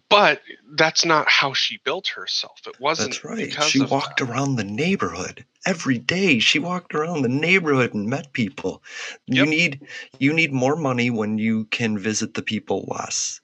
But 0.09 0.41
that's 0.73 1.03
not 1.03 1.27
how 1.27 1.53
she 1.53 1.77
built 1.83 2.09
herself. 2.09 2.61
It 2.67 2.79
wasn't 2.79 3.09
That's 3.11 3.25
right. 3.25 3.37
because 3.37 3.71
She 3.71 3.81
walked 3.81 4.19
that. 4.19 4.29
around 4.29 4.55
the 4.55 4.63
neighborhood 4.63 5.45
every 5.65 5.97
day. 5.97 6.39
She 6.39 6.59
walked 6.59 6.93
around 6.93 7.23
the 7.23 7.29
neighborhood 7.29 7.93
and 7.95 8.07
met 8.07 8.31
people. 8.33 8.83
You 9.25 9.45
need 9.45 9.87
you 10.19 10.31
need 10.33 10.53
more 10.53 10.75
money 10.75 11.09
when 11.09 11.37
you 11.39 11.65
can 11.65 11.97
visit 11.97 12.35
the 12.35 12.43
people 12.43 12.85
less. 12.87 13.41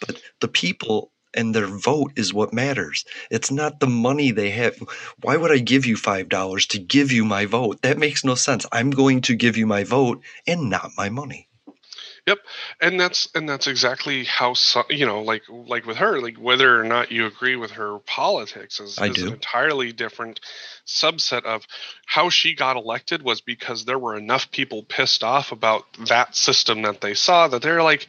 But 0.00 0.20
the 0.40 0.48
people 0.48 1.12
and 1.34 1.54
their 1.54 1.66
vote 1.66 2.12
is 2.16 2.32
what 2.34 2.52
matters. 2.52 3.04
It's 3.30 3.50
not 3.50 3.80
the 3.80 3.86
money 3.88 4.30
they 4.30 4.50
have. 4.50 4.78
Why 5.22 5.36
would 5.36 5.50
I 5.52 5.58
give 5.58 5.86
you 5.86 5.96
$5 5.96 6.68
to 6.68 6.78
give 6.78 7.12
you 7.12 7.24
my 7.24 7.46
vote? 7.46 7.82
That 7.82 7.98
makes 7.98 8.24
no 8.24 8.34
sense. 8.34 8.66
I'm 8.72 8.90
going 8.90 9.20
to 9.22 9.34
give 9.34 9.56
you 9.56 9.66
my 9.66 9.84
vote 9.84 10.22
and 10.46 10.70
not 10.70 10.92
my 10.96 11.08
money. 11.08 11.48
Yep, 12.26 12.38
and 12.80 12.98
that's 12.98 13.28
and 13.34 13.46
that's 13.46 13.66
exactly 13.66 14.24
how 14.24 14.54
you 14.88 15.04
know, 15.04 15.22
like 15.22 15.42
like 15.48 15.84
with 15.84 15.98
her, 15.98 16.20
like 16.20 16.36
whether 16.36 16.80
or 16.80 16.84
not 16.84 17.12
you 17.12 17.26
agree 17.26 17.56
with 17.56 17.72
her 17.72 17.98
politics 17.98 18.80
is, 18.80 18.98
is 18.98 19.22
an 19.22 19.32
entirely 19.34 19.92
different 19.92 20.40
subset 20.86 21.44
of 21.44 21.66
how 22.06 22.30
she 22.30 22.54
got 22.54 22.76
elected 22.76 23.22
was 23.22 23.42
because 23.42 23.84
there 23.84 23.98
were 23.98 24.16
enough 24.16 24.50
people 24.50 24.82
pissed 24.82 25.22
off 25.22 25.52
about 25.52 25.84
that 26.06 26.34
system 26.34 26.82
that 26.82 27.02
they 27.02 27.12
saw 27.12 27.46
that 27.48 27.60
they're 27.60 27.82
like, 27.82 28.08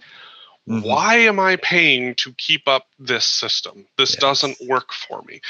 Mhm. 0.68 0.82
Why 0.82 1.16
am 1.18 1.39
I 1.39 1.57
paying 1.57 2.16
to 2.16 2.34
keep 2.34 2.68
up 2.68 2.88
this 2.97 3.26
system? 3.26 3.88
This 3.97 4.13
Yes. 4.13 4.20
doesn't 4.20 4.61
work 4.61 4.93
for 4.93 5.22
me. 5.22 5.41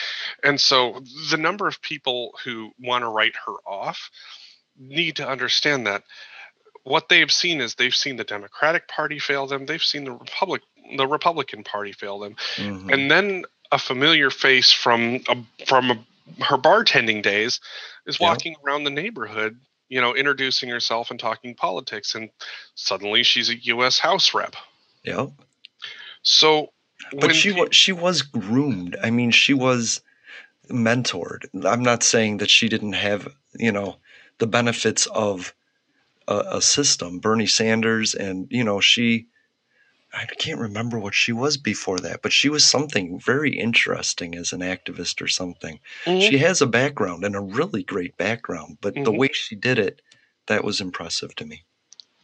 And 0.44 0.60
so 0.60 1.02
the 1.30 1.38
number 1.38 1.68
of 1.68 1.82
people 1.82 2.38
who 2.44 2.74
want 2.80 3.04
to 3.04 3.08
write 3.08 3.36
her 3.46 3.54
off 3.66 4.12
need 4.78 5.16
to 5.18 5.28
understand 5.28 5.88
that 5.88 6.04
what 6.86 7.10
they've 7.10 7.32
seen 7.32 7.60
is 7.62 7.76
they've 7.76 7.96
seen 7.96 8.16
the 8.16 8.24
Democratic 8.24 8.88
Party 8.88 9.20
fail 9.20 9.46
them, 9.48 9.66
they've 9.66 9.84
seen 9.84 10.06
the 10.06 10.12
Republic 10.14 10.62
the 10.98 11.08
Republican 11.08 11.64
Party 11.64 11.92
fail 11.92 12.20
them, 12.20 12.36
Mhm. 12.58 12.94
and 12.94 13.10
then 13.12 13.44
a 13.72 13.80
familiar 13.80 14.30
face 14.30 14.72
from 14.72 15.20
a, 15.28 15.36
from 15.66 15.90
a, 15.92 16.44
her 16.44 16.58
bartending 16.58 17.24
days 17.24 17.60
is 18.06 18.20
Yeah. 18.20 18.28
walking 18.30 18.56
around 18.64 18.84
the 18.84 18.92
neighborhood, 18.92 19.60
you 19.90 20.00
know, 20.00 20.16
introducing 20.16 20.70
herself 20.70 21.10
and 21.10 21.20
talking 21.20 21.56
politics, 21.56 22.14
and 22.14 22.30
suddenly 22.76 23.24
she's 23.24 23.50
a 23.50 23.56
U.S. 23.74 23.98
House 23.98 24.34
rep. 24.36 24.56
Yep. 25.04 25.32
So, 26.22 26.72
But 27.20 27.36
she 27.36 27.52
was 27.52 27.70
she 27.76 27.92
was 27.92 28.22
groomed. 28.22 28.96
I 29.04 29.10
mean, 29.10 29.32
she 29.32 29.54
was 29.56 30.02
mentored. 30.70 31.46
I'm 31.66 31.84
not 31.84 32.04
saying 32.04 32.38
that 32.38 32.50
she 32.50 32.70
didn't 32.70 32.94
have 32.94 33.28
you 33.58 33.72
know 33.72 33.98
the 34.38 34.48
benefits 34.48 35.08
of 35.08 35.54
a, 36.28 36.44
a 36.58 36.62
system. 36.62 37.20
Bernie 37.20 37.48
Sanders, 37.48 38.16
and 38.16 38.48
you 38.50 38.64
know 38.64 38.80
she. 38.80 39.28
I 40.14 40.26
can't 40.40 40.60
remember 40.62 40.98
what 40.98 41.14
she 41.14 41.34
was 41.34 41.58
before 41.58 42.00
that, 42.00 42.22
but 42.22 42.32
she 42.32 42.48
was 42.48 42.66
something 42.66 43.20
very 43.20 43.60
interesting 43.60 44.34
as 44.36 44.54
an 44.54 44.62
activist 44.62 45.22
or 45.22 45.28
something. 45.28 45.82
Mhm. 46.06 46.22
She 46.30 46.38
has 46.38 46.62
a 46.62 46.68
background 46.68 47.26
and 47.26 47.36
a 47.36 47.42
really 47.42 47.84
great 47.84 48.16
background, 48.16 48.78
but 48.80 48.94
the 48.94 49.12
Mhm. 49.12 49.18
way 49.18 49.30
she 49.34 49.56
did 49.56 49.78
it, 49.78 50.02
that 50.48 50.64
was 50.64 50.80
impressive 50.80 51.36
to 51.36 51.46
me. 51.46 51.64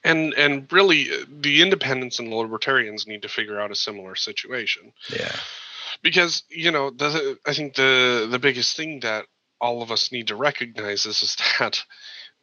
and 0.04 0.34
and 0.36 0.72
really, 0.72 1.12
uh, 1.12 1.26
the 1.30 1.62
independents 1.62 2.18
and 2.18 2.32
the 2.32 2.36
libertarians 2.36 3.06
need 3.06 3.22
to 3.24 3.28
figure 3.30 3.60
out 3.60 3.72
a 3.72 3.76
similar 3.76 4.16
situation. 4.16 4.94
Yeah. 5.10 5.36
because 6.02 6.44
you 6.50 6.72
know 6.72 6.90
the 6.90 7.38
i 7.46 7.54
think 7.54 7.76
the 7.76 8.28
the 8.32 8.40
biggest 8.40 8.76
thing 8.78 9.02
that 9.02 9.26
all 9.60 9.82
of 9.84 9.92
us 9.92 10.12
need 10.12 10.28
to 10.28 10.36
recognize 10.36 11.06
is 11.06 11.22
is 11.22 11.36
that 11.60 11.84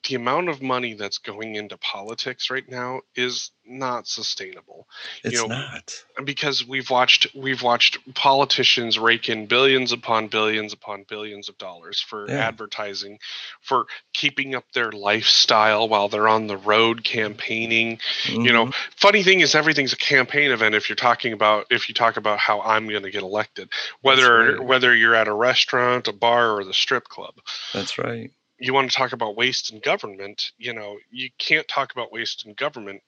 the 0.08 0.14
amount 0.14 0.48
of 0.48 0.62
money 0.62 0.94
that's 0.94 1.18
going 1.18 1.56
into 1.56 1.76
politics 1.78 2.50
right 2.50 2.68
now 2.68 3.00
is 3.14 3.50
not 3.66 4.06
sustainable 4.06 4.86
It's 5.24 5.34
you 5.42 5.46
know 5.48 5.54
not. 5.54 5.92
because 6.24 6.66
we've 6.66 6.88
watched 6.88 7.26
we've 7.34 7.62
watched 7.62 7.98
politicians 8.14 8.98
rake 8.98 9.28
in 9.28 9.46
billions 9.46 9.92
upon 9.92 10.28
billions 10.28 10.72
upon 10.72 11.04
billions 11.06 11.48
of 11.50 11.58
dollars 11.58 12.00
for 12.00 12.26
Yeah. 12.30 12.46
advertising 12.46 13.18
for 13.60 13.86
keeping 14.14 14.54
up 14.54 14.64
their 14.72 14.90
lifestyle 14.92 15.86
while 15.88 16.08
they're 16.08 16.28
on 16.28 16.46
the 16.46 16.56
road 16.56 17.04
campaigning 17.04 17.98
you 18.24 18.52
know 18.52 18.66
Mhm. 18.66 18.74
funny 18.96 19.22
thing 19.22 19.40
is 19.40 19.54
everything's 19.54 19.92
a 19.92 19.96
campaign 19.96 20.50
event 20.50 20.74
if 20.74 20.88
you're 20.88 20.96
talking 20.96 21.32
about 21.34 21.66
if 21.70 21.88
you 21.88 21.94
talk 21.94 22.16
about 22.16 22.38
how 22.38 22.60
i'm 22.62 22.88
going 22.88 23.02
to 23.02 23.10
get 23.10 23.22
elected 23.22 23.68
whether 24.00 24.52
right. 24.56 24.64
whether 24.64 24.94
you're 24.94 25.14
at 25.14 25.28
a 25.28 25.34
restaurant 25.34 26.08
a 26.08 26.12
bar 26.12 26.52
or 26.52 26.64
the 26.64 26.72
strip 26.74 27.04
club 27.08 27.34
That's 27.74 27.98
right. 27.98 28.30
You 28.58 28.74
want 28.74 28.90
to 28.90 28.96
talk 28.96 29.12
about 29.12 29.36
waste 29.36 29.72
in 29.72 29.80
government 29.80 30.52
you 30.58 30.72
know 30.72 30.96
you 31.10 31.30
can't 31.38 31.68
talk 31.68 31.92
about 31.92 32.12
waste 32.12 32.46
in 32.46 32.54
government 32.54 33.02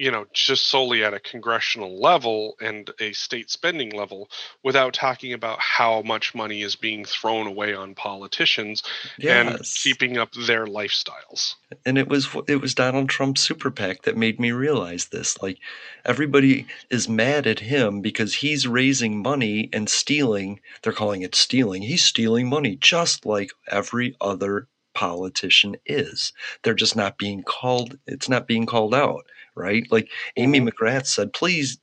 you 0.00 0.10
know 0.10 0.24
just 0.32 0.68
solely 0.68 1.04
at 1.04 1.12
a 1.12 1.20
congressional 1.20 2.00
level 2.00 2.56
and 2.60 2.90
a 3.00 3.12
state 3.12 3.50
spending 3.50 3.90
level 3.90 4.30
without 4.62 4.94
talking 4.94 5.34
about 5.34 5.58
how 5.60 6.00
much 6.00 6.34
money 6.34 6.62
is 6.62 6.74
being 6.74 7.04
thrown 7.04 7.46
away 7.46 7.74
on 7.74 7.94
politicians 7.94 8.82
and 9.22 9.62
keeping 9.62 10.16
up 10.16 10.32
their 10.32 10.66
lifestyles 10.66 11.54
and 11.84 11.98
it 11.98 12.08
was 12.08 12.28
it 12.48 12.60
was 12.60 12.74
Donald 12.74 13.08
Trump's 13.08 13.42
super 13.42 13.70
PAC 13.70 14.02
that 14.02 14.16
made 14.16 14.40
me 14.40 14.50
realize 14.50 15.06
this. 15.06 15.40
Like 15.40 15.58
everybody 16.04 16.66
is 16.90 17.08
mad 17.08 17.46
at 17.46 17.60
him 17.60 18.00
because 18.00 18.34
he's 18.34 18.66
raising 18.66 19.22
money 19.22 19.68
and 19.72 19.88
stealing. 19.88 20.60
They're 20.82 20.92
calling 20.92 21.22
it 21.22 21.34
stealing. 21.34 21.82
He's 21.82 22.04
stealing 22.04 22.48
money 22.48 22.76
just 22.76 23.24
like 23.24 23.50
every 23.68 24.16
other 24.20 24.68
politician 24.94 25.76
is. 25.86 26.32
They're 26.62 26.74
just 26.74 26.96
not 26.96 27.18
being 27.18 27.42
called. 27.42 27.98
It's 28.06 28.28
not 28.28 28.46
being 28.46 28.66
called 28.66 28.94
out, 28.94 29.24
right? 29.60 29.86
Like 29.90 30.08
Amy 30.36 30.60
McGrath 30.60 31.06
said, 31.06 31.32
"Please 31.32 31.78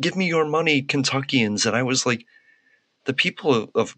give 0.00 0.16
me 0.16 0.26
your 0.26 0.46
money, 0.46 0.82
Kentuckians," 0.82 1.66
and 1.66 1.76
I 1.76 1.82
was 1.82 2.06
like, 2.06 2.24
the 3.04 3.14
people 3.14 3.54
of, 3.54 3.70
of 3.74 3.96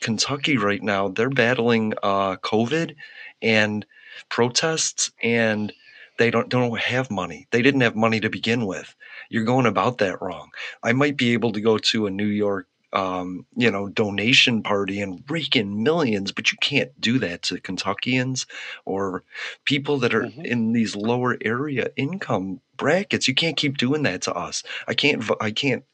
Kentucky 0.00 0.56
right 0.56 0.82
now, 0.82 1.08
they're 1.08 1.30
battling 1.30 1.94
uh, 2.02 2.36
COVID 2.36 2.94
and 3.40 3.86
protests, 4.28 5.10
and 5.22 5.72
they 6.18 6.30
don't 6.30 6.48
don't 6.48 6.78
have 6.78 7.10
money. 7.10 7.46
They 7.50 7.62
didn't 7.62 7.80
have 7.82 7.96
money 7.96 8.20
to 8.20 8.30
begin 8.30 8.66
with. 8.66 8.94
You're 9.30 9.44
going 9.44 9.66
about 9.66 9.98
that 9.98 10.20
wrong. 10.20 10.50
I 10.82 10.92
might 10.92 11.16
be 11.16 11.32
able 11.32 11.52
to 11.52 11.60
go 11.60 11.78
to 11.78 12.06
a 12.06 12.10
New 12.10 12.26
York, 12.26 12.68
um, 12.92 13.46
you 13.56 13.70
know, 13.70 13.88
donation 13.88 14.62
party 14.62 15.00
and 15.00 15.24
rake 15.28 15.56
in 15.56 15.82
millions, 15.82 16.32
but 16.32 16.52
you 16.52 16.58
can't 16.60 16.98
do 17.00 17.18
that 17.20 17.42
to 17.42 17.60
Kentuckians 17.60 18.46
or 18.84 19.22
people 19.64 19.98
that 19.98 20.14
are 20.14 20.28
in 20.44 20.72
these 20.72 20.94
lower 20.94 21.36
area 21.42 21.90
income 21.96 22.60
brackets. 22.76 23.28
You 23.28 23.34
can't 23.34 23.56
keep 23.56 23.78
doing 23.78 24.02
that 24.02 24.22
to 24.22 24.34
us. 24.34 24.62
I 24.86 24.94
can't. 24.94 25.24
I 25.40 25.50
can't. 25.50 25.84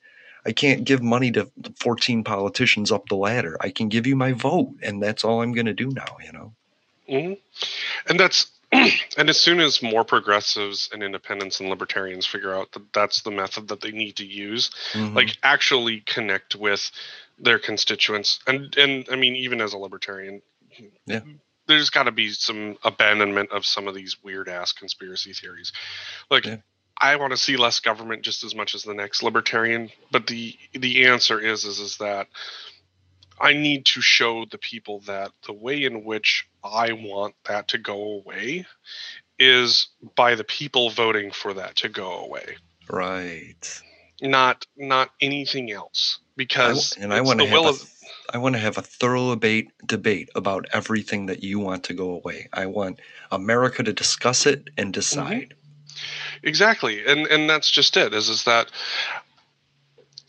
I 0.46 0.52
can't 0.52 0.84
give 0.84 1.02
money 1.02 1.30
to 1.32 1.50
14 1.76 2.24
politicians 2.24 2.90
up 2.90 3.08
the 3.08 3.16
ladder. 3.16 3.56
I 3.60 3.70
can 3.70 3.88
give 3.88 4.06
you 4.06 4.16
my 4.16 4.32
vote, 4.32 4.74
and 4.82 5.02
that's 5.02 5.24
all 5.24 5.42
I'm 5.42 5.52
going 5.52 5.66
to 5.66 5.74
do 5.74 5.90
now. 5.90 6.16
You 6.24 6.32
know. 6.32 6.52
hmm 7.08 7.32
And 8.08 8.18
that's 8.18 8.50
and 9.18 9.28
as 9.28 9.40
soon 9.40 9.60
as 9.60 9.82
more 9.82 10.04
progressives 10.04 10.88
and 10.92 11.02
independents 11.02 11.60
and 11.60 11.68
libertarians 11.68 12.26
figure 12.26 12.54
out 12.54 12.72
that 12.72 12.92
that's 12.92 13.22
the 13.22 13.30
method 13.30 13.68
that 13.68 13.80
they 13.80 13.90
need 13.90 14.16
to 14.16 14.24
use, 14.26 14.70
Mhm. 14.92 15.14
like 15.14 15.36
actually 15.42 16.00
connect 16.00 16.54
with 16.54 16.90
their 17.38 17.58
constituents, 17.58 18.40
and 18.46 18.76
and 18.76 19.06
I 19.10 19.16
mean 19.16 19.36
even 19.36 19.60
as 19.60 19.72
a 19.72 19.78
libertarian, 19.78 20.42
Yeah. 21.06 21.20
there's 21.66 21.90
got 21.90 22.04
to 22.04 22.12
be 22.12 22.30
some 22.30 22.78
abandonment 22.82 23.50
of 23.52 23.64
some 23.66 23.86
of 23.88 23.94
these 23.94 24.16
weird 24.22 24.48
ass 24.48 24.72
conspiracy 24.72 25.32
theories. 25.32 25.72
Like 26.30 26.46
I 27.00 27.16
want 27.16 27.30
to 27.32 27.36
see 27.36 27.56
less 27.56 27.78
government 27.80 28.22
just 28.22 28.42
as 28.42 28.54
much 28.54 28.74
as 28.74 28.82
the 28.82 28.94
next 28.94 29.22
libertarian, 29.22 29.90
but 30.10 30.26
the 30.26 30.56
the 30.72 31.06
answer 31.06 31.38
is 31.38 31.64
is 31.64 31.78
is 31.78 31.96
that 31.98 32.26
I 33.40 33.52
need 33.54 33.86
to 33.86 34.00
show 34.02 34.44
the 34.50 34.58
people 34.58 35.00
that 35.06 35.32
the 35.46 35.52
way 35.52 35.84
in 35.84 36.04
which 36.04 36.48
I 36.64 36.92
want 36.92 37.34
that 37.44 37.68
to 37.68 37.78
go 37.78 38.00
away 38.14 38.66
is 39.38 39.88
by 40.16 40.34
the 40.34 40.44
people 40.44 40.90
voting 40.90 41.30
for 41.30 41.54
that 41.54 41.76
to 41.76 41.88
go 41.88 42.18
away, 42.24 42.56
Right. 42.90 43.82
not 44.20 44.66
not 44.76 45.10
anything 45.20 45.70
else. 45.72 46.20
Because 46.36 46.96
and 47.00 47.12
I 47.14 47.20
want 47.20 47.40
to 47.40 47.46
have 47.46 47.64
will 47.64 47.66
a, 47.66 47.70
of 47.70 47.86
I 48.32 48.38
want 48.38 48.54
to 48.54 48.60
have 48.60 48.78
a 48.78 48.82
thorough 48.82 49.30
debate 49.34 49.70
debate 49.86 50.30
about 50.34 50.66
everything 50.72 51.26
that 51.26 51.42
you 51.42 51.58
want 51.58 51.84
to 51.84 51.94
go 51.94 52.10
away. 52.10 52.48
I 52.52 52.66
want 52.66 53.00
America 53.30 53.82
to 53.82 53.92
discuss 53.92 54.46
it 54.46 54.66
Mm-hmm. 54.66 54.82
and 54.82 54.92
decide. 54.94 55.54
exactly 56.42 57.04
and 57.06 57.26
and 57.26 57.48
that's 57.50 57.70
just 57.70 57.96
it 57.96 58.14
is 58.14 58.28
is 58.28 58.44
that 58.44 58.70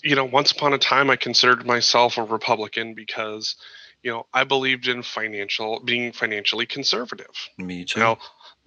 you 0.03 0.15
know 0.15 0.25
once 0.25 0.51
upon 0.51 0.73
a 0.73 0.77
time 0.77 1.09
i 1.09 1.15
considered 1.15 1.65
myself 1.65 2.17
a 2.17 2.23
republican 2.23 2.93
because 2.93 3.55
you 4.03 4.11
know 4.11 4.25
i 4.33 4.43
believed 4.43 4.87
in 4.87 5.03
financial 5.03 5.79
being 5.81 6.11
financially 6.11 6.65
conservative 6.65 7.49
Me 7.57 7.83
too. 7.85 7.99
now 7.99 8.17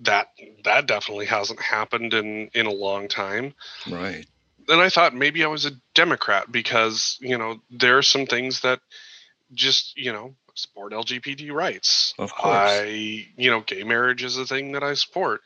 that 0.01 0.29
that 0.65 0.87
definitely 0.87 1.27
hasn't 1.27 1.61
happened 1.61 2.15
in 2.15 2.49
in 2.55 2.67
a 2.67 2.73
long 2.73 3.09
time 3.09 3.55
Right. 3.91 4.27
then 4.69 4.79
i 4.81 4.89
thought 4.89 5.15
maybe 5.15 5.45
i 5.45 5.49
was 5.49 5.65
a 5.67 5.73
democrat 5.95 6.51
because 6.51 7.17
you 7.21 7.39
know 7.39 7.61
there 7.71 7.99
are 7.99 8.03
some 8.03 8.27
things 8.27 8.61
that 8.61 8.81
just 9.55 9.97
you 9.97 10.13
know 10.13 10.35
support 10.55 10.93
lgbt 10.93 11.51
rights 11.53 12.15
Of 12.19 12.35
course. 12.35 12.57
i 12.57 13.27
you 13.37 13.51
know 13.51 13.61
gay 13.61 13.85
marriage 13.85 14.23
is 14.23 14.37
a 14.37 14.45
thing 14.47 14.73
that 14.73 14.83
i 14.83 14.95
support 14.95 15.41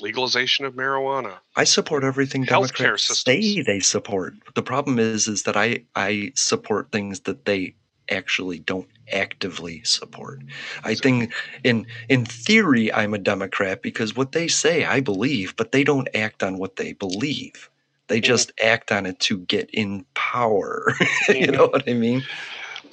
legalization 0.00 0.64
of 0.64 0.74
marijuana 0.74 1.38
I 1.56 1.64
support 1.64 2.04
everything 2.04 2.44
Healthcare 2.46 2.98
Democrats 2.98 3.20
say 3.20 3.62
they 3.62 3.80
support. 3.80 4.34
The 4.54 4.62
problem 4.62 4.98
is, 4.98 5.28
is 5.28 5.44
that 5.44 5.56
I 5.56 5.84
I 5.94 6.32
support 6.34 6.90
things 6.92 7.20
that 7.20 7.44
they 7.44 7.74
actually 8.10 8.58
don't 8.58 8.88
actively 9.12 9.82
support. 9.84 10.40
I 10.84 10.94
think 10.94 11.32
in 11.62 11.86
in 12.08 12.24
theory 12.24 12.92
I'm 12.92 13.14
a 13.14 13.18
Democrat 13.18 13.82
because 13.82 14.16
what 14.16 14.32
they 14.32 14.48
say 14.48 14.84
I 14.84 15.00
believe, 15.00 15.56
but 15.56 15.72
they 15.72 15.84
don't 15.84 16.08
act 16.14 16.42
on 16.42 16.58
what 16.58 16.76
they 16.76 16.92
believe. 16.92 17.70
They 18.08 18.20
just 18.20 18.52
act 18.62 18.92
on 18.92 19.06
it 19.06 19.18
to 19.20 19.38
get 19.38 19.70
in 19.72 20.04
power. 20.14 20.92
you 21.28 21.46
know 21.46 21.66
what 21.66 21.88
I 21.88 21.94
mean? 21.94 22.22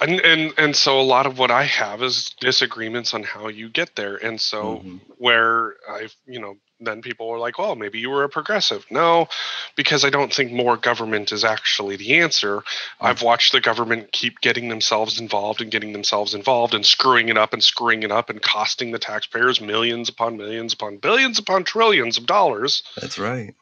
and 0.00 0.20
and 0.20 0.52
and 0.58 0.76
so 0.76 1.00
a 1.00 1.02
lot 1.02 1.26
of 1.26 1.38
what 1.38 1.50
i 1.50 1.62
have 1.64 2.02
is 2.02 2.34
disagreements 2.40 3.14
on 3.14 3.22
how 3.22 3.48
you 3.48 3.68
get 3.68 3.94
there 3.96 4.16
and 4.16 4.40
so 4.40 4.78
Mm-hmm. 4.78 4.96
where 5.18 5.74
i've 5.90 6.14
you 6.26 6.40
know 6.40 6.56
then 6.86 7.02
people 7.02 7.28
are 7.30 7.38
like 7.38 7.58
well 7.58 7.76
maybe 7.76 7.98
you 7.98 8.10
were 8.10 8.24
a 8.24 8.28
progressive 8.28 8.84
no 8.90 9.26
because 9.76 10.04
i 10.04 10.10
don't 10.10 10.32
think 10.32 10.52
more 10.52 10.76
government 10.76 11.32
is 11.32 11.44
actually 11.44 11.96
the 11.96 12.14
answer 12.20 12.62
i've 13.00 13.22
watched 13.22 13.52
the 13.52 13.60
government 13.60 14.12
keep 14.12 14.40
getting 14.40 14.68
themselves 14.68 15.20
involved 15.20 15.60
and 15.60 15.70
getting 15.70 15.92
themselves 15.92 16.34
involved 16.34 16.74
and 16.74 16.84
screwing 16.84 17.28
it 17.28 17.38
up 17.38 17.52
and 17.52 17.62
screwing 17.62 18.02
it 18.02 18.12
up 18.12 18.30
and 18.30 18.42
costing 18.42 18.90
the 18.90 18.98
taxpayers 18.98 19.60
millions 19.60 20.08
upon 20.08 20.36
millions 20.36 20.72
upon 20.72 20.96
billions 20.96 21.38
upon 21.38 21.64
trillions 21.64 22.18
of 22.18 22.26
dollars 22.26 22.82
That's 23.00 23.18
right. 23.18 23.54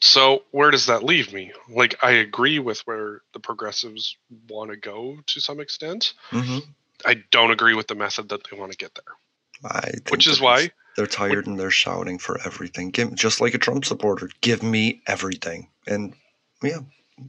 So 0.00 0.44
where 0.50 0.70
does 0.70 0.86
that 0.86 1.02
leave 1.02 1.32
me? 1.32 1.52
Like 1.68 1.96
I 2.02 2.12
agree 2.12 2.58
with 2.58 2.80
where 2.80 3.22
the 3.32 3.40
progressives 3.40 4.16
want 4.48 4.70
to 4.70 4.76
go 4.76 5.18
to 5.26 5.40
some 5.40 5.60
extent. 5.60 6.12
hmm 6.30 6.58
I 7.04 7.22
don't 7.30 7.50
agree 7.50 7.74
with 7.74 7.88
the 7.88 7.94
method 7.94 8.30
that 8.30 8.40
they 8.48 8.56
want 8.58 8.72
to 8.72 8.78
get 8.78 8.94
there. 8.94 9.70
Which 10.08 10.26
is 10.26 10.40
why 10.40 10.70
they're 10.96 11.06
tired 11.06 11.46
and 11.46 11.58
they're 11.58 11.70
shouting 11.70 12.18
for 12.18 12.40
everything. 12.44 12.90
Give, 12.90 13.14
just 13.14 13.40
like 13.40 13.54
a 13.54 13.58
Trump 13.58 13.84
supporter, 13.84 14.30
give 14.40 14.62
me 14.62 15.02
everything. 15.06 15.68
And 15.86 16.14
yeah, 16.62 16.78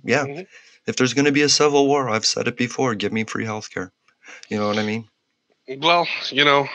yeah. 0.04 0.26
Mm-hmm. 0.26 0.42
If 0.88 0.96
there's 0.96 1.14
going 1.14 1.26
to 1.26 1.34
be 1.34 1.42
a 1.42 1.50
civil 1.50 1.88
war, 1.88 2.10
I've 2.10 2.26
said 2.26 2.48
it 2.48 2.56
before. 2.56 2.96
Give 2.96 3.12
me 3.12 3.26
free 3.26 3.46
healthcare. 3.46 3.92
You 4.48 4.58
know 4.58 4.68
what 4.68 4.78
I 4.78 4.84
mean? 4.84 5.08
Well, 5.80 6.08
you 6.30 6.46
know, 6.46 6.68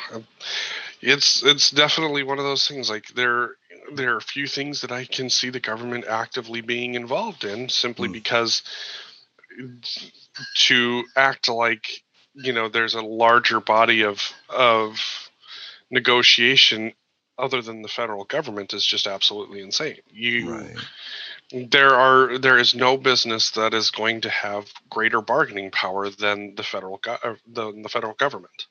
it's 1.01 1.43
it's 1.43 1.71
definitely 1.71 2.23
one 2.23 2.39
of 2.39 2.45
those 2.45 2.69
things. 2.69 2.91
Like 2.91 3.09
there 3.15 3.57
there 3.95 4.15
are 4.15 4.19
a 4.19 4.23
few 4.23 4.47
things 4.47 4.83
that 4.83 4.93
I 4.93 5.07
can 5.07 5.31
see 5.31 5.49
the 5.49 5.61
government 5.61 6.05
actively 6.07 6.61
being 6.61 6.95
involved 6.95 7.45
in, 7.45 7.69
simply 7.71 8.09
because 8.09 8.63
to 10.55 11.05
act 11.17 11.49
like 11.49 12.03
you 12.35 12.53
know 12.53 12.69
there's 12.69 12.95
a 12.95 13.03
larger 13.03 13.61
body 13.61 14.05
of 14.05 14.33
of 14.49 15.22
negotiation 15.93 16.95
other 17.39 17.63
than 17.63 17.83
the 17.83 17.89
federal 17.89 18.25
government 18.25 18.75
is 18.75 18.85
just 18.85 19.07
absolutely 19.07 19.61
insane. 19.61 19.99
You 20.11 20.49
there 21.53 21.95
are 21.95 22.39
there 22.39 22.59
is 22.59 22.75
no 22.75 22.97
business 22.97 23.51
that 23.53 23.75
is 23.75 23.91
going 23.91 24.23
to 24.23 24.31
have 24.31 24.67
greater 24.91 25.21
bargaining 25.21 25.71
power 25.71 26.11
than 26.11 26.55
the 26.57 26.63
federal 26.63 26.99
go- 26.99 27.19
uh, 27.23 27.35
than 27.47 27.83
the 27.83 27.89
federal 27.89 28.15
government 28.15 28.67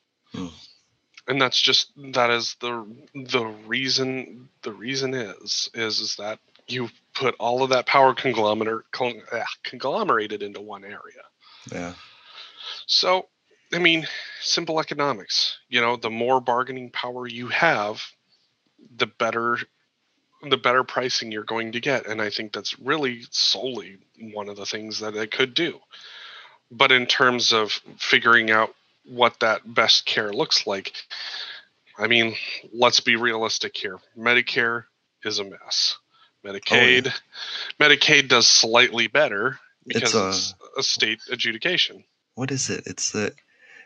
and 1.28 1.41
that's 1.41 1.61
just 1.61 1.91
that 2.13 2.30
is 2.30 2.55
the 2.59 2.86
the 3.13 3.45
reason 3.67 4.49
the 4.63 4.72
reason 4.74 5.13
is 5.13 5.69
is 5.74 5.99
is 5.99 6.15
that 6.17 6.39
you 6.67 6.89
put 7.13 7.36
all 7.39 7.63
of 7.63 7.69
that 7.69 7.86
power 7.86 8.13
conglomerate 8.13 8.86
con, 8.91 9.22
ah, 9.34 9.45
conglomerated 9.63 10.41
into 10.43 10.61
one 10.61 10.84
area 10.84 11.24
Yeah. 11.72 11.93
so 12.88 13.28
i 13.74 13.80
mean 13.80 14.07
simple 14.41 14.80
economics. 14.80 15.57
You 15.69 15.82
know 15.82 15.95
the 15.95 16.09
more 16.09 16.41
bargaining 16.41 16.89
power 16.89 17.28
you 17.28 17.47
have 17.49 18.01
the 18.97 19.07
better 19.07 19.57
the 20.49 20.57
better 20.57 20.84
pricing 20.84 21.32
you're 21.32 21.43
going 21.43 21.72
to 21.74 21.80
get. 21.80 22.07
And 22.07 22.22
i 22.22 22.30
think 22.30 22.51
that's 22.53 22.80
really 22.80 23.24
solely 23.32 23.97
one 24.34 24.49
of 24.49 24.57
the 24.57 24.65
things 24.65 24.99
that 24.99 25.15
it 25.15 25.32
could 25.32 25.53
do. 25.53 25.80
But 26.72 26.91
in 26.91 27.05
terms 27.05 27.51
of 27.51 27.72
figuring 27.97 28.49
out 28.49 28.74
what 29.05 29.39
that 29.39 29.74
best 29.74 30.05
care 30.05 30.32
looks 30.32 30.67
like 30.67 30.93
i 31.97 32.07
mean 32.07 32.36
let's 32.74 32.99
be 32.99 33.15
realistic 33.15 33.76
here. 33.78 33.99
Medicare 34.17 34.86
is 35.24 35.39
a 35.39 35.43
mess. 35.43 35.97
Oh, 36.43 36.49
medicaid 36.49 37.13
medicaid 37.80 38.28
does 38.28 38.47
slightly 38.47 39.07
better 39.07 39.59
because 39.86 40.13
It's 40.13 40.15
it's 40.15 40.53
a- 40.78 40.80
a, 40.80 40.84
state 40.84 41.19
adjudication. 41.32 42.03
What 42.36 42.49
is 42.51 42.69
it? 42.69 42.84
It's 42.88 43.13
a, 43.13 43.32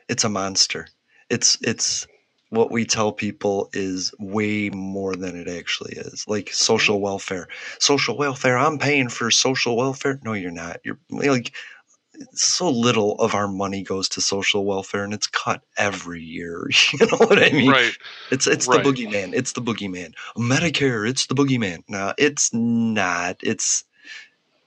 it's 0.10 0.24
a 0.24 0.30
monster. 0.30 0.88
It's 1.30 1.58
it's 1.62 2.08
what 2.50 2.72
we 2.72 2.86
tell 2.86 3.12
people 3.12 3.70
is 3.74 4.14
way 4.20 4.70
more 4.70 5.16
than 5.16 5.36
it 5.36 5.48
actually 5.50 5.94
is. 5.94 6.26
Like 6.28 6.50
social 6.54 7.02
welfare. 7.02 7.48
Social 7.80 8.18
welfare. 8.18 8.58
I'm 8.58 8.78
paying 8.78 9.10
for 9.10 9.32
social 9.32 9.76
welfare. 9.76 10.20
No, 10.24 10.34
you're 10.34 10.52
not. 10.52 10.80
You're 10.84 11.00
like 11.10 11.54
so 12.34 12.70
little 12.70 13.14
of 13.16 13.34
our 13.36 13.48
money 13.48 13.84
goes 13.84 14.08
to 14.10 14.22
social 14.22 14.66
welfare 14.66 15.04
and 15.04 15.14
it's 15.14 15.28
cut 15.28 15.62
every 15.78 16.22
year. 16.22 16.70
You 16.94 17.08
know 17.08 17.18
what 17.18 17.44
I 17.44 17.52
mean? 17.52 17.72
Right. 17.72 17.94
It's 18.32 18.48
it's 18.48 18.68
Right. 18.68 18.84
the 18.84 18.92
boogeyman. 18.92 19.34
It's 19.34 19.52
the 19.54 19.62
boogeyman. 19.62 20.14
Medicare, 20.38 21.08
it's 21.10 21.26
the 21.28 21.36
boogeyman. 21.36 21.84
No, 21.90 22.14
it's 22.18 22.54
not. 22.54 23.38
It's 23.44 23.84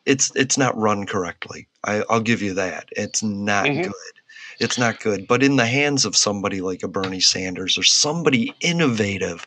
it's 0.05 0.35
it's 0.37 0.59
not 0.59 0.77
run 0.77 1.07
correctly. 1.07 1.69
I, 1.85 2.03
I'll 2.11 2.21
give 2.21 2.43
you 2.43 2.55
that. 2.55 2.89
It's 2.93 3.23
not 3.23 3.67
Mhm. 3.67 3.85
good. 3.85 4.18
It's 4.59 4.79
not 4.79 5.01
good. 5.01 5.27
But 5.29 5.43
in 5.43 5.57
the 5.57 5.67
hands 5.67 6.05
of 6.05 6.17
somebody 6.17 6.61
like 6.61 6.83
a 6.83 6.89
Bernie 6.89 7.21
Sanders 7.21 7.79
or 7.79 7.85
somebody 7.85 8.55
innovative, 8.61 9.47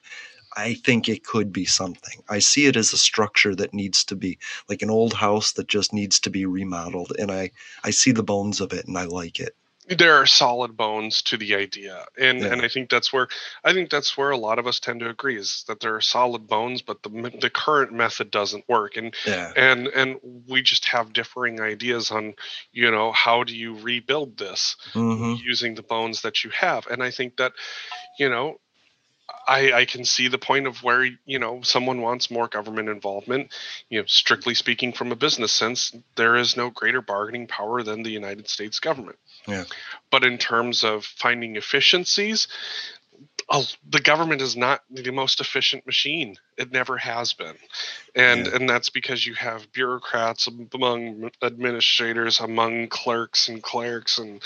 I 0.55 0.73
think 0.73 1.07
it 1.07 1.25
could 1.25 1.51
be 1.51 1.65
something. 1.65 2.23
I 2.29 2.39
see 2.39 2.65
it 2.65 2.75
as 2.75 2.93
a 2.93 2.97
structure 2.97 3.55
that 3.55 3.73
needs 3.73 4.03
to 4.05 4.15
be 4.15 4.37
like 4.69 4.81
an 4.81 4.89
old 4.89 5.13
house 5.13 5.53
that 5.53 5.67
just 5.67 5.93
needs 5.93 6.19
to 6.21 6.29
be 6.29 6.45
remodeled. 6.45 7.13
And 7.19 7.31
I, 7.31 7.51
I 7.83 7.91
see 7.91 8.11
the 8.11 8.23
bones 8.23 8.61
of 8.61 8.73
it 8.73 8.85
and 8.85 8.97
I 8.97 9.05
like 9.05 9.39
it. 9.39 9.55
There 9.97 10.15
are 10.15 10.25
solid 10.25 10.77
bones 10.77 11.21
to 11.21 11.37
the 11.37 11.55
idea 11.55 12.05
and 12.17 12.41
Yeah. 12.41 12.53
and 12.53 12.61
i 12.61 12.67
think 12.67 12.89
that's 12.89 13.11
where 13.11 13.27
i 13.63 13.73
think 13.73 13.89
that's 13.89 14.17
where 14.17 14.31
a 14.31 14.37
lot 14.37 14.59
of 14.59 14.67
us 14.67 14.79
tend 14.79 14.99
to 15.01 15.09
agree 15.09 15.37
is 15.37 15.63
that 15.67 15.79
there 15.79 15.95
are 15.95 16.01
solid 16.01 16.47
bones 16.47 16.81
but 16.81 17.03
the 17.03 17.09
the 17.41 17.49
current 17.49 17.91
method 17.91 18.31
doesn't 18.31 18.67
work 18.69 18.97
and 18.97 19.13
Yeah. 19.25 19.51
and 19.55 19.87
and 19.87 20.17
we 20.47 20.61
just 20.61 20.85
have 20.85 21.13
differing 21.13 21.59
ideas 21.61 22.11
on 22.11 22.33
you 22.71 22.89
know 22.91 23.11
how 23.11 23.43
do 23.43 23.55
you 23.55 23.77
rebuild 23.79 24.37
this 24.37 24.75
hmm 24.93 25.33
using 25.43 25.75
the 25.75 25.83
bones 25.83 26.21
that 26.21 26.43
you 26.43 26.49
have 26.51 26.87
and 26.87 27.03
i 27.03 27.11
think 27.11 27.37
that 27.37 27.53
you 28.19 28.29
know 28.29 28.59
I, 29.47 29.73
I 29.73 29.85
can 29.85 30.05
see 30.05 30.27
the 30.27 30.37
point 30.37 30.67
of 30.67 30.83
where 30.83 31.05
you 31.25 31.39
know 31.39 31.61
someone 31.61 32.01
wants 32.01 32.31
more 32.31 32.47
government 32.47 32.89
involvement. 32.89 33.51
You 33.89 33.99
know, 33.99 34.05
strictly 34.07 34.53
speaking, 34.53 34.93
from 34.93 35.11
a 35.11 35.15
business 35.15 35.51
sense, 35.51 35.95
there 36.15 36.35
is 36.35 36.57
no 36.57 36.69
greater 36.69 37.01
bargaining 37.01 37.47
power 37.47 37.83
than 37.83 38.03
the 38.03 38.11
United 38.11 38.47
States 38.49 38.79
government. 38.79 39.19
Yeah. 39.47 39.65
But 40.09 40.23
in 40.23 40.37
terms 40.37 40.83
of 40.83 41.05
finding 41.05 41.55
efficiencies, 41.55 42.47
the 43.89 43.99
government 43.99 44.41
is 44.41 44.55
not 44.55 44.81
the 44.89 45.11
most 45.11 45.41
efficient 45.41 45.85
machine. 45.85 46.37
It 46.57 46.71
never 46.71 46.97
has 46.97 47.33
been, 47.33 47.55
and 48.15 48.47
and 48.47 48.69
that's 48.69 48.89
because 48.89 49.25
you 49.25 49.33
have 49.33 49.71
bureaucrats 49.71 50.47
among 50.73 51.31
administrators, 51.41 52.39
among 52.39 52.87
clerks 52.87 53.49
and 53.49 53.61
clerks, 53.61 54.19
and 54.19 54.41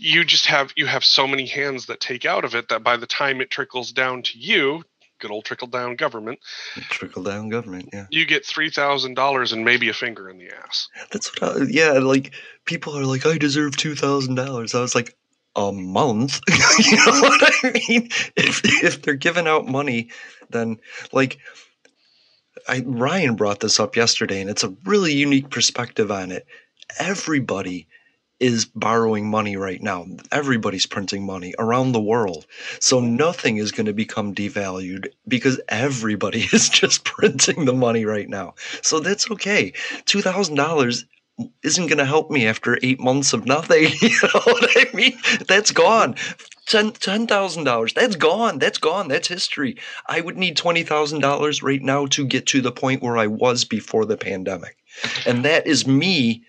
you 0.00 0.24
just 0.24 0.46
have 0.46 0.72
you 0.76 0.86
have 0.86 1.04
so 1.04 1.26
many 1.26 1.46
hands 1.46 1.86
that 1.86 2.00
take 2.00 2.24
out 2.24 2.44
of 2.44 2.54
it 2.54 2.68
that 2.68 2.82
by 2.82 2.96
the 2.96 3.06
time 3.06 3.40
it 3.40 3.50
trickles 3.50 3.92
down 3.92 4.22
to 4.22 4.38
you, 4.38 4.82
good 5.20 5.30
old 5.30 5.44
trickle 5.44 5.68
down 5.68 5.96
government, 5.96 6.38
Trickle 6.88 7.22
down 7.22 7.50
government. 7.50 7.90
Yeah. 7.92 8.06
you 8.10 8.24
get 8.24 8.44
three 8.44 8.70
thousand 8.70 9.14
dollars 9.14 9.52
and 9.52 9.64
maybe 9.64 9.88
a 9.88 9.92
finger 9.92 10.28
in 10.28 10.38
the 10.38 10.50
ass. 10.64 10.88
That's 11.12 11.30
what 11.40 11.56
I, 11.56 11.64
yeah, 11.68 11.92
like 11.92 12.32
people 12.64 12.96
are 12.96 13.04
like, 13.04 13.26
I 13.26 13.36
deserve 13.38 13.76
two 13.76 13.94
thousand 13.94 14.36
dollars. 14.36 14.74
I 14.74 14.80
was 14.80 14.94
like, 14.94 15.16
a 15.56 15.72
month? 15.72 16.40
you 16.78 16.96
know 16.96 17.04
what 17.20 17.42
I 17.62 17.72
mean? 17.88 18.08
If 18.36 18.62
if 18.64 19.02
they're 19.02 19.14
giving 19.14 19.46
out 19.46 19.68
money, 19.68 20.10
then 20.48 20.78
like 21.12 21.38
I 22.68 22.82
Ryan 22.86 23.36
brought 23.36 23.60
this 23.60 23.78
up 23.78 23.96
yesterday, 23.96 24.40
and 24.40 24.48
it's 24.48 24.64
a 24.64 24.74
really 24.84 25.12
unique 25.12 25.50
perspective 25.50 26.10
on 26.10 26.32
it. 26.32 26.46
Everybody 26.98 27.86
is 28.40 28.64
borrowing 28.64 29.30
money 29.30 29.56
right 29.56 29.82
now. 29.82 30.06
Everybody's 30.32 30.86
printing 30.86 31.24
money 31.24 31.54
around 31.58 31.92
the 31.92 32.00
world. 32.00 32.46
So 32.80 32.98
nothing 32.98 33.58
is 33.58 33.70
going 33.70 33.86
to 33.86 33.92
become 33.92 34.34
devalued 34.34 35.08
because 35.28 35.60
everybody 35.68 36.40
is 36.52 36.68
just 36.68 37.04
printing 37.04 37.66
the 37.66 37.74
money 37.74 38.04
right 38.06 38.28
now. 38.28 38.54
So 38.82 38.98
that's 38.98 39.30
okay. 39.30 39.72
$2,000 40.06 41.04
isn't 41.62 41.86
going 41.86 41.98
to 41.98 42.04
help 42.04 42.30
me 42.30 42.46
after 42.46 42.78
eight 42.82 43.00
months 43.00 43.32
of 43.32 43.46
nothing. 43.46 43.92
You 44.00 44.16
know 44.22 44.40
what 44.44 44.70
I 44.76 44.86
mean? 44.94 45.18
That's 45.46 45.70
gone. 45.70 46.16
Ten 46.66 46.92
ten 46.92 47.26
thousand 47.26 47.64
dollars. 47.64 47.92
That's 47.94 48.16
gone. 48.16 48.58
That's 48.58 48.78
gone. 48.78 49.08
That's 49.08 49.26
history. 49.26 49.76
I 50.06 50.20
would 50.20 50.36
need 50.36 50.56
twenty 50.56 50.84
thousand 50.84 51.20
dollars 51.20 51.62
right 51.62 51.82
now 51.82 52.06
to 52.06 52.24
get 52.24 52.46
to 52.46 52.60
the 52.60 52.70
point 52.70 53.02
where 53.02 53.16
I 53.16 53.26
was 53.26 53.64
before 53.64 54.04
the 54.04 54.16
pandemic, 54.16 54.76
and 55.26 55.44
that 55.44 55.66
is 55.66 55.86
me 55.86 56.44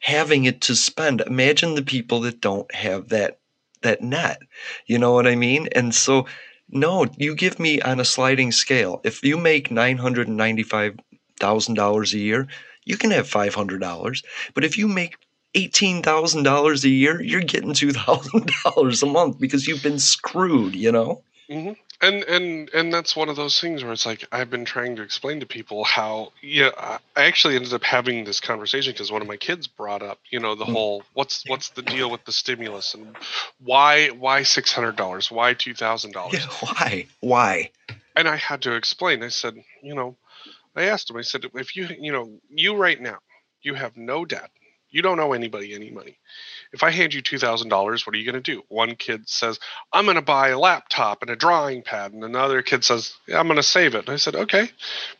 having 0.00 0.44
it 0.44 0.60
to 0.62 0.76
spend. 0.76 1.20
Imagine 1.22 1.74
the 1.74 1.82
people 1.82 2.20
that 2.22 2.40
don't 2.40 2.72
have 2.74 3.08
that 3.10 3.38
that 3.82 4.02
net. 4.02 4.40
You 4.86 4.98
know 4.98 5.12
what 5.12 5.26
I 5.26 5.36
mean? 5.36 5.68
And 5.72 5.94
so, 5.94 6.26
no, 6.68 7.06
you 7.16 7.34
give 7.34 7.58
me 7.58 7.80
on 7.80 8.00
a 8.00 8.04
sliding 8.04 8.52
scale. 8.52 9.00
If 9.04 9.22
you 9.24 9.36
make 9.38 9.70
nine 9.70 9.96
hundred 9.98 10.28
and 10.28 10.36
ninety-five 10.36 10.98
thousand 11.38 11.74
dollars 11.74 12.12
a 12.14 12.18
year, 12.18 12.48
you 12.84 12.96
can 12.96 13.10
have 13.10 13.28
five 13.28 13.54
hundred 13.54 13.80
dollars. 13.80 14.22
But 14.54 14.64
if 14.64 14.76
you 14.78 14.88
make 14.88 15.16
eighteen 15.54 16.02
thousand 16.02 16.42
dollars 16.44 16.84
a 16.84 16.88
year, 16.90 17.20
you're 17.22 17.40
getting 17.42 17.72
two 17.74 17.92
thousand 17.92 18.50
dollars 18.64 19.02
a 19.02 19.06
month 19.06 19.38
because 19.38 19.66
you've 19.66 19.82
been 19.82 19.98
screwed. 19.98 20.74
You 20.76 20.92
know? 20.92 21.22
hmm 21.50 21.72
And 22.02 22.24
and 22.24 22.70
and 22.70 22.92
that's 22.94 23.14
one 23.14 23.28
of 23.28 23.36
those 23.36 23.60
things 23.60 23.82
where 23.84 23.92
it's 23.92 24.06
like 24.06 24.24
I've 24.32 24.48
been 24.48 24.64
trying 24.64 24.96
to 24.96 25.02
explain 25.02 25.40
to 25.40 25.46
people 25.46 25.84
how 25.84 26.32
yeah 26.42 26.70
I 26.78 26.98
actually 27.16 27.56
ended 27.56 27.74
up 27.74 27.82
having 27.84 28.24
this 28.24 28.40
conversation 28.40 28.92
because 28.92 29.12
one 29.12 29.20
of 29.22 29.28
my 29.28 29.36
kids 29.36 29.66
brought 29.66 30.02
up 30.02 30.18
you 30.30 30.40
know 30.40 30.54
the 30.54 30.64
Mm. 30.64 30.72
whole 30.72 31.04
what's 31.12 31.44
what's 31.46 31.70
the 31.70 31.82
deal 31.82 32.10
with 32.10 32.24
the 32.24 32.32
stimulus 32.32 32.94
and 32.94 33.14
why 33.62 34.08
why 34.08 34.44
six 34.44 34.72
hundred 34.72 34.96
dollars 34.96 35.30
why 35.30 35.52
two 35.54 35.74
thousand 35.74 36.12
dollars 36.12 36.34
Yeah. 36.34 36.68
Why? 36.68 37.06
Why? 37.20 37.70
and 38.16 38.28
I 38.28 38.36
had 38.36 38.62
to 38.62 38.74
explain. 38.74 39.22
I 39.22 39.28
said, 39.28 39.54
you 39.82 39.94
know, 39.94 40.16
I 40.76 40.84
asked 40.84 41.10
him. 41.10 41.16
I 41.16 41.22
said, 41.22 41.44
if 41.54 41.76
you, 41.76 41.88
you 41.98 42.12
know, 42.12 42.40
you 42.50 42.76
right 42.76 43.00
now, 43.00 43.18
you 43.62 43.74
have 43.74 43.96
no 43.96 44.24
debt, 44.24 44.50
You 44.90 45.02
don't 45.02 45.20
owe 45.20 45.32
anybody 45.32 45.74
any 45.74 45.90
money. 45.90 46.18
If 46.72 46.82
I 46.82 46.90
hand 46.90 47.14
you 47.14 47.22
$2,000, 47.22 47.70
what 48.06 48.14
are 48.14 48.18
you 48.18 48.30
going 48.30 48.42
to 48.42 48.54
do? 48.54 48.62
One 48.68 48.94
kid 48.94 49.28
says, 49.28 49.58
I'm 49.92 50.04
going 50.04 50.16
to 50.16 50.22
buy 50.22 50.48
a 50.48 50.58
laptop 50.58 51.22
and 51.22 51.30
a 51.30 51.36
drawing 51.36 51.82
pad. 51.82 52.12
And 52.12 52.22
another 52.22 52.62
kid 52.62 52.84
says, 52.84 53.14
yeah, 53.26 53.40
I'm 53.40 53.46
going 53.46 53.56
to 53.56 53.62
save 53.62 53.94
it. 53.94 54.06
And 54.06 54.10
I 54.10 54.16
said, 54.16 54.36
okay, 54.36 54.70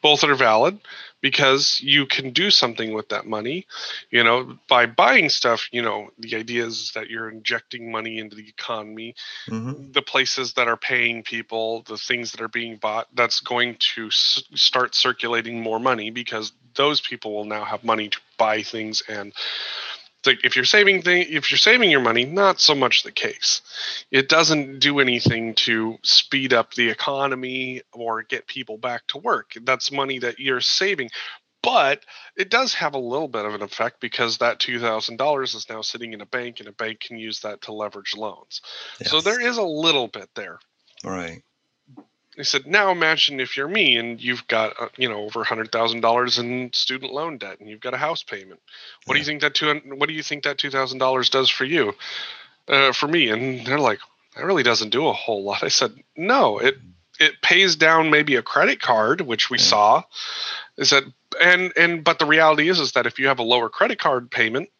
both 0.02 0.22
are 0.24 0.34
valid 0.34 0.78
because 1.20 1.80
you 1.82 2.06
can 2.06 2.30
do 2.30 2.50
something 2.50 2.92
with 2.92 3.08
that 3.10 3.26
money. 3.26 3.66
You 4.10 4.24
know, 4.24 4.58
by 4.68 4.86
buying 4.86 5.28
stuff, 5.28 5.68
you 5.72 5.82
know, 5.82 6.10
the 6.18 6.36
idea 6.36 6.64
is 6.66 6.92
that 6.94 7.10
you're 7.10 7.28
injecting 7.28 7.90
money 7.90 8.18
into 8.18 8.36
the 8.36 8.48
economy. 8.48 9.14
Mm-hmm. 9.48 9.92
The 9.92 10.02
places 10.02 10.54
that 10.54 10.68
are 10.68 10.76
paying 10.76 11.22
people, 11.22 11.82
the 11.82 11.98
things 11.98 12.32
that 12.32 12.40
are 12.40 12.48
being 12.48 12.76
bought, 12.76 13.08
that's 13.14 13.40
going 13.40 13.76
to 13.94 14.06
s- 14.06 14.42
start 14.54 14.94
circulating 14.94 15.60
more 15.60 15.78
money 15.78 16.10
because 16.10 16.52
those 16.74 17.00
people 17.00 17.34
will 17.34 17.44
now 17.44 17.64
have 17.64 17.84
money 17.84 18.08
to 18.08 18.18
buy 18.38 18.62
things 18.62 19.02
and 19.08 19.32
like 20.26 20.44
if 20.44 20.56
you're 20.56 20.64
saving 20.64 21.02
thing 21.02 21.26
if 21.28 21.50
you're 21.50 21.58
saving 21.58 21.90
your 21.90 22.00
money 22.00 22.24
not 22.24 22.60
so 22.60 22.74
much 22.74 23.02
the 23.02 23.12
case. 23.12 23.62
It 24.10 24.28
doesn't 24.28 24.80
do 24.80 25.00
anything 25.00 25.54
to 25.54 25.98
speed 26.02 26.52
up 26.52 26.74
the 26.74 26.90
economy 26.90 27.82
or 27.92 28.22
get 28.22 28.46
people 28.46 28.78
back 28.78 29.06
to 29.08 29.18
work. 29.18 29.52
That's 29.62 29.92
money 29.92 30.18
that 30.20 30.38
you're 30.38 30.60
saving. 30.60 31.10
But 31.62 32.04
it 32.36 32.50
does 32.50 32.74
have 32.74 32.94
a 32.94 32.98
little 32.98 33.28
bit 33.28 33.44
of 33.44 33.54
an 33.54 33.62
effect 33.62 34.00
because 34.00 34.38
that 34.38 34.60
$2000 34.60 35.42
is 35.42 35.68
now 35.68 35.82
sitting 35.82 36.14
in 36.14 36.22
a 36.22 36.26
bank 36.26 36.60
and 36.60 36.68
a 36.68 36.72
bank 36.72 37.00
can 37.00 37.18
use 37.18 37.40
that 37.40 37.62
to 37.62 37.72
leverage 37.72 38.16
loans. 38.16 38.62
So 39.04 39.20
there 39.20 39.40
is 39.40 39.58
a 39.58 39.62
little 39.62 40.08
bit 40.08 40.30
there. 40.34 40.58
Right. 41.04 41.42
He 42.40 42.44
said, 42.44 42.66
"Now 42.66 42.90
imagine 42.90 43.38
if 43.38 43.56
you're 43.56 43.68
me 43.68 43.96
and 43.98 44.20
you've 44.20 44.46
got 44.46 44.80
uh, 44.80 44.88
you 44.96 45.08
know 45.08 45.22
over 45.24 45.44
hundred 45.44 45.70
thousand 45.70 46.00
dollars 46.00 46.38
in 46.38 46.72
student 46.72 47.12
loan 47.12 47.38
debt 47.38 47.60
and 47.60 47.68
you've 47.68 47.80
got 47.80 47.94
a 47.94 47.98
house 47.98 48.22
payment. 48.22 48.60
What 49.04 49.14
do 49.14 49.20
you 49.20 49.26
think 49.26 49.42
that 49.42 49.54
two? 49.54 49.80
What 49.86 50.08
do 50.08 50.14
you 50.14 50.22
think 50.22 50.44
that 50.44 50.58
two 50.58 50.70
thousand 50.70 50.98
dollars 50.98 51.28
does 51.28 51.50
for 51.50 51.64
you? 51.64 51.94
Uh, 52.66 52.92
for 52.92 53.08
me?" 53.08 53.28
And 53.28 53.66
they're 53.66 53.78
like, 53.78 53.98
"That 54.36 54.44
really 54.44 54.62
doesn't 54.62 54.90
do 54.90 55.06
a 55.06 55.12
whole 55.12 55.42
lot." 55.42 55.62
I 55.62 55.68
said, 55.68 55.92
"No, 56.16 56.58
it 56.58 56.78
it 57.18 57.42
pays 57.42 57.76
down 57.76 58.10
maybe 58.10 58.36
a 58.36 58.42
credit 58.42 58.80
card, 58.80 59.20
which 59.20 59.50
we 59.50 59.58
saw." 59.58 60.02
I 60.78 60.84
said, 60.84 61.12
"And 61.40 61.72
and 61.76 62.02
but 62.02 62.18
the 62.18 62.26
reality 62.26 62.68
is 62.68 62.80
is 62.80 62.92
that 62.92 63.06
if 63.06 63.18
you 63.18 63.28
have 63.28 63.38
a 63.38 63.44
lower 63.44 63.68
credit 63.68 63.98
card 63.98 64.30
payment, 64.30 64.70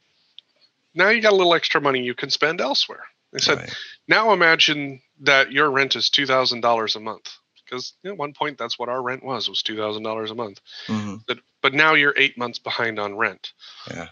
now 0.95 1.11
you 1.11 1.21
got 1.21 1.33
a 1.33 1.37
little 1.37 1.55
extra 1.55 1.81
money 1.81 2.03
you 2.03 2.15
can 2.15 2.31
spend 2.31 2.61
elsewhere." 2.61 3.05
I 3.35 3.39
said, 3.39 3.59
Right. 3.59 3.77
now 4.09 4.33
imagine 4.33 5.03
that 5.21 5.53
your 5.53 5.71
rent 5.71 5.95
is 5.95 6.11
two 6.11 6.27
thousand 6.27 6.63
dollars 6.63 6.97
a 6.97 7.01
month 7.01 7.31
because 7.71 7.95
at 8.05 8.17
one 8.17 8.33
point 8.33 8.59
that's 8.59 8.79
what 8.79 8.89
our 8.89 9.03
rent 9.03 9.25
was 9.25 9.47
it 9.47 9.51
was 9.51 9.63
two 9.63 9.77
thousand 9.77 10.03
dollars 10.03 10.31
a 10.31 10.35
month. 10.35 10.61
hmm 10.87 11.17
But 11.27 11.39
but 11.63 11.75
now 11.75 11.95
you're 11.95 12.15
eight 12.17 12.37
months 12.37 12.59
behind 12.59 12.99
on 12.99 13.17
rent. 13.17 13.53
Yeah. 13.89 14.09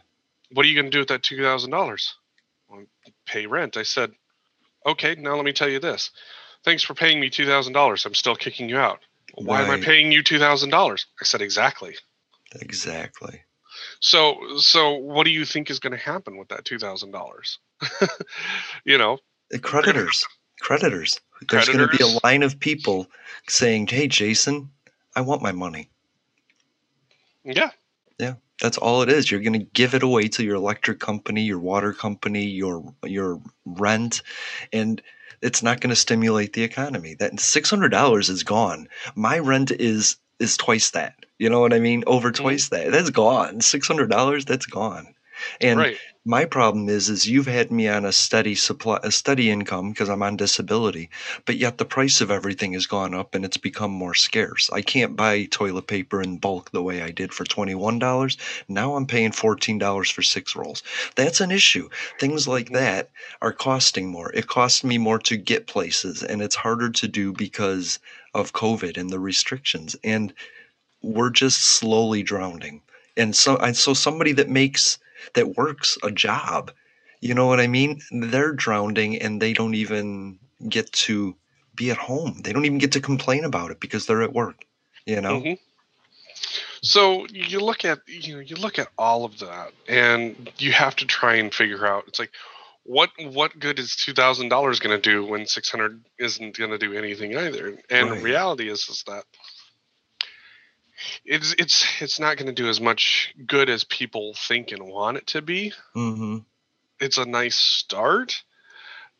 What 0.53 0.65
are 0.65 0.69
you 0.69 0.75
going 0.75 0.87
to 0.87 0.91
do 0.91 1.01
with 1.01 1.09
that 1.09 1.23
two 1.23 1.43
thousand 1.43 1.71
dollars? 1.71 2.15
Pay 3.27 3.47
rent. 3.47 3.77
I 3.77 3.83
said, 3.83 4.13
okay. 4.87 5.15
Now 5.15 5.37
let 5.37 5.45
me 5.45 5.53
tell 5.53 5.69
you 5.69 5.81
this. 5.81 6.11
Thanks 6.65 6.83
for 6.83 6.95
paying 6.95 7.21
me 7.21 7.31
two 7.31 7.47
thousand 7.47 7.73
dollars. 7.73 8.05
I'm 8.07 8.15
still 8.15 8.37
kicking 8.37 8.69
you 8.69 8.79
out. 8.79 9.01
Why 9.35 9.63
am 9.63 9.71
I 9.71 9.81
paying 9.81 10.13
you 10.13 10.23
two 10.23 10.39
thousand 10.39 10.71
dollars? 10.71 11.07
I 11.21 11.25
said 11.25 11.43
exactly. 11.43 11.97
Exactly. 12.61 13.43
So 14.01 14.59
so 14.59 14.95
what 14.95 15.25
do 15.25 15.31
you 15.31 15.45
think 15.45 15.71
is 15.71 15.79
going 15.79 15.93
to 15.93 15.99
happen 15.99 16.37
with 16.37 16.49
that 16.49 16.65
two 16.65 16.79
thousand 16.79 17.11
dollars? 17.13 17.59
you 18.85 18.99
know, 18.99 19.19
The 19.51 19.59
creditors. 19.59 20.27
Creditors. 20.61 21.21
There's 21.49 21.68
going 21.68 21.89
to 21.89 21.97
be 21.97 22.03
a 22.03 22.18
line 22.24 22.43
of 22.43 22.59
people 22.59 23.07
saying, 23.49 23.89
"Hey, 23.89 24.09
Jason, 24.09 24.70
I 25.14 25.20
want 25.20 25.43
my 25.43 25.53
money." 25.53 25.91
yeah. 27.45 27.70
Yeah, 28.18 28.34
that's 28.61 28.78
all 28.78 29.03
it 29.03 29.09
is. 29.09 29.30
You're 29.30 29.41
going 29.41 29.53
to 29.59 29.66
give 29.72 29.95
it 29.95 30.03
away 30.03 30.28
to 30.28 30.45
your 30.45 30.57
electric 30.57 30.99
company, 30.99 31.43
your 31.43 31.61
water 31.61 31.93
company, 31.93 32.45
your 32.45 32.82
your 33.05 33.41
rent, 33.64 34.22
and 34.72 35.01
it's 35.41 35.62
not 35.62 35.80
going 35.80 35.91
to 35.91 35.97
stimulate 35.97 36.53
the 36.53 36.64
economy. 36.64 37.14
That 37.14 37.39
six 37.39 37.70
hundred 37.70 37.91
dollars 37.91 38.28
is 38.28 38.43
gone. 38.43 38.89
My 39.14 39.39
rent 39.39 39.70
is 39.70 40.16
is 40.41 40.57
twice 40.57 40.91
that. 40.91 41.14
You 41.39 41.49
know 41.49 41.61
what 41.61 41.72
I 41.72 41.78
mean? 41.78 42.03
Over 42.07 42.32
mm-hmm. 42.32 42.43
twice 42.43 42.68
that. 42.70 42.91
That's 42.91 43.11
gone. 43.11 43.61
Six 43.61 43.86
hundred 43.86 44.11
dollars. 44.11 44.45
That's 44.45 44.66
gone. 44.66 45.14
And 45.61 45.78
Right. 45.78 45.99
my 46.24 46.45
problem 46.45 46.89
is, 46.89 47.09
is 47.09 47.28
you've 47.28 47.47
had 47.47 47.70
me 47.70 47.89
on 47.89 48.05
a 48.05 48.12
steady 48.12 48.55
supply, 48.55 48.99
a 49.03 49.11
steady 49.11 49.51
income 49.51 49.91
because 49.91 50.09
I'm 50.11 50.22
on 50.22 50.36
disability, 50.36 51.09
but 51.47 51.57
yet 51.57 51.78
the 51.78 51.84
price 51.86 52.20
of 52.20 52.30
everything 52.30 52.74
has 52.74 52.86
gone 52.86 53.14
up 53.14 53.34
and 53.34 53.45
it's 53.45 53.57
become 53.57 53.91
more 53.91 54.14
scarce. 54.14 54.68
I 54.72 54.82
can't 54.82 55.16
buy 55.16 55.45
toilet 55.45 55.86
paper 55.86 56.20
in 56.22 56.39
bulk 56.39 56.70
the 56.70 56.82
way 56.82 57.03
I 57.03 57.11
did 57.11 57.32
for 57.32 57.45
twenty-one 57.45 57.99
dollars. 57.99 58.36
Now 58.68 58.95
I'm 58.95 59.07
paying 59.07 59.32
fourteen 59.32 59.78
dollars 59.78 60.11
for 60.11 60.22
six 60.22 60.55
rolls. 60.55 60.82
That's 61.16 61.41
an 61.41 61.51
issue. 61.51 61.89
Things 62.18 62.47
like 62.47 62.70
that 62.72 63.11
are 63.41 63.53
costing 63.53 64.09
more. 64.11 64.30
It 64.32 64.47
costs 64.49 64.84
me 64.84 64.99
more 64.99 65.18
to 65.20 65.36
get 65.36 65.66
places, 65.66 66.22
and 66.22 66.43
it's 66.43 66.57
harder 66.57 66.91
to 66.91 67.09
do 67.09 67.32
because 67.32 67.99
of 68.34 68.53
COVID 68.53 68.97
and 68.99 69.11
the 69.11 69.20
restrictions. 69.20 69.97
And 70.05 70.34
we're 71.03 71.30
just 71.30 71.61
slowly 71.61 72.22
drowning. 72.22 72.82
And 73.16 73.34
so, 73.34 73.57
and 73.57 73.76
so 73.76 73.95
somebody 73.95 74.32
that 74.32 74.49
makes 74.49 74.99
that 75.35 75.57
works 75.57 75.99
a 76.03 76.11
job, 76.11 76.73
you 77.21 77.35
know 77.35 77.47
what 77.47 77.61
I 77.61 77.66
mean? 77.66 78.01
They're 78.11 78.53
drowning, 78.53 79.21
and 79.21 79.41
they 79.43 79.53
don't 79.53 79.75
even 79.75 80.39
get 80.69 80.93
to 80.93 81.37
be 81.75 81.91
at 81.91 81.97
home. 81.97 82.41
They 82.43 82.53
don't 82.53 82.64
even 82.64 82.79
get 82.79 82.93
to 82.93 83.01
complain 83.01 83.45
about 83.45 83.71
it 83.71 83.81
because 83.81 84.07
they're 84.07 84.23
at 84.23 84.33
work. 84.33 84.64
You 85.07 85.21
know? 85.21 85.41
Mhm. 85.41 85.59
So 86.83 87.27
you 87.31 87.61
look 87.61 87.85
at 87.85 88.01
you 88.07 88.35
know 88.35 88.41
you 88.41 88.57
look 88.57 88.79
at 88.79 88.89
all 88.97 89.25
of 89.25 89.39
that, 89.41 89.73
and 89.89 90.51
you 90.59 90.73
have 90.73 90.97
to 90.97 91.07
try 91.07 91.35
and 91.37 91.53
figure 91.53 91.87
out. 91.87 92.05
It's 92.07 92.19
like, 92.19 92.33
what 92.85 93.11
what 93.19 93.59
good 93.59 93.79
is 93.79 93.97
two 93.97 94.14
thousand 94.14 94.49
dollars 94.49 94.81
going 94.81 95.01
to 95.01 95.11
do 95.11 95.25
when 95.27 95.47
six 95.47 95.71
hundred 95.71 96.05
isn't 96.19 96.57
going 96.57 96.71
to 96.71 96.79
do 96.79 96.95
anything 96.95 97.37
either? 97.37 97.79
And 97.91 98.11
Right. 98.11 98.23
reality 98.23 98.69
is 98.71 98.89
is 98.89 99.03
that 99.07 99.25
it's 101.24 101.55
it's 101.59 102.03
it's 102.03 102.20
not 102.20 102.36
going 102.36 102.46
to 102.46 102.53
do 102.53 102.68
as 102.68 102.80
much 102.80 103.34
good 103.46 103.68
as 103.68 103.84
people 103.84 104.34
think 104.34 104.72
and 104.72 104.82
want 104.82 105.16
it 105.16 105.26
to 105.28 105.42
be. 105.42 105.72
Mm-hmm. 105.94 106.38
It's 107.01 107.18
a 107.18 107.26
nice 107.26 107.57
start. 107.57 108.42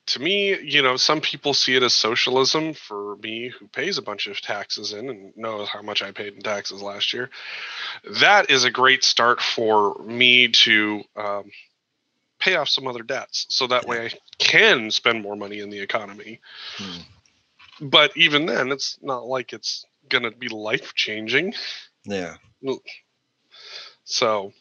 To 0.07 0.21
me, 0.21 0.59
you 0.59 0.83
know, 0.83 0.97
some 0.97 1.21
people 1.21 1.53
see 1.53 1.77
it 1.77 1.83
as 1.83 1.93
socialism. 1.93 2.73
For 2.73 3.17
me, 3.17 3.49
who 3.49 3.69
pays 3.69 3.99
a 3.99 4.03
bunch 4.03 4.27
of 4.27 4.41
taxes 4.41 4.93
in 4.93 5.11
and 5.11 5.37
knows 5.37 5.69
how 5.69 5.83
much 5.83 6.03
I 6.03 6.13
paid 6.13 6.35
in 6.35 6.41
taxes 6.41 6.81
last 6.81 7.13
year, 7.13 7.29
that 8.21 8.51
is 8.51 8.65
a 8.65 8.71
great 8.71 9.05
start 9.05 9.43
for 9.43 9.99
me 10.03 10.49
to 10.49 11.03
um, 11.15 11.51
pay 12.39 12.57
off 12.57 12.69
some 12.69 12.87
other 12.87 13.03
debts. 13.03 13.47
So 13.51 13.67
that 13.67 13.87
way 13.87 14.07
I 14.07 14.11
can 14.39 14.91
spend 14.91 15.23
more 15.23 15.37
money 15.37 15.61
in 15.61 15.69
the 15.69 15.81
economy. 15.81 16.41
Hmm. 16.77 17.01
But 17.81 18.17
even 18.17 18.47
then, 18.47 18.73
it's 18.73 18.99
not 19.03 19.27
like 19.27 19.53
it's 19.53 19.85
going 20.09 20.25
to 20.25 20.31
be 20.31 20.49
life 20.49 20.95
changing. 20.95 21.55
Yeah. 22.05 22.37
So 24.05 24.53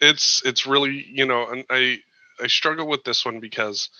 it's 0.00 0.42
it's 0.44 0.66
really 0.66 1.06
you 1.08 1.26
know, 1.26 1.48
and 1.48 1.64
I 1.70 1.98
I 2.40 2.46
struggle 2.46 2.86
with 2.86 3.04
this 3.04 3.24
one 3.24 3.40
because 3.40 3.90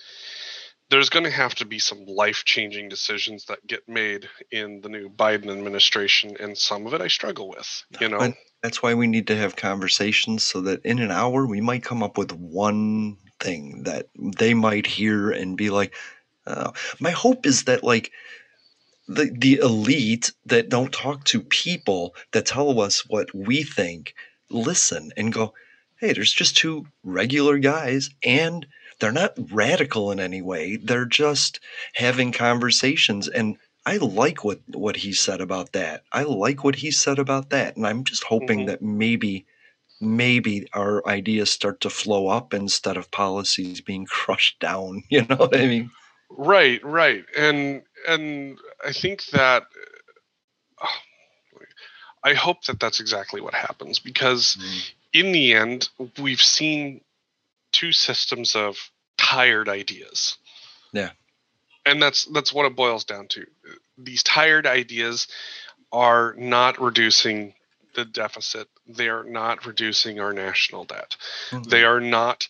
there's 0.89 1.09
going 1.09 1.23
to 1.23 1.31
have 1.31 1.55
to 1.55 1.65
be 1.65 1.79
some 1.79 2.05
life 2.05 2.43
changing 2.43 2.89
decisions 2.89 3.45
that 3.45 3.65
get 3.65 3.87
made 3.87 4.27
in 4.51 4.81
the 4.81 4.89
new 4.89 5.09
Biden 5.09 5.49
administration, 5.49 6.35
and 6.39 6.57
some 6.57 6.85
of 6.85 6.93
it 6.93 7.01
I 7.01 7.07
struggle 7.07 7.49
with. 7.49 7.83
You 7.99 8.09
know, 8.09 8.19
But 8.19 8.33
that's 8.61 8.83
why 8.83 8.93
we 8.93 9.07
need 9.07 9.27
to 9.27 9.37
have 9.37 9.55
conversations 9.55 10.43
so 10.43 10.61
that 10.61 10.85
in 10.85 10.99
an 10.99 11.09
hour 11.09 11.47
we 11.47 11.61
might 11.61 11.83
come 11.83 12.03
up 12.03 12.17
with 12.17 12.33
one 12.33 13.17
thing 13.39 13.83
that 13.83 14.09
they 14.15 14.53
might 14.53 14.85
hear 14.85 15.31
and 15.31 15.57
be 15.57 15.69
like, 15.69 15.93
oh. 16.45 16.73
my 16.99 17.11
hope 17.11 17.45
is 17.45 17.63
that 17.63 17.83
like 17.83 18.11
the 19.15 19.31
the 19.37 19.55
elite 19.57 20.31
that 20.45 20.69
don't 20.69 20.93
talk 20.93 21.23
to 21.25 21.41
people 21.41 22.15
that 22.31 22.45
tell 22.45 22.79
us 22.79 23.07
what 23.07 23.33
we 23.33 23.63
think 23.63 24.13
listen 24.49 25.11
and 25.17 25.33
go, 25.33 25.53
hey, 25.99 26.13
there's 26.13 26.33
just 26.33 26.57
two 26.57 26.85
regular 27.03 27.57
guys 27.57 28.09
and 28.23 28.65
they're 28.99 29.11
not 29.11 29.33
radical 29.51 30.11
in 30.11 30.19
any 30.19 30.41
way. 30.41 30.75
They're 30.75 31.05
just 31.05 31.59
having 31.95 32.31
conversations 32.31 33.27
and 33.27 33.57
I 33.85 33.97
like 33.97 34.43
what 34.43 34.59
what 34.67 34.95
he 34.95 35.11
said 35.13 35.41
about 35.41 35.71
that. 35.71 36.03
I 36.11 36.23
like 36.23 36.63
what 36.63 36.75
he 36.75 36.91
said 36.91 37.17
about 37.17 37.49
that, 37.49 37.75
and 37.75 37.87
I'm 37.87 38.03
just 38.03 38.23
hoping 38.23 38.59
mm-hmm. 38.59 38.67
that 38.67 38.81
maybe 38.81 39.45
maybe 39.99 40.67
our 40.73 41.07
ideas 41.07 41.49
start 41.49 41.81
to 41.81 41.89
flow 41.89 42.27
up 42.27 42.53
instead 42.53 42.97
of 42.97 43.09
policies 43.11 43.81
being 43.81 44.05
crushed 44.09 44.59
down. 44.59 45.03
You 45.09 45.25
know 45.25 45.35
what 45.37 45.55
I 45.55 45.65
mean? 45.65 45.91
right, 46.29 46.83
right, 46.83 47.25
and 47.37 47.81
and 48.07 48.57
I 48.85 48.91
think 48.91 49.25
that 49.27 49.63
uh, 50.81 50.87
I 52.23 52.33
hope 52.33 52.63
that 52.65 52.79
that's 52.79 52.99
exactly 52.99 53.41
what 53.41 53.53
happens 53.53 53.99
because 53.99 54.57
in 55.13 55.31
the 55.31 55.53
end 55.53 55.89
we've 56.19 56.41
seen 56.41 57.01
two 57.71 57.91
systems 57.91 58.55
of 58.55 58.77
tired 59.17 59.69
ideas. 59.69 60.37
Yeah. 60.93 61.11
and 61.85 62.01
that's 62.01 62.25
that's 62.25 62.51
what 62.53 62.65
it 62.65 62.75
boils 62.75 63.05
down 63.05 63.27
to 63.29 63.45
these 63.97 64.23
tired 64.23 64.67
ideas 64.67 65.27
are 65.91 66.35
not 66.37 66.79
reducing 66.81 67.53
the 67.95 68.05
deficit 68.05 68.67
they 68.87 69.09
are 69.09 69.23
not 69.23 69.65
reducing 69.65 70.19
our 70.19 70.33
national 70.33 70.83
debt. 70.85 71.15
Mhm. 71.49 71.69
They 71.69 71.83
are 71.83 71.99
not 72.01 72.47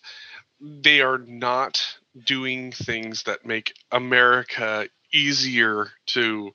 they 0.60 1.00
are 1.00 1.18
not 1.18 1.98
doing 2.24 2.72
things 2.72 3.24
that 3.24 3.44
make 3.46 3.74
America 3.90 4.88
easier 5.12 5.88
to 6.06 6.52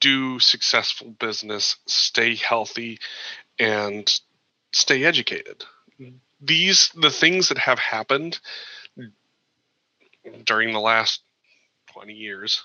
do 0.00 0.38
successful 0.38 1.10
business, 1.10 1.76
stay 1.86 2.34
healthy, 2.34 2.98
and 3.58 4.20
stay 4.72 5.04
educated. 5.04 5.64
These 6.40 6.90
the 6.90 7.10
things 7.10 7.48
that 7.48 7.58
have 7.58 7.78
happened 7.78 8.40
during 10.44 10.72
the 10.72 10.80
last 10.80 11.22
20 11.92 12.12
years 12.12 12.62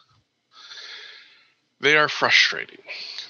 they 1.81 1.97
are 1.97 2.07
frustrating. 2.07 2.79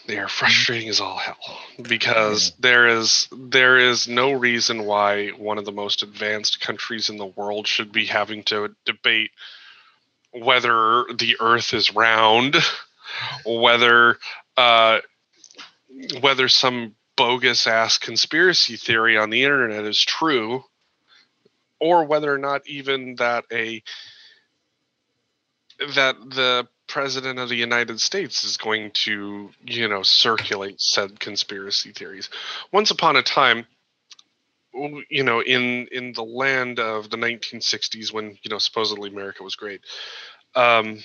They 0.08 0.18
are 0.18 0.26
mm-hmm. 0.26 0.28
frustrating 0.30 0.90
as 0.90 1.02
all 1.02 1.18
hell 1.18 1.60
because 1.82 2.52
there 2.60 2.88
is 2.88 3.28
there 3.32 3.78
is 3.78 4.08
no 4.08 4.32
reason 4.32 4.86
why 4.86 5.30
one 5.30 5.58
of 5.58 5.66
the 5.66 5.72
most 5.72 6.04
advanced 6.04 6.60
countries 6.60 7.10
in 7.10 7.18
the 7.18 7.26
world 7.26 7.68
should 7.68 7.92
be 7.92 8.06
having 8.06 8.44
to 8.44 8.76
debate 8.86 9.32
whether 10.36 11.06
the 11.18 11.38
earth 11.40 11.74
is 11.74 11.94
round 11.94 12.56
whether 13.46 14.18
uh, 14.58 15.00
whether 16.20 16.50
some 16.50 16.96
bogus 17.16 17.68
ass 17.68 17.98
conspiracy 17.98 18.76
theory 18.76 19.18
on 19.18 19.30
the 19.30 19.44
internet 19.44 19.86
is 19.86 20.02
true 20.02 20.64
or 21.80 22.06
whether 22.06 22.34
or 22.34 22.38
not 22.38 22.62
even 22.68 23.16
that 23.16 23.46
a 23.52 23.82
that 25.94 26.16
the 26.30 26.68
president 26.88 27.40
of 27.40 27.50
the 27.50 27.56
United 27.56 28.00
States 28.00 28.44
is 28.44 28.58
going 28.58 28.92
to, 28.92 29.50
you 29.66 29.88
know, 29.88 30.04
circulate 30.04 30.80
said 30.80 31.20
conspiracy 31.20 31.92
theories. 31.92 32.30
Once 32.72 32.92
upon 32.92 33.16
a 33.16 33.24
time, 33.24 33.66
you 35.10 35.24
know, 35.24 35.42
in 35.42 35.88
in 35.92 36.14
the 36.14 36.24
land 36.24 36.80
of 36.80 37.10
the 37.10 37.18
1960s, 37.18 38.12
when 38.12 38.38
you 38.42 38.50
know 38.50 38.58
supposedly 38.58 39.10
America 39.10 39.44
was 39.44 39.56
great, 39.56 39.82
um, 40.56 41.04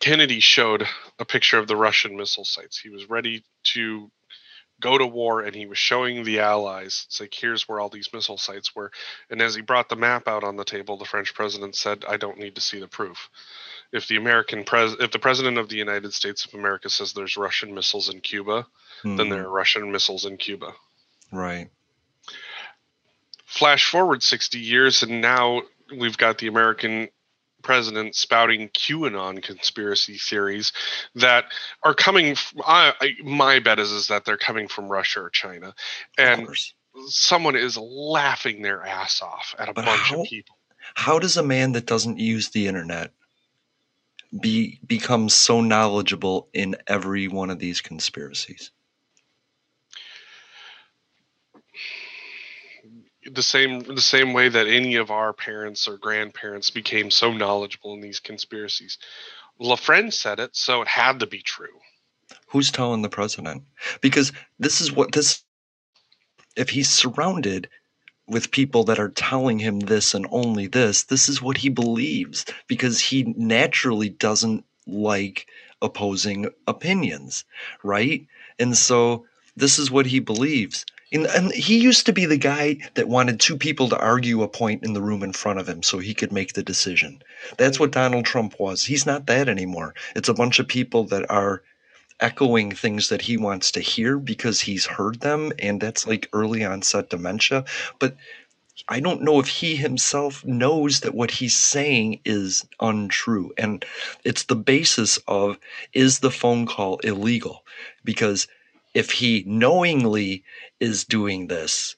Kennedy 0.00 0.40
showed 0.40 0.86
a 1.18 1.24
picture 1.24 1.58
of 1.58 1.66
the 1.66 1.76
Russian 1.76 2.16
missile 2.16 2.44
sites. 2.44 2.78
He 2.78 2.90
was 2.90 3.08
ready 3.08 3.44
to 3.74 4.10
go 4.80 4.98
to 4.98 5.06
war, 5.06 5.40
and 5.40 5.54
he 5.54 5.66
was 5.66 5.78
showing 5.78 6.24
the 6.24 6.40
Allies, 6.40 7.04
it's 7.06 7.20
like, 7.20 7.32
here's 7.32 7.68
where 7.68 7.78
all 7.78 7.88
these 7.88 8.12
missile 8.12 8.36
sites 8.36 8.74
were. 8.74 8.90
And 9.30 9.40
as 9.40 9.54
he 9.54 9.62
brought 9.62 9.88
the 9.88 9.96
map 9.96 10.26
out 10.26 10.42
on 10.42 10.56
the 10.56 10.64
table, 10.64 10.98
the 10.98 11.04
French 11.04 11.32
president 11.32 11.76
said, 11.76 12.04
"I 12.06 12.16
don't 12.16 12.38
need 12.38 12.56
to 12.56 12.60
see 12.60 12.80
the 12.80 12.88
proof." 12.88 13.30
if 13.94 14.08
the 14.08 14.16
American 14.16 14.64
pres 14.64 14.94
if 14.98 15.12
the 15.12 15.18
president 15.18 15.56
of 15.56 15.68
the 15.68 15.76
United 15.76 16.12
States 16.12 16.44
of 16.44 16.54
America 16.54 16.90
says 16.90 17.12
there's 17.12 17.36
Russian 17.36 17.72
missiles 17.72 18.08
in 18.08 18.20
Cuba, 18.20 18.66
then 19.04 19.16
Mhm. 19.16 19.30
there 19.30 19.44
are 19.44 19.50
Russian 19.50 19.92
missiles 19.92 20.24
in 20.24 20.36
Cuba. 20.36 20.74
Right. 21.30 21.70
Flash 23.54 23.88
forward 23.90 24.22
60 24.22 24.58
years 24.58 25.02
and 25.02 25.20
now 25.20 25.62
we've 25.96 26.18
got 26.18 26.38
the 26.38 26.48
American 26.48 27.08
president 27.62 28.14
spouting 28.14 28.68
QAnon 28.70 29.42
conspiracy 29.42 30.16
theories 30.18 30.72
that 31.14 31.44
are 31.82 31.94
coming 31.94 32.26
f- 32.32 32.52
I, 32.66 32.92
I, 33.00 33.10
my 33.24 33.60
bet 33.60 33.78
is 33.78 33.90
is 33.92 34.08
that 34.08 34.24
they're 34.24 34.36
coming 34.36 34.68
from 34.68 34.88
Russia 34.88 35.20
or 35.20 35.30
China 35.30 35.74
and 36.18 36.46
someone 37.08 37.56
is 37.56 37.76
laughing 37.78 38.60
their 38.62 38.84
ass 38.84 39.22
off 39.22 39.54
at 39.58 39.68
a 39.68 39.72
But 39.72 39.84
bunch 39.86 40.00
how- 40.00 40.22
of 40.22 40.26
people. 40.26 40.56
How 40.96 41.18
does 41.18 41.36
a 41.38 41.42
man 41.42 41.72
that 41.72 41.86
doesn't 41.86 42.18
use 42.18 42.50
the 42.50 42.66
internet 42.68 43.12
be 44.42 44.78
become 44.86 45.28
so 45.30 45.60
knowledgeable 45.62 46.48
in 46.52 46.76
every 46.86 47.26
one 47.28 47.48
of 47.50 47.58
these 47.58 47.80
conspiracies? 47.80 48.70
The 53.32 53.42
same 53.42 53.80
the 53.80 54.00
same 54.00 54.32
way 54.32 54.48
that 54.48 54.66
any 54.66 54.96
of 54.96 55.10
our 55.10 55.32
parents 55.32 55.88
or 55.88 55.96
grandparents 55.96 56.70
became 56.70 57.10
so 57.10 57.32
knowledgeable 57.32 57.94
in 57.94 58.00
these 58.00 58.20
conspiracies. 58.20 58.98
LaFriend 59.60 60.12
said 60.12 60.40
it, 60.40 60.56
so 60.56 60.82
it 60.82 60.88
had 60.88 61.20
to 61.20 61.26
be 61.26 61.40
true. 61.40 61.80
Who's 62.48 62.70
telling 62.70 63.02
the 63.02 63.08
president? 63.08 63.62
Because 64.00 64.32
this 64.58 64.80
is 64.80 64.92
what 64.92 65.12
this 65.12 65.44
if 66.56 66.70
he's 66.70 66.88
surrounded 66.88 67.68
with 68.26 68.50
people 68.50 68.84
that 68.84 68.98
are 68.98 69.10
telling 69.10 69.58
him 69.58 69.80
this 69.80 70.14
and 70.14 70.26
only 70.30 70.66
this, 70.66 71.04
this 71.04 71.28
is 71.28 71.42
what 71.42 71.58
he 71.58 71.68
believes 71.68 72.46
because 72.68 73.00
he 73.00 73.34
naturally 73.36 74.08
doesn't 74.08 74.64
like 74.86 75.46
opposing 75.82 76.48
opinions, 76.66 77.44
right? 77.82 78.26
And 78.58 78.76
so 78.76 79.26
this 79.56 79.78
is 79.78 79.90
what 79.90 80.06
he 80.06 80.20
believes. 80.20 80.86
And, 81.12 81.26
and 81.26 81.52
he 81.52 81.78
used 81.78 82.06
to 82.06 82.12
be 82.12 82.26
the 82.26 82.36
guy 82.36 82.78
that 82.94 83.08
wanted 83.08 83.38
two 83.38 83.56
people 83.56 83.88
to 83.88 83.98
argue 83.98 84.42
a 84.42 84.48
point 84.48 84.82
in 84.82 84.94
the 84.94 85.02
room 85.02 85.22
in 85.22 85.32
front 85.32 85.58
of 85.60 85.68
him 85.68 85.82
so 85.82 85.98
he 85.98 86.14
could 86.14 86.32
make 86.32 86.54
the 86.54 86.62
decision. 86.62 87.22
That's 87.56 87.78
what 87.78 87.92
Donald 87.92 88.24
Trump 88.24 88.58
was. 88.58 88.84
He's 88.84 89.06
not 89.06 89.26
that 89.26 89.48
anymore. 89.48 89.94
It's 90.16 90.28
a 90.28 90.34
bunch 90.34 90.58
of 90.58 90.66
people 90.68 91.04
that 91.04 91.30
are 91.30 91.62
echoing 92.20 92.72
things 92.72 93.08
that 93.08 93.22
he 93.22 93.36
wants 93.36 93.70
to 93.72 93.80
hear 93.80 94.18
because 94.18 94.60
he's 94.60 94.86
heard 94.86 95.20
them 95.20 95.52
and 95.58 95.80
that's 95.80 96.06
like 96.06 96.28
early 96.32 96.64
onset 96.64 97.10
dementia 97.10 97.64
but 97.98 98.16
i 98.88 99.00
don't 99.00 99.22
know 99.22 99.40
if 99.40 99.48
he 99.48 99.74
himself 99.74 100.44
knows 100.44 101.00
that 101.00 101.14
what 101.14 101.32
he's 101.32 101.56
saying 101.56 102.20
is 102.24 102.64
untrue 102.80 103.52
and 103.58 103.84
it's 104.22 104.44
the 104.44 104.56
basis 104.56 105.18
of 105.26 105.58
is 105.92 106.20
the 106.20 106.30
phone 106.30 106.66
call 106.66 106.98
illegal 106.98 107.64
because 108.04 108.46
if 108.94 109.10
he 109.10 109.44
knowingly 109.46 110.44
is 110.80 111.04
doing 111.04 111.48
this 111.48 111.96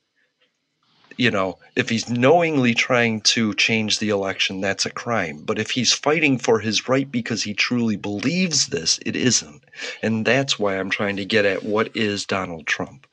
you 1.16 1.30
know, 1.30 1.58
if 1.74 1.88
he's 1.88 2.10
knowingly 2.10 2.74
trying 2.74 3.20
to 3.22 3.54
change 3.54 3.98
the 3.98 4.10
election, 4.10 4.60
that's 4.60 4.86
a 4.86 4.90
crime. 4.90 5.42
But 5.44 5.58
if 5.58 5.70
he's 5.70 5.92
fighting 5.92 6.38
for 6.38 6.58
his 6.60 6.88
right 6.88 7.10
because 7.10 7.42
he 7.42 7.54
truly 7.54 7.96
believes 7.96 8.66
this, 8.66 9.00
it 9.04 9.16
isn't. 9.16 9.64
And 10.02 10.26
that's 10.26 10.58
why 10.58 10.78
I'm 10.78 10.90
trying 10.90 11.16
to 11.16 11.24
get 11.24 11.44
at 11.44 11.64
what 11.64 11.96
is 11.96 12.26
Donald 12.26 12.66
Trump. 12.66 13.06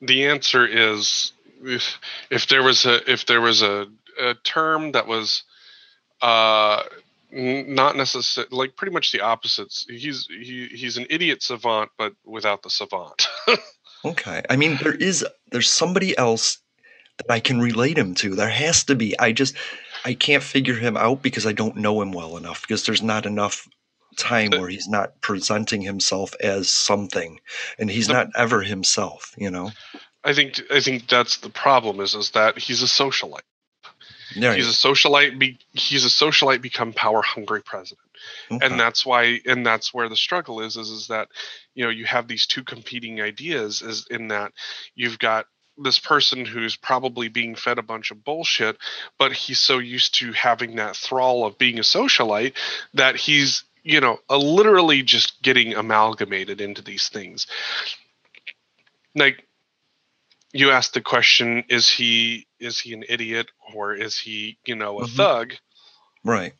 The 0.00 0.26
answer 0.26 0.66
is 0.66 1.32
if, 1.62 1.98
if 2.30 2.46
there 2.46 2.62
was 2.62 2.86
a 2.86 3.10
if 3.10 3.26
there 3.26 3.42
was 3.42 3.60
a, 3.60 3.86
a 4.18 4.34
term 4.34 4.92
that 4.92 5.06
was 5.06 5.42
uh 6.22 6.82
not 7.32 7.96
necessarily 7.96 8.48
like 8.50 8.76
pretty 8.76 8.92
much 8.92 9.12
the 9.12 9.20
opposites. 9.20 9.86
He's 9.88 10.26
he 10.28 10.68
he's 10.72 10.96
an 10.96 11.06
idiot 11.10 11.42
savant, 11.42 11.90
but 11.98 12.14
without 12.24 12.62
the 12.62 12.70
savant. 12.70 13.26
Okay. 14.04 14.42
I 14.48 14.56
mean, 14.56 14.78
there 14.82 14.94
is 14.94 15.26
there's 15.52 15.70
somebody 15.70 16.16
else 16.16 16.58
that 17.18 17.30
I 17.30 17.40
can 17.40 17.60
relate 17.60 17.98
him 17.98 18.14
to. 18.16 18.34
There 18.34 18.48
has 18.48 18.84
to 18.84 18.94
be. 18.94 19.18
I 19.18 19.32
just 19.32 19.54
I 20.04 20.14
can't 20.14 20.42
figure 20.42 20.76
him 20.76 20.96
out 20.96 21.22
because 21.22 21.46
I 21.46 21.52
don't 21.52 21.76
know 21.76 22.00
him 22.00 22.12
well 22.12 22.36
enough 22.36 22.62
because 22.62 22.86
there's 22.86 23.02
not 23.02 23.26
enough 23.26 23.68
time 24.16 24.50
where 24.50 24.68
he's 24.68 24.88
not 24.88 25.20
presenting 25.20 25.82
himself 25.82 26.34
as 26.40 26.68
something 26.68 27.40
and 27.78 27.90
he's 27.90 28.08
not 28.08 28.28
ever 28.36 28.62
himself, 28.62 29.34
you 29.36 29.50
know. 29.50 29.70
I 30.24 30.32
think 30.32 30.60
I 30.70 30.80
think 30.80 31.08
that's 31.08 31.38
the 31.38 31.50
problem 31.50 32.00
is 32.00 32.14
is 32.14 32.30
that 32.30 32.58
he's 32.58 32.82
a 32.82 32.86
socialite. 32.86 33.40
Yeah, 34.34 34.54
he's 34.54 34.68
a 34.68 34.72
socialite. 34.72 35.38
Be, 35.38 35.58
he's 35.72 36.04
a 36.04 36.08
socialite 36.08 36.62
become 36.62 36.92
power 36.92 37.22
hungry 37.22 37.62
president, 37.62 38.06
Okay. 38.50 38.64
and 38.64 38.78
that's 38.78 39.04
why 39.04 39.40
and 39.46 39.64
that's 39.66 39.92
where 39.92 40.08
the 40.08 40.16
struggle 40.16 40.60
is. 40.60 40.76
Is 40.76 40.90
is 40.90 41.08
that 41.08 41.28
you 41.74 41.84
know 41.84 41.90
you 41.90 42.04
have 42.04 42.28
these 42.28 42.46
two 42.46 42.62
competing 42.62 43.20
ideas. 43.20 43.82
Is 43.82 44.06
in 44.10 44.28
that 44.28 44.52
you've 44.94 45.18
got 45.18 45.46
this 45.78 45.98
person 45.98 46.44
who's 46.44 46.76
probably 46.76 47.28
being 47.28 47.54
fed 47.54 47.78
a 47.78 47.82
bunch 47.82 48.10
of 48.10 48.22
bullshit, 48.22 48.76
but 49.18 49.32
he's 49.32 49.58
so 49.60 49.78
used 49.78 50.14
to 50.16 50.32
having 50.32 50.76
that 50.76 50.94
thrall 50.94 51.46
of 51.46 51.56
being 51.58 51.78
a 51.78 51.82
socialite 51.82 52.52
that 52.94 53.16
he's 53.16 53.64
you 53.82 54.00
know 54.00 54.18
uh, 54.28 54.36
literally 54.36 55.02
just 55.02 55.42
getting 55.42 55.74
amalgamated 55.74 56.60
into 56.60 56.82
these 56.82 57.08
things. 57.08 57.46
Like 59.14 59.46
you 60.52 60.70
asked 60.70 60.94
the 60.94 61.00
question 61.00 61.64
is 61.68 61.88
he 61.88 62.46
is 62.60 62.80
he 62.80 62.92
an 62.94 63.04
idiot 63.08 63.50
or 63.74 63.94
is 63.94 64.18
he 64.18 64.58
you 64.66 64.74
know 64.76 65.00
a 65.00 65.04
Mhm. 65.04 65.16
thug 65.16 65.54
Right. 66.24 66.52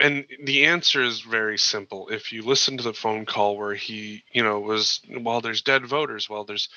and 0.00 0.26
the 0.44 0.64
answer 0.66 1.02
is 1.02 1.20
very 1.20 1.58
simple 1.58 2.08
if 2.08 2.32
you 2.32 2.42
listen 2.42 2.76
to 2.76 2.82
the 2.84 2.94
phone 2.94 3.26
call 3.26 3.56
where 3.56 3.74
he 3.74 4.22
you 4.32 4.42
know 4.42 4.60
was 4.60 5.00
well 5.20 5.40
there's 5.40 5.62
dead 5.62 5.84
voters 5.86 6.28
well 6.30 6.44
there's 6.44 6.68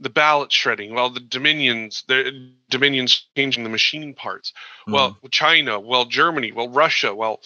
the 0.00 0.10
ballot 0.10 0.52
shredding 0.52 0.92
well 0.94 1.08
the 1.10 1.20
dominions 1.20 2.02
the 2.08 2.52
dominions 2.68 3.26
changing 3.36 3.62
the 3.62 3.70
machine 3.70 4.12
parts 4.14 4.52
well 4.88 5.16
china 5.30 5.78
well 5.78 6.04
germany 6.04 6.50
well 6.52 6.68
russia 6.68 7.14
well 7.14 7.40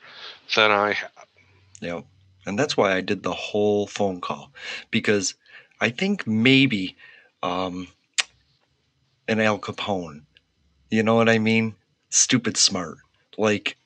than 0.55 0.71
i 0.71 0.93
have 0.93 1.11
Yeah. 1.81 2.01
And 2.45 2.57
that's 2.57 2.77
why 2.77 2.93
I 2.95 3.01
did 3.01 3.23
the 3.23 3.33
whole 3.33 3.87
phone 3.87 4.21
call 4.21 4.51
because 4.89 5.35
I 5.81 5.89
think 5.89 6.25
maybe 6.25 6.95
um, 7.43 7.87
an 9.27 9.39
Al 9.39 9.59
Capone. 9.59 10.21
You 10.89 11.03
know 11.03 11.15
what 11.15 11.29
I 11.29 11.39
mean? 11.39 11.75
Stupid 12.09 12.57
smart. 12.57 12.97
Like 13.37 13.77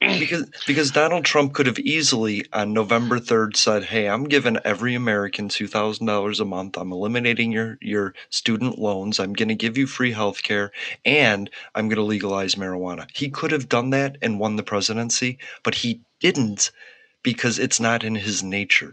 because 0.00 0.50
because 0.66 0.90
Donald 0.90 1.24
Trump 1.26 1.52
could 1.52 1.66
have 1.66 1.78
easily 1.78 2.46
on 2.52 2.72
November 2.72 3.18
3rd 3.18 3.54
said, 3.56 3.84
"Hey, 3.84 4.08
I'm 4.08 4.24
giving 4.24 4.56
every 4.64 4.94
American 4.94 5.48
$2,000 5.48 6.40
a 6.40 6.44
month. 6.44 6.78
I'm 6.78 6.92
eliminating 6.92 7.52
your 7.52 7.76
your 7.82 8.14
student 8.30 8.78
loans. 8.78 9.20
I'm 9.20 9.34
going 9.34 9.48
to 9.48 9.54
give 9.54 9.76
you 9.76 9.86
free 9.86 10.12
health 10.12 10.42
care 10.42 10.72
and 11.04 11.50
I'm 11.74 11.88
going 11.88 11.96
to 11.96 12.02
legalize 12.02 12.54
marijuana." 12.54 13.08
He 13.12 13.28
could 13.28 13.52
have 13.52 13.68
done 13.68 13.90
that 13.90 14.16
and 14.22 14.40
won 14.40 14.56
the 14.56 14.62
presidency, 14.62 15.38
but 15.62 15.76
he 15.76 16.00
didn't 16.20 16.70
because 17.22 17.58
it's 17.58 17.78
not 17.80 18.02
in 18.02 18.14
his 18.14 18.42
nature. 18.42 18.92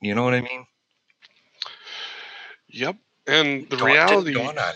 You 0.00 0.14
know 0.14 0.24
what 0.24 0.34
I 0.34 0.40
mean? 0.40 0.66
Yep. 2.68 2.96
And 3.26 3.68
the 3.68 3.76
Dawn- 3.76 3.86
reality 3.86 4.32
dawn 4.32 4.58
on 4.58 4.74